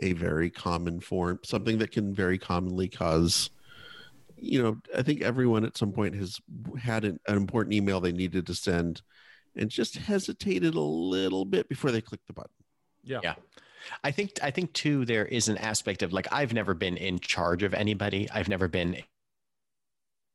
a 0.00 0.12
very 0.12 0.50
common 0.50 1.00
form, 1.00 1.40
something 1.44 1.78
that 1.78 1.92
can 1.92 2.14
very 2.14 2.38
commonly 2.38 2.88
cause 2.88 3.50
you 4.42 4.60
know, 4.60 4.76
I 4.96 5.02
think 5.02 5.22
everyone 5.22 5.64
at 5.64 5.76
some 5.76 5.92
point 5.92 6.16
has 6.16 6.40
had 6.76 7.04
an, 7.04 7.20
an, 7.28 7.36
important 7.36 7.74
email 7.74 8.00
they 8.00 8.10
needed 8.10 8.46
to 8.48 8.54
send 8.54 9.00
and 9.54 9.70
just 9.70 9.96
hesitated 9.96 10.74
a 10.74 10.80
little 10.80 11.44
bit 11.44 11.68
before 11.68 11.92
they 11.92 12.00
clicked 12.00 12.26
the 12.26 12.32
button. 12.32 12.50
Yeah. 13.04 13.20
Yeah. 13.22 13.34
I 14.02 14.10
think 14.10 14.32
I 14.42 14.50
think 14.50 14.72
too 14.72 15.04
there 15.04 15.26
is 15.26 15.48
an 15.48 15.58
aspect 15.58 16.02
of 16.02 16.12
like 16.12 16.28
I've 16.32 16.52
never 16.52 16.74
been 16.74 16.96
in 16.96 17.18
charge 17.18 17.62
of 17.62 17.74
anybody. 17.74 18.28
I've 18.30 18.48
never 18.48 18.68
been 18.68 18.98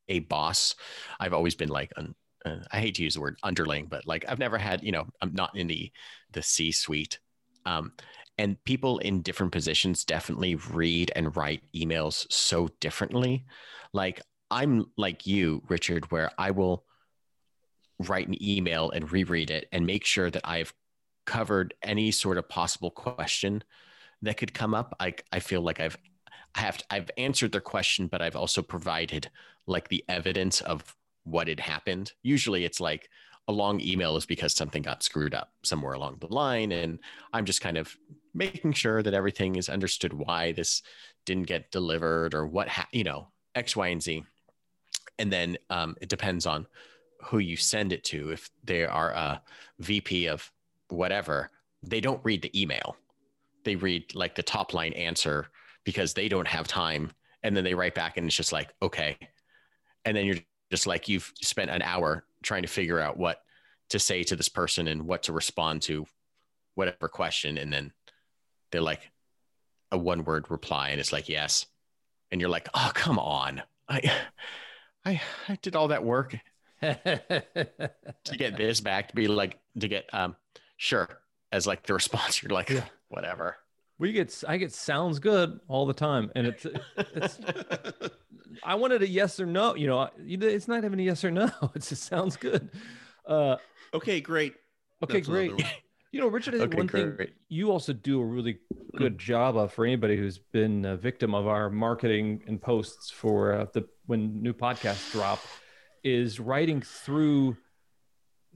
a 0.10 0.20
boss. 0.20 0.76
I've 1.20 1.34
always 1.34 1.56
been 1.56 1.70
like 1.70 1.92
an 1.98 2.16
uh, 2.46 2.58
I 2.72 2.80
hate 2.80 2.96
to 2.96 3.04
use 3.04 3.16
the 3.16 3.22
word 3.22 3.38
underling, 3.44 3.88
but 3.88 4.06
like 4.08 4.26
I've 4.28 4.40
never 4.40 4.58
had, 4.58 4.84
you 4.84 4.92
know, 4.92 5.08
I'm 5.22 5.34
not 5.34 5.56
in 5.56 5.68
the 5.68 5.92
the 6.32 6.42
C 6.42 6.72
suite. 6.72 7.20
Um, 7.66 7.94
and 8.38 8.64
people 8.64 9.00
in 9.00 9.22
different 9.22 9.52
positions 9.52 10.06
definitely 10.06 10.56
read 10.56 11.12
and 11.16 11.36
write 11.36 11.64
emails 11.76 12.32
so 12.32 12.70
differently. 12.80 13.46
Like 13.94 14.22
I'm 14.52 14.86
like 14.98 15.26
you, 15.26 15.64
Richard, 15.68 16.12
where 16.12 16.32
I 16.38 16.52
will 16.52 16.86
write 18.00 18.28
an 18.28 18.42
email 18.42 18.92
and 18.92 19.12
reread 19.12 19.50
it 19.50 19.68
and 19.72 19.86
make 19.86 20.06
sure 20.06 20.30
that 20.30 20.48
I've 20.48 20.74
covered 21.26 21.74
any 21.82 22.12
sort 22.12 22.38
of 22.38 22.48
possible 22.48 22.92
question 22.92 23.64
that 24.22 24.38
could 24.38 24.54
come 24.54 24.74
up. 24.74 24.96
I 25.00 25.16
I 25.32 25.40
feel 25.40 25.62
like 25.62 25.80
I've 25.80 25.98
I 26.56 26.62
have 26.62 26.80
I've 26.90 27.12
answered 27.18 27.52
their 27.52 27.62
question, 27.62 28.08
but 28.08 28.22
I've 28.22 28.36
also 28.36 28.62
provided 28.62 29.30
like 29.66 29.90
the 29.90 30.04
evidence 30.08 30.62
of 30.62 30.96
what 31.28 31.48
had 31.48 31.60
happened. 31.60 32.14
Usually 32.24 32.64
it's 32.64 32.80
like 32.80 33.10
a 33.48 33.54
long 33.54 33.80
email 33.82 34.18
is 34.18 34.26
because 34.26 34.54
something 34.54 34.82
got 34.82 35.04
screwed 35.04 35.34
up 35.34 35.52
somewhere 35.64 35.94
along 35.94 36.18
the 36.20 36.34
line. 36.34 36.72
And 36.72 37.00
I'm 37.34 37.46
just 37.46 37.62
kind 37.62 37.78
of 37.78 37.96
making 38.34 38.74
sure 38.74 39.02
that 39.02 39.14
everything 39.14 39.56
is 39.56 39.70
understood 39.70 40.14
why 40.14 40.52
this 40.52 40.82
didn't 41.26 41.48
get 41.48 41.72
delivered 41.72 42.34
or 42.34 42.46
what, 42.46 42.68
ha- 42.68 42.88
you 42.92 43.04
know, 43.04 43.28
X, 43.56 43.76
Y, 43.76 43.88
and 43.88 44.02
Z. 44.02 44.24
And 45.20 45.32
then 45.32 45.58
um, 45.70 45.96
it 46.02 46.10
depends 46.10 46.46
on 46.46 46.68
who 47.24 47.40
you 47.40 47.58
send 47.58 47.94
it 47.94 48.04
to. 48.06 48.32
If 48.32 48.50
they 48.64 48.86
are 48.86 49.12
a 49.12 49.42
VP 49.80 50.28
of 50.28 50.52
whatever, 50.90 51.50
they 51.84 52.02
don't 52.02 52.24
read 52.24 52.42
the 52.42 52.62
email. 52.62 52.96
They 53.64 53.76
read 53.76 54.14
like 54.14 54.36
the 54.36 54.44
top 54.44 54.74
line 54.74 54.94
answer 54.94 55.48
because 55.84 56.14
they 56.14 56.28
don't 56.28 56.48
have 56.48 56.68
time. 56.68 57.12
And 57.44 57.56
then 57.56 57.64
they 57.64 57.74
write 57.74 57.96
back 57.96 58.18
and 58.18 58.28
it's 58.28 58.36
just 58.36 58.52
like, 58.52 58.70
okay. 58.82 59.18
And 60.06 60.16
then 60.16 60.26
you're 60.26 60.38
just 60.72 60.88
like, 60.88 61.08
you've 61.08 61.32
spent 61.42 61.72
an 61.72 61.82
hour 61.82 62.24
trying 62.44 62.64
to 62.64 62.68
figure 62.68 63.00
out 63.00 63.18
what 63.18 63.42
to 63.90 64.00
say 64.00 64.24
to 64.24 64.36
this 64.36 64.50
person 64.50 64.88
and 64.88 65.08
what 65.08 65.24
to 65.24 65.34
respond 65.34 65.82
to 65.84 66.06
whatever 66.76 67.08
question. 67.08 67.58
And 67.58 67.72
then 67.72 67.92
they're 68.72 68.82
like 68.82 69.10
a 69.92 69.98
one 69.98 70.24
word 70.24 70.50
reply 70.52 70.90
and 70.90 71.00
it's 71.00 71.14
like, 71.14 71.30
yes. 71.30 71.66
And 72.32 72.42
you're 72.42 72.50
like, 72.50 72.68
oh, 72.74 72.92
come 72.94 73.18
on. 73.20 73.62
I, 73.88 74.12
I, 75.06 75.22
I 75.48 75.58
did 75.62 75.76
all 75.76 75.90
that 75.90 76.04
work 76.04 76.38
to 76.82 78.38
get 78.38 78.58
this 78.58 78.82
back 78.82 79.10
to 79.10 79.16
be 79.16 79.28
like, 79.28 79.60
to 79.80 79.88
get, 79.88 80.10
um, 80.14 80.36
sure. 80.76 81.08
As 81.52 81.66
like 81.66 81.84
the 81.84 81.94
response, 81.94 82.44
you're 82.44 82.52
like, 82.52 82.70
yeah. 82.70 82.84
whatever. 83.08 83.56
We 84.00 84.12
get, 84.12 84.44
I 84.48 84.58
get 84.58 84.72
sounds 84.74 85.20
good 85.20 85.60
all 85.68 85.86
the 85.86 85.94
time. 85.94 86.32
And 86.36 86.48
it's, 86.48 86.66
it's, 86.98 87.40
I 88.64 88.76
wanted 88.76 89.02
a 89.02 89.08
yes 89.08 89.40
or 89.40 89.46
no. 89.46 89.76
You 89.76 89.88
know, 89.88 90.10
it's 90.20 90.68
not 90.68 90.86
even 90.86 91.00
a 91.00 91.04
yes 91.04 91.24
or 91.24 91.32
no. 91.32 91.50
It 91.76 91.82
just 91.84 92.04
sounds 92.04 92.38
good. 92.38 92.70
Uh, 93.26 93.58
okay, 93.94 94.22
great. 94.22 94.56
Okay, 95.04 95.14
That's 95.14 95.28
great. 95.28 95.52
You 96.14 96.22
know, 96.22 96.30
Richard, 96.30 96.56
I 96.56 96.60
think 96.60 96.70
okay, 96.70 96.78
one 96.78 96.88
great. 96.88 97.18
thing 97.18 97.28
you 97.50 97.70
also 97.70 97.92
do 97.92 98.22
a 98.22 98.26
really 98.26 98.60
good 98.96 99.20
job 99.20 99.58
of 99.58 99.74
for 99.74 99.86
anybody 99.86 100.16
who's 100.16 100.38
been 100.38 100.86
a 100.86 100.96
victim 100.96 101.36
of 101.36 101.48
our 101.48 101.70
marketing 101.70 102.42
and 102.48 102.62
posts 102.62 103.12
for 103.12 103.54
uh, 103.54 103.66
the 103.74 103.86
when 104.06 104.42
new 104.42 104.54
podcasts 104.54 105.12
drop 105.12 105.40
is 106.04 106.40
writing 106.40 106.82
through 106.82 107.58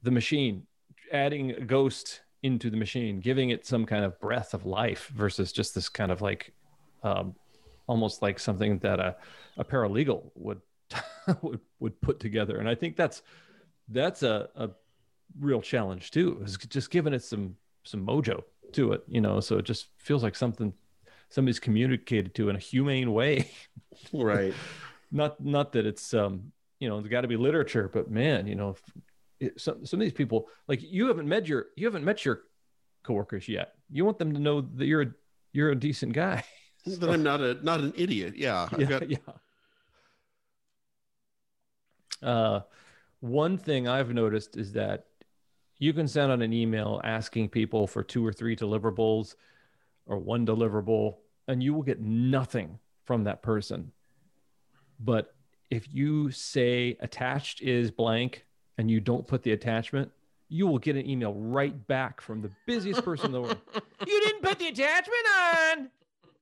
the 0.01 0.11
machine, 0.11 0.65
adding 1.11 1.51
a 1.51 1.61
ghost 1.61 2.21
into 2.43 2.69
the 2.69 2.77
machine, 2.77 3.19
giving 3.19 3.51
it 3.51 3.65
some 3.65 3.85
kind 3.85 4.03
of 4.03 4.19
breath 4.19 4.53
of 4.53 4.65
life 4.65 5.07
versus 5.13 5.51
just 5.51 5.75
this 5.75 5.89
kind 5.89 6.11
of 6.11 6.21
like 6.21 6.53
um, 7.03 7.35
almost 7.87 8.21
like 8.21 8.39
something 8.39 8.79
that 8.79 8.99
a, 8.99 9.15
a 9.57 9.63
paralegal 9.63 10.31
would, 10.35 10.61
would 11.41 11.59
would 11.79 12.01
put 12.01 12.19
together. 12.19 12.57
And 12.57 12.67
I 12.67 12.75
think 12.75 12.95
that's 12.95 13.21
that's 13.89 14.23
a, 14.23 14.49
a 14.55 14.69
real 15.39 15.61
challenge 15.61 16.11
too, 16.11 16.41
is 16.43 16.57
just 16.57 16.89
giving 16.89 17.13
it 17.13 17.23
some 17.23 17.55
some 17.83 18.05
mojo 18.05 18.43
to 18.73 18.93
it, 18.93 19.03
you 19.07 19.21
know, 19.21 19.39
so 19.39 19.57
it 19.57 19.65
just 19.65 19.87
feels 19.97 20.23
like 20.23 20.35
something 20.35 20.73
somebody's 21.29 21.59
communicated 21.59 22.33
to 22.35 22.49
in 22.49 22.55
a 22.55 22.59
humane 22.59 23.13
way. 23.13 23.51
right. 24.13 24.53
not 25.11 25.43
not 25.43 25.71
that 25.73 25.85
it's 25.85 26.13
um 26.13 26.51
you 26.79 26.89
know, 26.89 26.99
there's 26.99 27.11
got 27.11 27.21
to 27.21 27.27
be 27.27 27.37
literature, 27.37 27.89
but 27.93 28.09
man, 28.09 28.47
you 28.47 28.55
know, 28.55 28.75
some 29.57 29.85
some 29.85 29.99
of 29.99 30.05
these 30.05 30.13
people 30.13 30.47
like 30.67 30.81
you 30.81 31.07
haven't 31.07 31.27
met 31.27 31.47
your 31.47 31.67
you 31.75 31.85
haven't 31.85 32.05
met 32.05 32.25
your 32.25 32.41
coworkers 33.03 33.47
yet. 33.47 33.73
You 33.89 34.05
want 34.05 34.19
them 34.19 34.33
to 34.33 34.39
know 34.39 34.61
that 34.61 34.85
you're 34.85 35.01
a 35.01 35.11
you're 35.53 35.71
a 35.71 35.75
decent 35.75 36.13
guy. 36.13 36.43
that 36.85 37.09
I'm 37.09 37.23
not 37.23 37.41
a 37.41 37.55
not 37.63 37.79
an 37.79 37.93
idiot. 37.95 38.35
Yeah. 38.35 38.67
I've 38.71 38.79
yeah, 38.79 38.87
got... 38.87 39.09
yeah. 39.09 39.17
Uh, 42.21 42.61
one 43.19 43.57
thing 43.57 43.87
I've 43.87 44.13
noticed 44.13 44.57
is 44.57 44.73
that 44.73 45.05
you 45.79 45.93
can 45.93 46.07
send 46.07 46.31
out 46.31 46.41
an 46.41 46.53
email 46.53 47.01
asking 47.03 47.49
people 47.49 47.87
for 47.87 48.03
two 48.03 48.25
or 48.25 48.31
three 48.31 48.55
deliverables 48.55 49.35
or 50.05 50.19
one 50.19 50.45
deliverable, 50.45 51.17
and 51.47 51.63
you 51.63 51.73
will 51.73 51.81
get 51.81 51.99
nothing 51.99 52.77
from 53.05 53.23
that 53.23 53.41
person. 53.41 53.91
But 54.99 55.33
if 55.71 55.91
you 55.91 56.29
say 56.29 56.97
attached 56.99 57.61
is 57.61 57.89
blank 57.89 58.45
and 58.77 58.89
you 58.89 58.99
don't 58.99 59.27
put 59.27 59.43
the 59.43 59.51
attachment, 59.51 60.11
you 60.49 60.67
will 60.67 60.79
get 60.79 60.95
an 60.95 61.09
email 61.09 61.33
right 61.33 61.87
back 61.87 62.19
from 62.19 62.41
the 62.41 62.51
busiest 62.65 63.03
person 63.05 63.27
in 63.27 63.31
the 63.31 63.41
world. 63.41 63.57
you 64.05 64.21
didn't 64.21 64.41
put 64.41 64.59
the 64.59 64.67
attachment 64.67 65.25
on. 65.55 65.89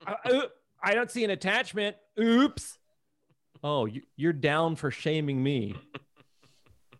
Uh, 0.08 0.14
uh, 0.26 0.42
I 0.82 0.96
don't 0.96 1.12
see 1.12 1.24
an 1.24 1.30
attachment. 1.30 1.96
Oops. 2.20 2.78
Oh, 3.64 3.88
you're 4.16 4.34
down 4.34 4.76
for 4.76 4.90
shaming 4.90 5.44
me, 5.44 5.76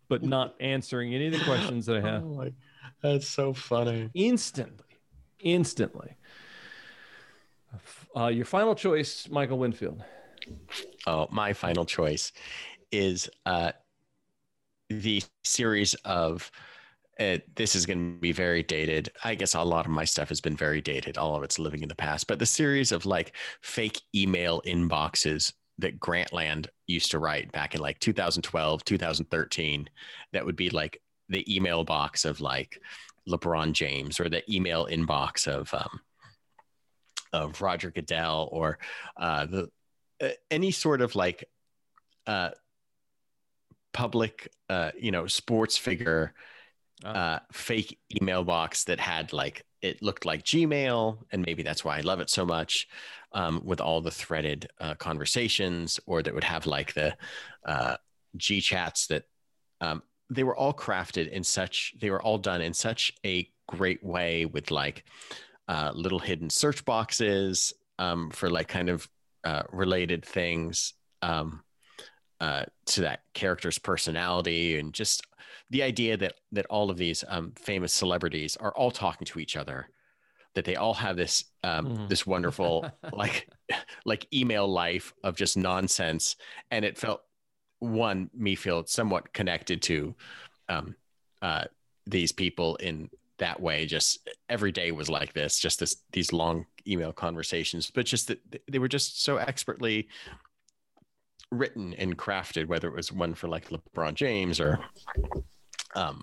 but 0.08 0.22
not 0.22 0.54
answering 0.60 1.14
any 1.14 1.26
of 1.26 1.32
the 1.32 1.44
questions 1.44 1.86
that 1.86 1.96
I 1.96 2.00
have. 2.00 2.22
Oh 2.24 2.34
my, 2.34 2.52
that's 3.02 3.26
so 3.26 3.54
funny. 3.54 4.10
Instantly, 4.14 4.98
instantly. 5.40 6.16
Uh, 8.14 8.26
your 8.26 8.44
final 8.44 8.74
choice, 8.74 9.28
Michael 9.30 9.58
Winfield. 9.58 10.02
Oh, 11.06 11.28
my 11.30 11.52
final 11.52 11.84
choice 11.84 12.32
is 12.92 13.30
uh, 13.46 13.72
the 14.90 15.22
series 15.44 15.94
of 16.04 16.50
it, 17.18 17.54
this 17.54 17.76
is 17.76 17.86
going 17.86 18.14
to 18.14 18.20
be 18.20 18.32
very 18.32 18.62
dated. 18.62 19.10
I 19.24 19.34
guess 19.34 19.54
a 19.54 19.62
lot 19.62 19.86
of 19.86 19.92
my 19.92 20.04
stuff 20.04 20.28
has 20.30 20.40
been 20.40 20.56
very 20.56 20.80
dated. 20.80 21.16
All 21.16 21.36
of 21.36 21.42
it's 21.42 21.58
living 21.58 21.82
in 21.82 21.88
the 21.88 21.94
past. 21.94 22.26
But 22.26 22.38
the 22.38 22.46
series 22.46 22.92
of 22.92 23.06
like 23.06 23.36
fake 23.62 24.00
email 24.14 24.62
inboxes 24.66 25.52
that 25.78 26.00
Grantland 26.00 26.68
used 26.86 27.10
to 27.12 27.18
write 27.18 27.52
back 27.52 27.74
in 27.74 27.80
like 27.80 27.98
2012, 28.00 28.84
2013, 28.84 29.88
that 30.32 30.44
would 30.44 30.56
be 30.56 30.70
like 30.70 31.00
the 31.28 31.54
email 31.54 31.84
box 31.84 32.24
of 32.24 32.40
like 32.40 32.80
LeBron 33.28 33.72
James 33.72 34.18
or 34.18 34.28
the 34.28 34.42
email 34.52 34.86
inbox 34.86 35.46
of 35.46 35.72
um, 35.72 36.00
of 37.32 37.62
Roger 37.62 37.90
Goodell 37.90 38.48
or 38.50 38.78
uh, 39.16 39.46
the 39.46 39.70
uh, 40.22 40.28
any 40.50 40.70
sort 40.70 41.00
of 41.00 41.14
like 41.14 41.44
uh, 42.26 42.50
public, 43.92 44.48
uh, 44.68 44.90
you 44.98 45.10
know, 45.10 45.26
sports 45.26 45.76
figure 45.76 46.34
oh. 47.04 47.08
uh, 47.08 47.38
fake 47.52 47.98
email 48.20 48.44
box 48.44 48.84
that 48.84 49.00
had 49.00 49.32
like 49.32 49.64
it 49.82 50.02
looked 50.02 50.26
like 50.26 50.44
Gmail, 50.44 51.18
and 51.32 51.44
maybe 51.46 51.62
that's 51.62 51.84
why 51.84 51.96
I 51.96 52.02
love 52.02 52.20
it 52.20 52.30
so 52.30 52.44
much. 52.44 52.88
Um, 53.32 53.62
with 53.64 53.80
all 53.80 54.00
the 54.00 54.10
threaded 54.10 54.68
uh, 54.80 54.94
conversations, 54.96 56.00
or 56.04 56.20
that 56.20 56.34
would 56.34 56.42
have 56.42 56.66
like 56.66 56.94
the 56.94 57.16
uh, 57.64 57.96
G 58.36 58.60
chats 58.60 59.06
that 59.06 59.22
um, 59.80 60.02
they 60.30 60.44
were 60.44 60.56
all 60.56 60.72
crafted 60.72 61.28
in 61.28 61.44
such 61.44 61.94
they 62.00 62.10
were 62.10 62.22
all 62.22 62.38
done 62.38 62.60
in 62.60 62.72
such 62.72 63.12
a 63.24 63.48
great 63.68 64.02
way 64.02 64.46
with 64.46 64.70
like 64.70 65.04
uh, 65.68 65.92
little 65.94 66.18
hidden 66.18 66.50
search 66.50 66.84
boxes 66.84 67.72
um, 67.98 68.30
for 68.30 68.50
like 68.50 68.68
kind 68.68 68.88
of 68.88 69.08
uh, 69.44 69.62
related 69.70 70.24
things 70.24 70.94
um, 71.22 71.62
uh, 72.40 72.64
to 72.86 73.02
that 73.02 73.20
character's 73.34 73.78
personality 73.78 74.78
and 74.78 74.92
just 74.92 75.26
the 75.70 75.82
idea 75.82 76.16
that 76.16 76.34
that 76.52 76.66
all 76.66 76.90
of 76.90 76.96
these 76.96 77.24
um, 77.28 77.52
famous 77.56 77.92
celebrities 77.92 78.56
are 78.56 78.72
all 78.72 78.90
talking 78.90 79.26
to 79.26 79.38
each 79.38 79.56
other 79.56 79.88
that 80.54 80.64
they 80.64 80.76
all 80.76 80.94
have 80.94 81.16
this 81.16 81.44
um, 81.62 81.86
mm. 81.86 82.08
this 82.08 82.26
wonderful 82.26 82.90
like 83.12 83.48
like 84.04 84.26
email 84.32 84.66
life 84.66 85.12
of 85.22 85.36
just 85.36 85.56
nonsense 85.56 86.36
and 86.70 86.84
it 86.84 86.98
felt 86.98 87.22
one 87.78 88.28
me 88.34 88.54
feel 88.54 88.84
somewhat 88.86 89.32
connected 89.32 89.80
to 89.82 90.14
um, 90.68 90.94
uh, 91.42 91.64
these 92.06 92.32
people 92.32 92.76
in 92.76 93.08
that 93.38 93.60
way 93.60 93.86
just 93.86 94.28
every 94.50 94.70
day 94.70 94.92
was 94.92 95.08
like 95.08 95.32
this 95.32 95.58
just 95.58 95.80
this 95.80 95.96
these 96.12 96.32
long 96.32 96.66
email 96.86 97.12
conversations 97.12 97.90
but 97.90 98.04
just 98.04 98.28
that 98.28 98.38
they 98.70 98.78
were 98.78 98.88
just 98.88 99.22
so 99.22 99.38
expertly 99.38 100.08
written 101.50 101.94
and 101.94 102.16
crafted 102.16 102.66
whether 102.66 102.88
it 102.88 102.94
was 102.94 103.12
one 103.12 103.34
for 103.34 103.48
like 103.48 103.68
lebron 103.70 104.14
james 104.14 104.60
or 104.60 104.78
um 105.94 106.22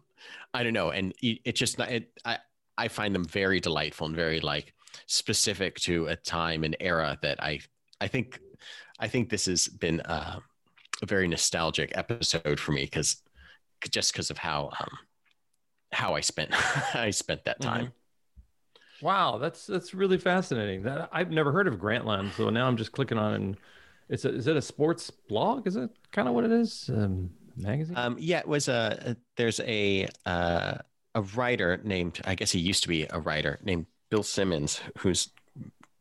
i 0.53 0.63
don't 0.63 0.73
know. 0.73 0.91
And 0.91 1.13
it, 1.21 1.55
just 1.55 1.79
it, 1.79 2.09
i 2.25 2.37
i 2.77 2.87
find 2.87 3.13
them 3.13 3.25
very 3.25 3.59
delightful 3.59 4.07
and 4.07 4.15
very 4.15 4.39
like 4.39 4.73
specific 5.05 5.75
to 5.81 6.07
a 6.07 6.15
time 6.15 6.63
and 6.63 6.75
era 6.79 7.17
that 7.21 7.41
i 7.43 7.59
i 8.01 8.07
think 8.07 8.39
i 8.99 9.07
think 9.07 9.29
this 9.29 9.45
has 9.45 9.67
been 9.67 10.01
uh, 10.01 10.39
a 11.01 11.05
very 11.05 11.27
nostalgic 11.27 11.91
episode 11.95 12.59
for 12.59 12.71
me 12.71 12.85
because 12.85 13.21
just 13.89 14.11
because 14.11 14.31
of 14.31 14.37
how 14.37 14.71
um 14.79 14.97
how 15.91 16.15
i 16.15 16.21
spent 16.21 16.51
i 16.95 17.09
spent 17.11 17.43
that 17.45 17.61
time. 17.61 17.91
Wow, 19.01 19.37
that's 19.37 19.67
that's 19.67 19.93
really 19.93 20.17
fascinating. 20.17 20.81
That 20.83 21.09
I've 21.11 21.29
never 21.29 21.51
heard 21.51 21.67
of 21.67 21.75
Grantland, 21.75 22.33
so 22.33 22.49
now 22.49 22.67
I'm 22.67 22.77
just 22.77 22.91
clicking 22.91 23.19
on 23.19 23.33
and 23.33 23.57
it's 24.09 24.25
a, 24.25 24.33
is 24.33 24.47
it 24.47 24.57
a 24.57 24.61
sports 24.61 25.11
blog? 25.11 25.67
Is 25.67 25.75
it 25.75 25.89
kind 26.11 26.27
of 26.27 26.33
what 26.33 26.43
it 26.45 26.51
is? 26.51 26.89
Um, 26.93 27.29
magazine? 27.55 27.97
Um, 27.97 28.15
yeah, 28.19 28.39
it 28.39 28.47
was 28.47 28.67
a. 28.67 29.17
There's 29.35 29.59
a 29.61 30.07
uh, 30.25 30.77
a 31.15 31.21
writer 31.35 31.79
named. 31.83 32.21
I 32.25 32.35
guess 32.35 32.51
he 32.51 32.59
used 32.59 32.83
to 32.83 32.89
be 32.89 33.05
a 33.09 33.19
writer 33.19 33.59
named 33.63 33.87
Bill 34.09 34.23
Simmons, 34.23 34.81
who's 34.99 35.29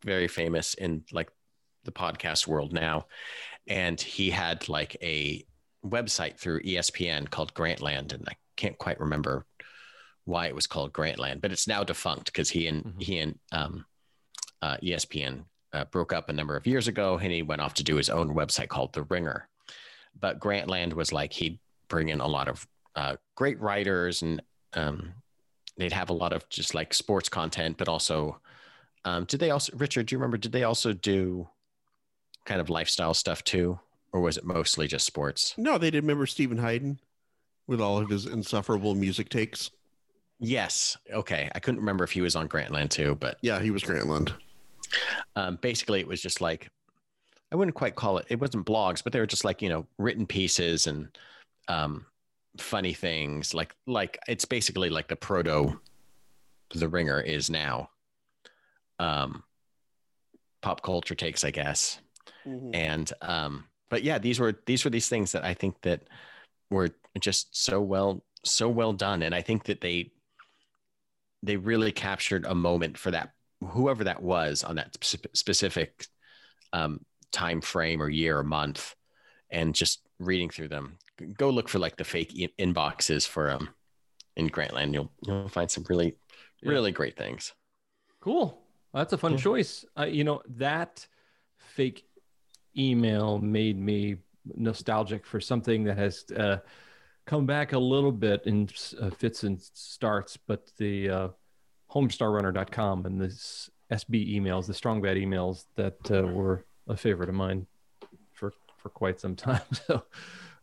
very 0.04 0.28
famous 0.28 0.74
in 0.74 1.04
like 1.12 1.30
the 1.84 1.92
podcast 1.92 2.46
world 2.46 2.72
now, 2.72 3.06
and 3.66 4.00
he 4.00 4.30
had 4.30 4.68
like 4.68 4.96
a 5.02 5.44
website 5.84 6.36
through 6.36 6.60
ESPN 6.62 7.28
called 7.28 7.54
Grantland, 7.54 8.12
and 8.12 8.24
I 8.28 8.34
can't 8.56 8.78
quite 8.78 9.00
remember 9.00 9.46
why 10.24 10.46
it 10.46 10.54
was 10.54 10.66
called 10.66 10.92
Grantland, 10.92 11.40
but 11.40 11.52
it's 11.52 11.68
now 11.68 11.84
defunct 11.84 12.26
because 12.26 12.50
he 12.50 12.66
and 12.66 12.84
mm-hmm. 12.84 13.00
he 13.00 13.18
and 13.18 13.38
um, 13.52 13.86
uh, 14.62 14.76
ESPN 14.82 15.44
uh, 15.72 15.84
broke 15.86 16.12
up 16.12 16.28
a 16.28 16.32
number 16.32 16.56
of 16.56 16.66
years 16.66 16.88
ago, 16.88 17.18
and 17.18 17.32
he 17.32 17.42
went 17.42 17.60
off 17.60 17.74
to 17.74 17.84
do 17.84 17.96
his 17.96 18.10
own 18.10 18.34
website 18.34 18.68
called 18.68 18.92
The 18.92 19.02
Ringer. 19.02 19.48
But 20.18 20.40
Grantland 20.40 20.94
was 20.94 21.12
like 21.12 21.32
he'd 21.32 21.58
bring 21.88 22.08
in 22.08 22.20
a 22.20 22.26
lot 22.26 22.48
of 22.48 22.66
uh, 22.94 23.16
great 23.34 23.60
writers, 23.60 24.22
and 24.22 24.42
um, 24.74 25.12
they'd 25.76 25.92
have 25.92 26.10
a 26.10 26.14
lot 26.14 26.32
of 26.32 26.48
just 26.48 26.74
like 26.74 26.94
sports 26.94 27.28
content, 27.28 27.76
but 27.76 27.88
also 27.88 28.40
um, 29.06 29.24
did 29.24 29.40
they 29.40 29.50
also 29.50 29.72
Richard? 29.76 30.06
Do 30.06 30.14
you 30.14 30.18
remember? 30.18 30.36
Did 30.36 30.52
they 30.52 30.64
also 30.64 30.92
do 30.92 31.48
kind 32.44 32.60
of 32.60 32.68
lifestyle 32.68 33.14
stuff 33.14 33.44
too, 33.44 33.78
or 34.12 34.20
was 34.20 34.36
it 34.36 34.44
mostly 34.44 34.88
just 34.88 35.06
sports? 35.06 35.54
No, 35.56 35.78
they 35.78 35.90
did. 35.90 36.02
Remember 36.02 36.26
Steven 36.26 36.58
Hyden 36.58 36.98
with 37.68 37.80
all 37.80 37.98
of 37.98 38.10
his 38.10 38.26
insufferable 38.26 38.94
music 38.94 39.28
takes. 39.28 39.70
Yes. 40.38 40.96
Okay. 41.12 41.48
I 41.54 41.60
couldn't 41.60 41.80
remember 41.80 42.04
if 42.04 42.10
he 42.10 42.20
was 42.20 42.36
on 42.36 42.48
Grantland 42.48 42.90
too, 42.90 43.16
but 43.20 43.38
yeah, 43.42 43.60
he 43.60 43.70
was 43.70 43.82
Grantland. 43.82 44.32
Um, 45.34 45.56
basically, 45.60 46.00
it 46.00 46.08
was 46.08 46.20
just 46.20 46.40
like 46.40 46.70
I 47.52 47.56
wouldn't 47.56 47.74
quite 47.74 47.94
call 47.94 48.18
it. 48.18 48.26
It 48.28 48.40
wasn't 48.40 48.66
blogs, 48.66 49.02
but 49.02 49.12
they 49.12 49.20
were 49.20 49.26
just 49.26 49.44
like 49.44 49.62
you 49.62 49.68
know 49.68 49.86
written 49.98 50.26
pieces 50.26 50.86
and 50.86 51.08
um, 51.68 52.06
funny 52.58 52.92
things. 52.92 53.54
Like 53.54 53.74
like 53.86 54.18
it's 54.28 54.44
basically 54.44 54.90
like 54.90 55.08
the 55.08 55.16
proto, 55.16 55.80
the 56.74 56.88
Ringer 56.88 57.20
is 57.20 57.50
now. 57.50 57.90
Um, 58.98 59.42
pop 60.62 60.82
culture 60.82 61.14
takes, 61.14 61.44
I 61.44 61.50
guess, 61.50 62.00
mm-hmm. 62.46 62.74
and 62.74 63.12
um, 63.22 63.64
but 63.90 64.02
yeah, 64.02 64.18
these 64.18 64.40
were 64.40 64.58
these 64.66 64.84
were 64.84 64.90
these 64.90 65.08
things 65.08 65.32
that 65.32 65.44
I 65.44 65.54
think 65.54 65.80
that 65.82 66.02
were 66.70 66.90
just 67.20 67.56
so 67.56 67.80
well 67.80 68.24
so 68.44 68.68
well 68.68 68.92
done, 68.92 69.22
and 69.22 69.34
I 69.34 69.42
think 69.42 69.64
that 69.64 69.80
they 69.80 70.10
they 71.42 71.56
really 71.56 71.92
captured 71.92 72.44
a 72.44 72.54
moment 72.54 72.98
for 72.98 73.12
that 73.12 73.35
whoever 73.64 74.04
that 74.04 74.22
was 74.22 74.64
on 74.64 74.76
that 74.76 74.96
specific 75.02 76.06
um, 76.72 77.00
time 77.32 77.60
frame 77.60 78.02
or 78.02 78.08
year 78.08 78.38
or 78.38 78.44
month 78.44 78.94
and 79.50 79.74
just 79.74 80.02
reading 80.18 80.48
through 80.48 80.68
them 80.68 80.98
go 81.36 81.50
look 81.50 81.68
for 81.68 81.78
like 81.78 81.96
the 81.96 82.04
fake 82.04 82.52
inboxes 82.58 83.26
for 83.26 83.50
um 83.50 83.68
in 84.36 84.48
grantland. 84.48 84.92
You'll 84.92 85.10
you'll 85.26 85.48
find 85.48 85.70
some 85.70 85.84
really 85.88 86.16
really 86.62 86.92
great 86.92 87.16
things. 87.16 87.54
Cool. 88.20 88.62
That's 88.92 89.12
a 89.12 89.18
fun 89.18 89.32
yeah. 89.32 89.38
choice. 89.38 89.84
Uh, 89.98 90.04
you 90.04 90.24
know 90.24 90.42
that 90.56 91.06
fake 91.58 92.04
email 92.76 93.38
made 93.38 93.78
me 93.78 94.16
nostalgic 94.54 95.26
for 95.26 95.40
something 95.40 95.84
that 95.84 95.96
has 95.98 96.24
uh, 96.36 96.58
come 97.24 97.46
back 97.46 97.72
a 97.72 97.78
little 97.78 98.12
bit 98.12 98.42
in 98.46 98.68
uh, 99.00 99.10
fits 99.10 99.42
and 99.42 99.60
starts 99.60 100.36
but 100.36 100.70
the 100.76 101.10
uh, 101.10 101.28
homestarrunner.com 101.96 103.06
and 103.06 103.20
the 103.20 103.26
SB 103.90 104.36
emails, 104.36 104.66
the 104.66 104.74
strong 104.74 105.00
bad 105.00 105.16
emails 105.16 105.64
that 105.76 106.10
uh, 106.10 106.26
were 106.26 106.64
a 106.88 106.96
favorite 106.96 107.28
of 107.28 107.34
mine 107.34 107.66
for 108.32 108.52
for 108.76 108.90
quite 108.90 109.20
some 109.20 109.34
time. 109.34 109.62
So 109.86 110.02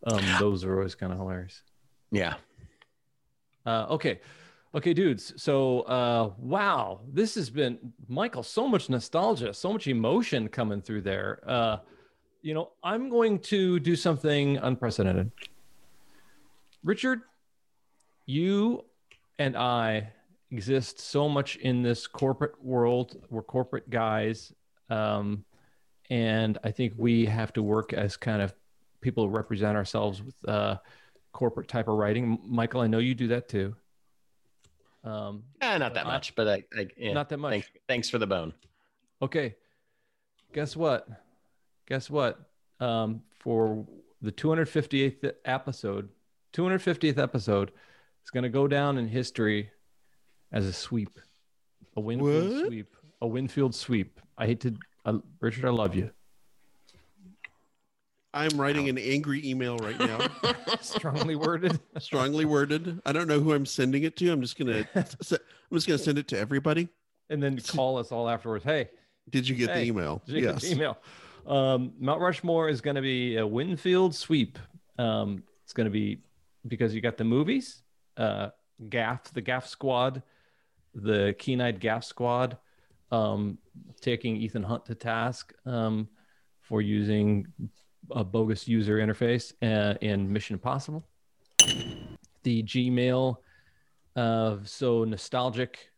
um, 0.06 0.24
those 0.40 0.66
are 0.66 0.76
always 0.76 0.96
kind 0.96 1.14
of 1.14 1.18
hilarious. 1.18 1.62
Yeah. 2.12 2.36
Uh, 3.66 3.86
okay. 3.90 4.20
Okay, 4.76 4.94
dudes. 4.94 5.34
So, 5.42 5.82
uh, 5.82 6.32
wow, 6.38 7.00
this 7.08 7.36
has 7.36 7.50
been 7.50 7.94
Michael. 8.10 8.44
So 8.44 8.68
much 8.68 8.90
nostalgia, 8.90 9.54
so 9.54 9.72
much 9.72 9.88
emotion 9.88 10.50
coming 10.50 10.82
through 10.82 11.04
there. 11.04 11.40
Uh, 11.48 11.78
you 12.42 12.54
know, 12.54 12.72
I'm 12.84 13.08
going 13.08 13.40
to 13.40 13.80
do 13.80 13.96
something 13.96 14.58
unprecedented. 14.58 15.32
Richard, 16.84 17.22
you 18.26 18.84
and 19.40 19.56
I 19.56 20.12
exist 20.54 21.00
so 21.00 21.28
much 21.28 21.56
in 21.58 21.82
this 21.82 22.06
corporate 22.06 22.64
world. 22.64 23.18
We're 23.32 23.42
corporate 23.42 23.90
guys. 23.90 24.54
Um, 24.90 25.46
and 26.12 26.60
I 26.64 26.70
think 26.70 26.94
we 26.96 27.26
have 27.26 27.52
to 27.54 27.64
work 27.64 27.92
as 27.92 28.16
kind 28.16 28.40
of 28.40 28.54
people 29.02 29.26
who 29.26 29.36
represent 29.36 29.76
ourselves 29.76 30.22
with 30.22 30.36
uh, 30.48 30.78
corporate 31.32 31.68
type 31.68 31.88
of 31.88 31.96
writing. 31.96 32.38
Michael, 32.46 32.82
I 32.82 32.88
know 32.88 33.00
you 33.00 33.16
do 33.16 33.30
that 33.30 33.50
too. 33.50 33.76
Um, 35.04 35.44
eh, 35.60 35.78
not 35.80 35.96
that 35.96 36.06
much, 36.06 36.36
but 36.36 36.48
I, 36.48 36.64
I 36.78 36.88
yeah, 36.98 37.14
not 37.14 37.30
that 37.30 37.40
much. 37.40 37.52
Thanks, 37.52 37.70
thanks, 37.88 38.10
for 38.10 38.20
the 38.20 38.28
bone. 38.28 38.54
Okay. 39.22 39.56
Guess 40.54 40.76
what? 40.76 41.08
Guess 41.88 42.12
what? 42.12 42.40
Um, 42.80 43.24
for 43.40 43.86
the 44.22 44.32
258th 44.32 45.34
episode, 45.46 46.10
250th 46.54 47.18
episode 47.18 47.72
is 48.24 48.30
going 48.30 48.44
to 48.44 48.50
go 48.50 48.68
down 48.68 48.98
in 48.98 49.08
history 49.08 49.72
as 50.54 50.66
a 50.66 50.74
sweep, 50.74 51.20
a 51.98 52.00
Winfield 52.00 52.54
what? 52.54 52.68
sweep, 52.68 52.96
a 53.22 53.28
Winfield 53.28 53.76
sweep. 53.76 54.22
I 54.38 54.46
hate 54.46 54.62
to, 54.62 54.76
uh, 55.06 55.18
Richard, 55.42 55.66
I 55.66 55.70
love 55.72 55.96
you. 55.96 56.12
I'm 58.36 58.60
writing 58.60 58.90
an 58.90 58.98
angry 58.98 59.48
email 59.48 59.78
right 59.78 60.00
now. 60.00 60.28
Strongly 60.82 61.36
worded. 61.36 61.80
Strongly 62.00 62.46
worded. 62.46 63.00
I 63.06 63.12
don't 63.12 63.28
know 63.28 63.40
who 63.40 63.54
I'm 63.54 63.66
sending 63.66 64.04
it 64.04 64.16
to. 64.18 64.32
I'm 64.32 64.42
just 64.42 64.58
gonna, 64.58 64.88
I'm 64.96 65.06
just 65.74 65.88
gonna 65.88 66.00
send 66.00 66.18
it 66.18 66.28
to 66.30 66.40
everybody, 66.40 66.88
and 67.30 67.42
then 67.42 67.60
call 67.60 67.98
us 67.98 68.12
all 68.12 68.30
afterwards. 68.30 68.64
Hey, 68.64 68.90
did 69.30 69.48
you 69.48 69.56
get 69.56 69.70
hey, 69.70 69.82
the 69.82 69.88
email? 69.88 70.22
yes. 70.26 70.62
The 70.62 70.72
email. 70.72 70.98
Um, 71.46 71.94
Mount 72.00 72.22
Rushmore 72.22 72.70
is 72.70 72.82
going 72.82 72.96
to 72.96 73.02
be 73.02 73.36
a 73.36 73.46
Winfield 73.46 74.16
sweep. 74.16 74.58
Um, 74.98 75.44
it's 75.64 75.74
going 75.74 75.86
to 75.86 75.92
be 75.92 76.20
because 76.68 76.96
you 76.96 77.02
got 77.02 77.18
the 77.18 77.26
movies, 77.26 77.82
uh, 78.16 78.50
Gaff, 78.90 79.34
the 79.34 79.42
Gaff 79.42 79.68
Squad, 79.68 80.24
the 80.94 81.36
Keen 81.38 81.62
Eyed 81.62 81.80
Gaff 81.80 82.04
Squad 82.04 82.58
um, 83.12 83.58
taking 84.02 84.36
Ethan 84.38 84.64
Hunt 84.64 84.86
to 84.86 84.96
task 84.96 85.54
um, 85.66 86.08
for 86.62 86.82
using 86.82 87.48
a 88.12 88.24
bogus 88.24 88.68
user 88.68 88.98
interface 88.98 89.54
uh, 89.62 89.98
in 90.02 90.32
Mission 90.32 90.56
Impossible. 90.56 91.06
The 92.44 92.64
Gmail 92.64 93.38
of 94.16 94.62
uh, 94.62 94.66
so 94.66 95.04
nostalgic, 95.04 95.90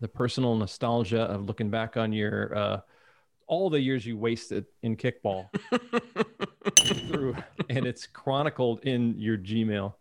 the 0.00 0.08
personal 0.08 0.54
nostalgia 0.54 1.22
of 1.22 1.46
looking 1.46 1.70
back 1.70 1.96
on 1.96 2.12
your 2.12 2.56
uh, 2.56 2.80
all 3.46 3.68
the 3.68 3.80
years 3.80 4.06
you 4.06 4.16
wasted 4.16 4.64
in 4.82 4.96
kickball 4.96 5.48
through, 7.08 7.36
and 7.68 7.84
it's 7.84 8.06
chronicled 8.06 8.84
in 8.84 9.18
your 9.18 9.36
Gmail, 9.36 9.94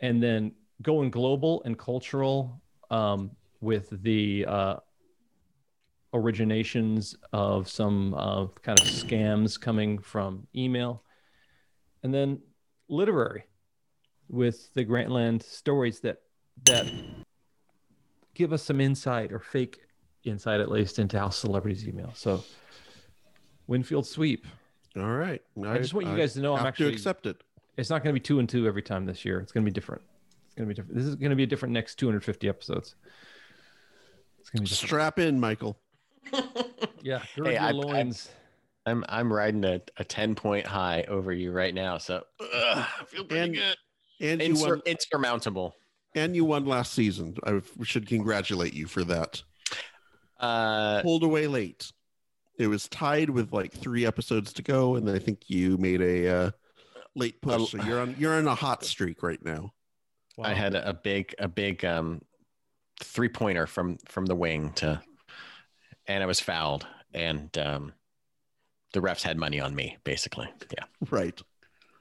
and 0.00 0.22
then 0.22 0.52
going 0.82 1.10
global 1.10 1.62
and 1.64 1.78
cultural 1.78 2.60
um, 2.90 3.30
with 3.62 3.88
the 4.02 4.44
uh, 4.46 4.76
originations 6.12 7.16
of 7.32 7.68
some 7.68 8.12
uh, 8.14 8.46
kind 8.62 8.78
of 8.78 8.86
scams 8.86 9.58
coming 9.58 9.98
from 9.98 10.46
email, 10.54 11.02
and 12.02 12.12
then 12.12 12.40
literary 12.88 13.44
with 14.28 14.72
the 14.74 14.84
Grantland 14.84 15.42
stories 15.42 16.00
that 16.00 16.18
that 16.64 16.86
give 18.34 18.52
us 18.52 18.62
some 18.62 18.80
insight 18.80 19.32
or 19.32 19.38
fake 19.38 19.80
insight 20.24 20.60
at 20.60 20.70
least 20.70 20.98
into 20.98 21.18
how 21.18 21.28
celebrities 21.30 21.86
email. 21.86 22.12
So 22.14 22.44
Winfield 23.66 24.06
sweep. 24.06 24.46
All 24.96 25.04
right. 25.04 25.40
I, 25.64 25.72
I 25.72 25.78
just 25.78 25.94
want 25.94 26.06
you 26.06 26.16
guys 26.16 26.34
to 26.34 26.40
know 26.40 26.56
I'm 26.56 26.66
actually 26.66 26.92
accept 26.92 27.26
it. 27.26 27.42
It's 27.76 27.88
not 27.88 28.02
going 28.02 28.14
to 28.14 28.20
be 28.20 28.22
two 28.22 28.38
and 28.38 28.48
two 28.48 28.66
every 28.66 28.82
time 28.82 29.06
this 29.06 29.24
year. 29.24 29.40
It's 29.40 29.52
going 29.52 29.64
to 29.64 29.70
be 29.70 29.74
different. 29.74 30.02
It's 30.46 30.54
going 30.54 30.68
to 30.68 30.74
be 30.74 30.74
different. 30.74 30.98
This 30.98 31.06
is 31.06 31.14
going 31.16 31.30
to 31.30 31.36
be 31.36 31.44
a 31.44 31.46
different 31.46 31.72
next 31.72 31.94
250 31.96 32.48
episodes. 32.48 32.96
It's 34.52 34.60
gonna 34.60 34.68
be 34.68 34.74
strap 34.74 35.18
in, 35.18 35.40
Michael. 35.40 35.78
yeah, 37.02 37.22
hey, 37.42 37.56
I, 37.56 37.70
loins. 37.70 38.28
I, 38.84 38.90
am 38.90 39.04
I'm, 39.08 39.20
I'm 39.20 39.32
riding 39.32 39.64
a, 39.64 39.80
a 39.96 40.04
10 40.04 40.34
point 40.34 40.66
high 40.66 41.04
over 41.08 41.32
you 41.32 41.52
right 41.52 41.74
now, 41.74 41.98
so 41.98 42.22
ugh, 42.40 42.48
I 43.00 43.04
feel 43.06 43.24
pretty 43.24 43.44
and, 43.44 43.54
good. 43.54 43.76
And 44.20 44.40
Insur- 44.40 44.58
you 44.58 44.68
won, 44.68 44.82
insurmountable. 44.86 45.74
And 46.14 46.36
you 46.36 46.44
won 46.44 46.66
last 46.66 46.92
season. 46.92 47.36
I 47.44 47.62
should 47.82 48.06
congratulate 48.06 48.74
you 48.74 48.86
for 48.86 49.04
that. 49.04 49.42
Uh, 50.38 51.00
pulled 51.02 51.22
away 51.22 51.46
late. 51.46 51.90
It 52.58 52.66
was 52.66 52.88
tied 52.88 53.30
with 53.30 53.52
like 53.52 53.72
three 53.72 54.04
episodes 54.04 54.52
to 54.54 54.62
go, 54.62 54.96
and 54.96 55.08
I 55.08 55.18
think 55.18 55.48
you 55.48 55.78
made 55.78 56.02
a 56.02 56.28
uh, 56.28 56.50
late 57.14 57.40
push. 57.40 57.70
So 57.70 57.82
you're 57.82 58.00
on 58.00 58.14
you're 58.18 58.34
on 58.34 58.46
a 58.46 58.54
hot 58.54 58.84
streak 58.84 59.22
right 59.22 59.42
now. 59.42 59.72
Wow. 60.36 60.46
I 60.46 60.54
had 60.54 60.74
a 60.74 60.92
big 60.92 61.34
a 61.38 61.48
big 61.48 61.84
um 61.84 62.20
three 63.02 63.28
pointer 63.28 63.66
from 63.66 63.98
from 64.06 64.26
the 64.26 64.34
wing 64.34 64.72
to, 64.76 65.00
and 66.06 66.22
I 66.22 66.26
was 66.26 66.40
fouled, 66.40 66.86
and 67.14 67.56
um, 67.58 67.92
the 68.92 69.00
refs 69.00 69.22
had 69.22 69.36
money 69.36 69.60
on 69.60 69.74
me, 69.74 69.96
basically. 70.04 70.48
Yeah. 70.76 70.84
Right. 71.10 71.40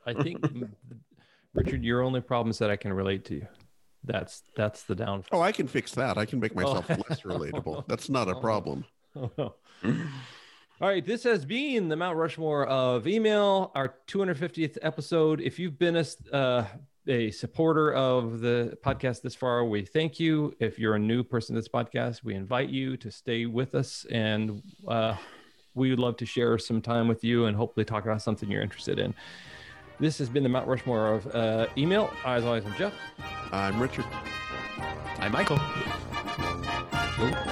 I 0.05 0.13
think 0.13 0.43
Richard, 1.53 1.83
your 1.83 2.01
only 2.01 2.21
problem 2.21 2.51
is 2.51 2.57
that 2.59 2.71
I 2.71 2.75
can 2.75 2.93
relate 2.93 3.25
to 3.25 3.35
you. 3.35 3.47
That's 4.03 4.41
that's 4.55 4.83
the 4.83 4.95
downfall. 4.95 5.39
Oh, 5.39 5.43
I 5.43 5.51
can 5.51 5.67
fix 5.67 5.93
that. 5.93 6.17
I 6.17 6.25
can 6.25 6.39
make 6.39 6.55
myself 6.55 6.85
Oh. 6.89 6.95
less 7.09 7.21
relatable. 7.21 7.85
That's 7.87 8.09
not 8.09 8.27
a 8.29 8.35
problem. 8.39 8.85
All 9.15 10.87
right, 10.87 11.05
this 11.05 11.23
has 11.25 11.45
been 11.45 11.89
the 11.89 11.95
Mount 11.95 12.17
Rushmore 12.17 12.65
of 12.65 13.05
email, 13.07 13.71
our 13.75 13.93
250th 14.07 14.79
episode. 14.81 15.39
If 15.39 15.59
you've 15.59 15.77
been 15.77 15.95
a, 15.97 16.05
uh, 16.35 16.65
a 17.07 17.31
supporter 17.31 17.93
of 17.93 18.41
the 18.41 18.77
podcast 18.83 19.21
this 19.21 19.35
far, 19.35 19.65
we 19.65 19.85
thank 19.85 20.19
you. 20.19 20.53
If 20.59 20.77
you're 20.77 20.95
a 20.95 20.99
new 20.99 21.23
person 21.23 21.55
to 21.55 21.61
this 21.61 21.67
podcast, 21.67 22.23
we 22.23 22.35
invite 22.35 22.69
you 22.69 22.97
to 22.97 23.11
stay 23.11 23.45
with 23.45 23.75
us, 23.75 24.05
and 24.11 24.61
uh, 24.87 25.15
we 25.73 25.89
would 25.89 25.99
love 25.99 26.17
to 26.17 26.25
share 26.25 26.57
some 26.57 26.81
time 26.81 27.07
with 27.07 27.23
you 27.23 27.45
and 27.45 27.55
hopefully 27.55 27.85
talk 27.85 28.03
about 28.03 28.21
something 28.21 28.49
you're 28.49 28.61
interested 28.61 28.99
in. 28.99 29.13
This 29.99 30.17
has 30.17 30.29
been 30.29 30.43
the 30.43 30.49
Mount 30.49 30.67
Rushmore 30.67 31.13
of 31.13 31.35
uh, 31.35 31.67
email. 31.77 32.11
As 32.25 32.43
always, 32.43 32.65
I'm 32.65 32.75
Jeff. 32.75 32.93
I'm 33.51 33.79
Richard. 33.79 34.05
I'm 35.19 35.31
Michael. 35.31 35.59
Cool. 37.17 37.50